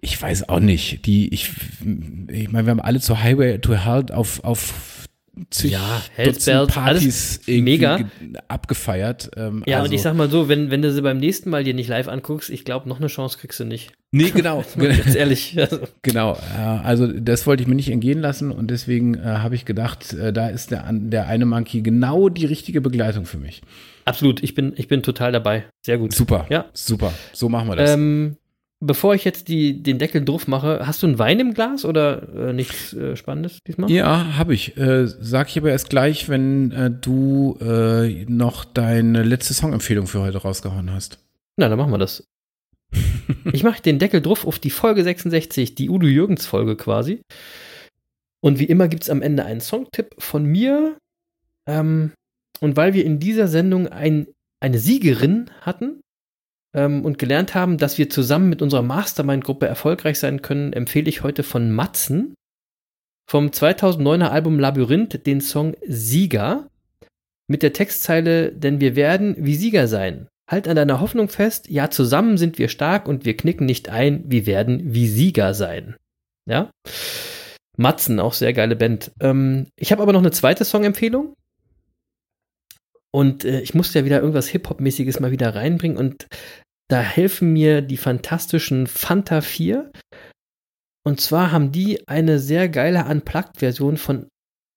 [0.00, 1.50] ich weiß auch nicht, die ich
[2.28, 4.91] ich meine, wir haben alle zu Highway to Hell auf auf
[5.50, 7.96] zig Ja, Hells Dutzend Bells, Partys mega.
[7.98, 8.06] ge-
[8.48, 9.30] abgefeiert.
[9.36, 11.64] Ähm, Ja, also, und ich sag mal so, wenn, wenn du sie beim nächsten Mal
[11.64, 13.92] dir nicht live anguckst, ich glaube, noch eine Chance kriegst du nicht.
[14.10, 14.62] Nee, genau.
[14.78, 15.56] Ganz ehrlich.
[15.58, 19.54] Also, Genau, äh, also das wollte ich mir nicht entgehen lassen und deswegen äh, habe
[19.54, 23.62] ich gedacht, äh, da ist der, der eine Monkey genau die richtige Begleitung für mich.
[24.04, 25.64] absolut, ich bin, ich bin total dabei.
[25.84, 26.12] Sehr gut.
[26.14, 26.66] Super, Ja.
[26.74, 27.90] super, so machen wir das.
[27.92, 28.36] Ähm,
[28.82, 32.48] bevor ich jetzt die, den Deckel drauf mache, hast du einen Wein im Glas oder
[32.48, 33.90] äh, nichts äh, Spannendes diesmal?
[33.90, 34.76] ja, habe ich.
[34.76, 40.20] Äh, sag ich aber erst gleich, wenn äh, du äh, noch deine letzte Songempfehlung für
[40.20, 41.18] heute rausgehauen hast.
[41.56, 42.24] Na, dann machen wir das.
[43.52, 47.22] ich mache den Deckel drauf auf die Folge 66, die Udo Jürgens Folge quasi.
[48.44, 50.98] Und wie immer gibt es am Ende einen Songtipp von mir.
[51.68, 52.12] Ähm,
[52.60, 54.26] und weil wir in dieser Sendung ein,
[54.60, 56.00] eine Siegerin hatten
[56.74, 61.22] ähm, und gelernt haben, dass wir zusammen mit unserer Mastermind-Gruppe erfolgreich sein können, empfehle ich
[61.22, 62.34] heute von Matzen
[63.28, 66.68] vom 2009er Album Labyrinth den Song Sieger
[67.48, 70.28] mit der Textzeile, denn wir werden wie Sieger sein.
[70.50, 74.24] Halt an deiner Hoffnung fest, ja, zusammen sind wir stark und wir knicken nicht ein,
[74.26, 75.96] wir werden wie Sieger sein.
[76.46, 76.70] Ja?
[77.76, 79.12] Matzen, auch sehr geile Band.
[79.20, 81.34] Ähm, ich habe aber noch eine zweite Songempfehlung.
[83.14, 85.98] Und äh, ich musste ja wieder irgendwas Hip-Hop-mäßiges mal wieder reinbringen.
[85.98, 86.26] Und
[86.88, 89.90] da helfen mir die fantastischen Fanta 4.
[91.04, 94.28] Und zwar haben die eine sehr geile Unplugged-Version von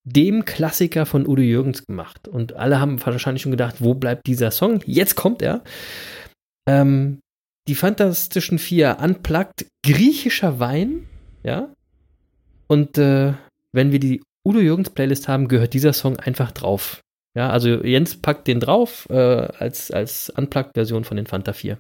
[0.06, 2.28] dem Klassiker von Udo Jürgens gemacht.
[2.28, 4.82] Und alle haben wahrscheinlich schon gedacht, wo bleibt dieser Song?
[4.86, 5.64] Jetzt kommt er.
[6.68, 7.20] Ähm,
[7.68, 11.08] die Fantastischen Vier Unplugged griechischer Wein
[11.44, 11.74] Ja.
[12.68, 13.34] Und äh,
[13.74, 17.02] wenn wir die Udo Jürgens Playlist haben, gehört dieser Song einfach drauf.
[17.36, 21.78] Ja, also Jens packt den drauf äh, als, als Unplugged-Version von den Fanta 4.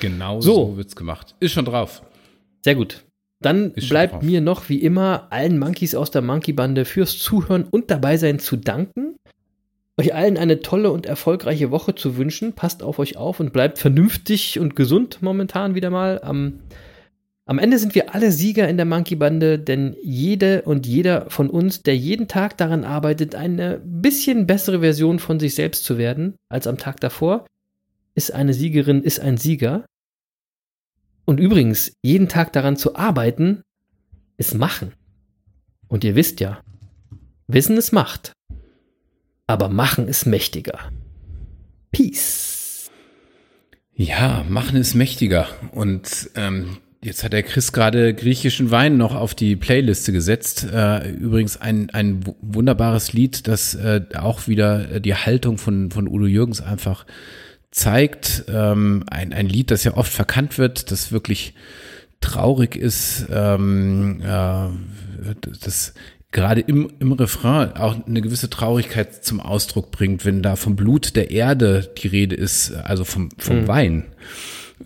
[0.00, 0.54] Genau So.
[0.54, 1.34] so, wird's gemacht.
[1.40, 2.02] Ist schon drauf.
[2.64, 3.04] Sehr gut.
[3.40, 4.22] Dann bleibt drauf.
[4.22, 8.56] mir noch wie immer allen Monkeys aus der Monkey-Bande fürs Zuhören und dabei sein zu
[8.56, 9.16] danken.
[9.96, 12.52] Euch allen eine tolle und erfolgreiche Woche zu wünschen.
[12.54, 16.20] Passt auf euch auf und bleibt vernünftig und gesund momentan wieder mal.
[16.22, 16.60] Am,
[17.46, 21.82] am Ende sind wir alle Sieger in der Monkey-Bande, denn jede und jeder von uns,
[21.82, 26.66] der jeden Tag daran arbeitet, eine bisschen bessere Version von sich selbst zu werden als
[26.66, 27.46] am Tag davor,
[28.14, 29.84] ist eine Siegerin, ist ein Sieger.
[31.26, 33.62] Und übrigens, jeden Tag daran zu arbeiten,
[34.38, 34.92] ist machen.
[35.88, 36.60] Und ihr wisst ja,
[37.46, 38.32] Wissen ist Macht.
[39.46, 40.78] Aber machen ist mächtiger.
[41.92, 42.90] Peace.
[43.94, 45.46] Ja, machen ist mächtiger.
[45.72, 50.66] Und ähm, jetzt hat der Chris gerade griechischen Wein noch auf die Playliste gesetzt.
[50.72, 55.90] Äh, übrigens ein, ein wu- wunderbares Lied, das äh, auch wieder äh, die Haltung von,
[55.90, 57.04] von Udo Jürgens einfach
[57.70, 58.44] zeigt.
[58.48, 61.54] Ähm, ein, ein Lied, das ja oft verkannt wird, das wirklich
[62.20, 64.68] traurig ist, ähm, äh,
[65.60, 65.92] das
[66.32, 71.14] gerade im, im Refrain auch eine gewisse Traurigkeit zum Ausdruck bringt, wenn da vom Blut
[71.14, 74.04] der Erde die Rede ist, also vom, vom Wein.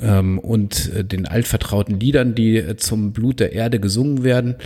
[0.00, 4.56] Ähm, und äh, den altvertrauten Liedern, die äh, zum Blut der Erde gesungen werden.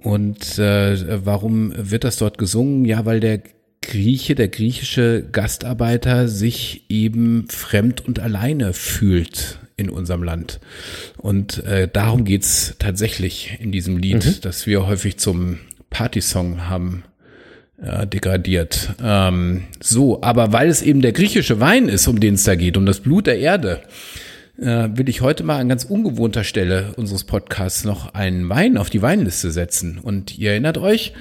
[0.00, 2.84] Und äh, warum wird das dort gesungen?
[2.84, 3.42] Ja, weil der
[3.82, 10.60] Grieche, der griechische Gastarbeiter sich eben fremd und alleine fühlt in unserem Land.
[11.18, 15.58] Und äh, darum geht's tatsächlich in diesem Lied, dass wir häufig zum
[15.90, 17.02] Partysong haben
[17.82, 18.94] äh, degradiert.
[19.02, 22.76] Ähm, so, aber weil es eben der griechische Wein ist, um den es da geht,
[22.76, 23.82] um das Blut der Erde,
[24.58, 28.90] äh, will ich heute mal an ganz ungewohnter Stelle unseres Podcasts noch einen Wein auf
[28.90, 29.98] die Weinliste setzen.
[29.98, 31.12] Und ihr erinnert euch,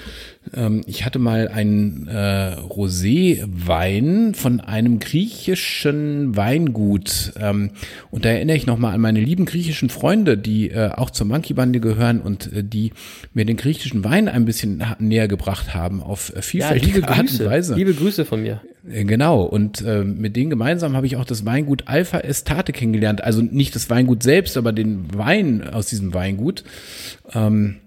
[0.53, 7.33] ähm, ich hatte mal einen äh, Rosé-Wein von einem griechischen Weingut.
[7.39, 7.71] Ähm,
[8.09, 11.79] und da erinnere ich nochmal an meine lieben griechischen Freunde, die äh, auch zur Monkey-Bande
[11.79, 12.91] gehören und äh, die
[13.33, 17.19] mir den griechischen Wein ein bisschen näher gebracht haben auf äh, Ja, vielfältige liebe Art
[17.19, 17.45] und.
[17.45, 17.75] Weise.
[17.75, 18.61] Liebe Grüße von mir.
[18.89, 23.23] Äh, Genau, und äh, mit denen gemeinsam habe ich auch das Weingut Alpha Estate kennengelernt.
[23.23, 26.63] Also nicht das Weingut selbst, aber den Wein aus diesem Weingut.
[27.33, 27.77] Ähm,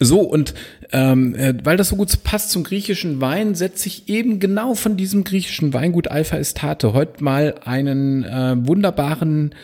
[0.00, 0.54] so, und
[0.92, 4.96] ähm, äh, weil das so gut passt zum griechischen Wein, setze ich eben genau von
[4.96, 9.54] diesem griechischen Weingut Alpha Estate heute mal einen äh, wunderbaren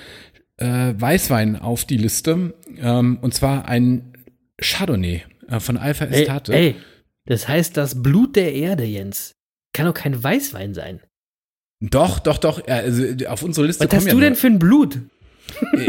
[0.56, 2.54] äh, Weißwein auf die Liste.
[2.78, 4.12] Ähm, und zwar ein
[4.60, 6.52] Chardonnay äh, von Alpha Ey, Estate.
[6.52, 6.76] ey,
[7.26, 9.34] das heißt das Blut der Erde, Jens.
[9.72, 11.00] Kann doch kein Weißwein sein.
[11.80, 12.66] Doch, doch, doch.
[12.66, 14.98] Also auf unsere Liste Was hast ja du denn für ein Blut?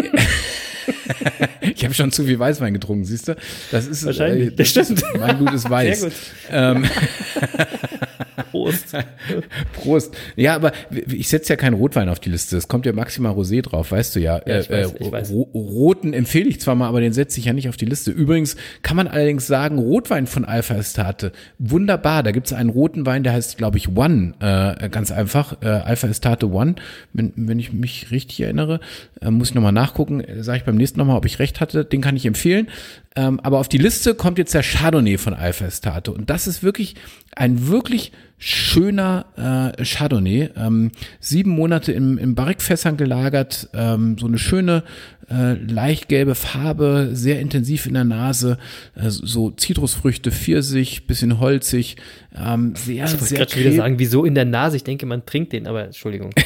[1.76, 3.36] Ich habe schon zu viel Weißwein getrunken, siehst du?
[3.72, 4.48] Das ist Wahrscheinlich.
[4.48, 5.00] äh, das Das stimmt.
[5.04, 6.00] Ist, mein ist weiß.
[6.02, 6.18] Sehr gut.
[6.52, 6.86] Ähm,
[8.52, 8.96] Prost.
[9.74, 10.16] Prost.
[10.36, 12.58] Ja, aber ich setze ja keinen Rotwein auf die Liste.
[12.58, 14.42] Es kommt ja maximal Rosé drauf, weißt du ja.
[14.46, 15.32] Ja, ich Äh, weiß, äh, ich weiß.
[15.32, 18.12] Ro- Roten empfehle ich zwar mal, aber den setze ich ja nicht auf die Liste.
[18.12, 22.24] Übrigens kann man allerdings sagen, Rotwein von Alpha Estate, wunderbar.
[22.24, 24.34] Da gibt es einen roten Wein, der heißt, glaube ich, One.
[24.40, 25.62] Äh, ganz einfach.
[25.62, 26.76] Äh, Alpha Estate One.
[27.14, 28.80] Wenn, wenn ich mich richtig erinnere,
[29.22, 30.24] äh, muss ich nochmal nachgucken.
[30.42, 31.86] Sage ich beim nächsten nochmal, ob ich recht hatte.
[31.86, 32.70] Den kann ich empfehlen.
[33.16, 36.12] Ähm, aber auf die Liste kommt jetzt der Chardonnay von Alpha Estate.
[36.12, 36.96] Und das ist wirklich
[37.36, 40.50] ein wirklich schöner äh, Chardonnay.
[40.56, 43.70] Ähm, sieben Monate im, im Barrikfässern gelagert.
[43.74, 44.84] Ähm, so eine schöne,
[45.30, 48.58] äh, leicht gelbe Farbe, sehr intensiv in der Nase.
[48.96, 51.98] Äh, so Zitrusfrüchte, Pfirsich, bisschen holzig.
[52.36, 54.78] Ähm, sehr, Ich wollte gerade wieder sagen, wieso in der Nase?
[54.78, 56.32] Ich denke, man trinkt den, aber Entschuldigung.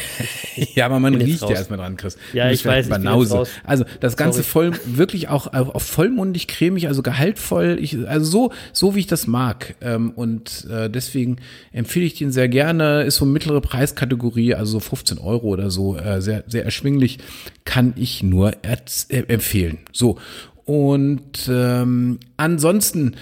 [0.73, 2.17] Ja, aber man riecht ja erstmal dran, Chris.
[2.31, 3.43] Ja, ich weiß, Banause.
[3.65, 4.71] Also das Ganze Sorry.
[4.71, 7.77] voll, wirklich auch auf auf vollmundig, cremig, also gehaltvoll.
[7.81, 9.75] Ich, also so, so wie ich das mag.
[9.81, 11.37] Ähm, und äh, deswegen
[11.71, 13.03] empfehle ich den sehr gerne.
[13.03, 17.19] Ist so mittlere Preiskategorie, also so 15 Euro oder so, äh, sehr, sehr erschwinglich.
[17.65, 18.77] Kann ich nur äh,
[19.09, 19.79] empfehlen.
[19.91, 20.17] So.
[20.65, 23.15] Und ähm, ansonsten,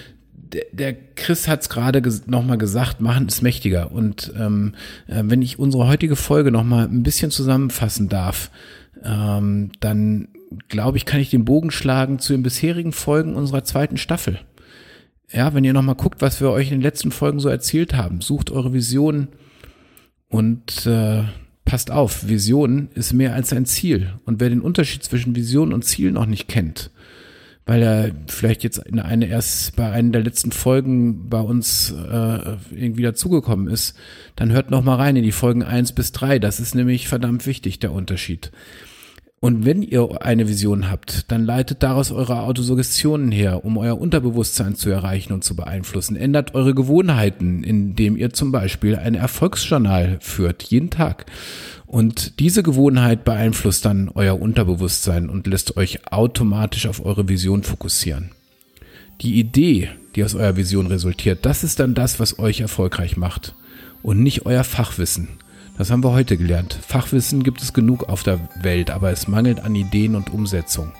[0.52, 3.92] der, der Chris hat es gerade ges nochmal gesagt, machen ist mächtiger.
[3.92, 4.74] Und ähm,
[5.06, 8.50] äh, wenn ich unsere heutige Folge nochmal ein bisschen zusammenfassen darf,
[9.02, 10.28] ähm, dann
[10.68, 14.38] glaube ich, kann ich den Bogen schlagen zu den bisherigen Folgen unserer zweiten Staffel.
[15.32, 18.20] Ja, wenn ihr nochmal guckt, was wir euch in den letzten Folgen so erzählt haben,
[18.20, 19.28] sucht eure Visionen
[20.28, 21.24] und äh,
[21.64, 24.12] passt auf, Vision ist mehr als ein Ziel.
[24.26, 26.90] Und wer den Unterschied zwischen Vision und Ziel noch nicht kennt,
[27.66, 32.56] weil er vielleicht jetzt in eine erst bei einer der letzten Folgen bei uns äh,
[32.70, 33.96] irgendwie dazugekommen ist,
[34.36, 36.38] dann hört noch mal rein in die Folgen eins bis drei.
[36.38, 38.50] Das ist nämlich verdammt wichtig, der Unterschied.
[39.44, 44.74] Und wenn ihr eine Vision habt, dann leitet daraus eure Autosuggestionen her, um euer Unterbewusstsein
[44.74, 46.16] zu erreichen und zu beeinflussen.
[46.16, 51.26] Ändert eure Gewohnheiten, indem ihr zum Beispiel ein Erfolgsjournal führt, jeden Tag.
[51.94, 58.32] Und diese Gewohnheit beeinflusst dann euer Unterbewusstsein und lässt euch automatisch auf eure Vision fokussieren.
[59.20, 63.54] Die Idee, die aus eurer Vision resultiert, das ist dann das, was euch erfolgreich macht
[64.02, 65.28] und nicht euer Fachwissen.
[65.78, 66.76] Das haben wir heute gelernt.
[66.84, 70.90] Fachwissen gibt es genug auf der Welt, aber es mangelt an Ideen und Umsetzung.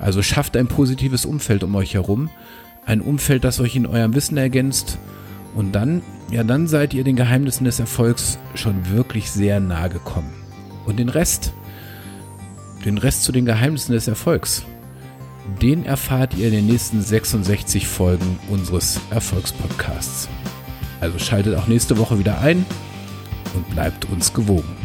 [0.00, 2.30] Also schafft ein positives Umfeld um euch herum,
[2.84, 4.98] ein Umfeld, das euch in eurem Wissen ergänzt
[5.56, 10.32] und dann, ja, dann seid ihr den Geheimnissen des Erfolgs schon wirklich sehr nahe gekommen.
[10.84, 11.54] Und den Rest,
[12.84, 14.64] den Rest zu den Geheimnissen des Erfolgs,
[15.62, 20.28] den erfahrt ihr in den nächsten 66 Folgen unseres Erfolgspodcasts.
[21.00, 22.66] Also schaltet auch nächste Woche wieder ein
[23.54, 24.76] und bleibt uns gewogen.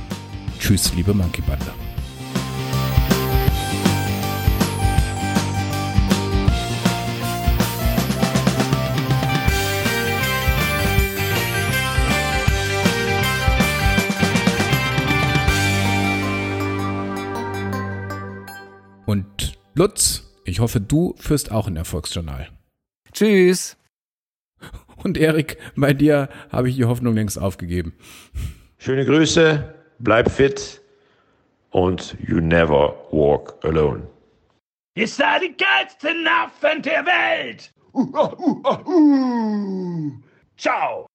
[0.59, 1.90] Tschüss, liebe Monkey Bande.
[19.81, 22.49] Lutz, ich hoffe, du führst auch ein Erfolgsjournal.
[23.13, 23.77] Tschüss.
[25.03, 27.91] Und Erik, bei dir habe ich die Hoffnung längst aufgegeben.
[28.77, 30.79] Schöne Grüße, bleib fit
[31.71, 34.07] und you never walk alone.
[34.93, 37.73] Ihr seid die geilsten Affen der Welt.
[37.91, 40.11] Uh, uh, uh, uh.
[40.57, 41.07] Ciao.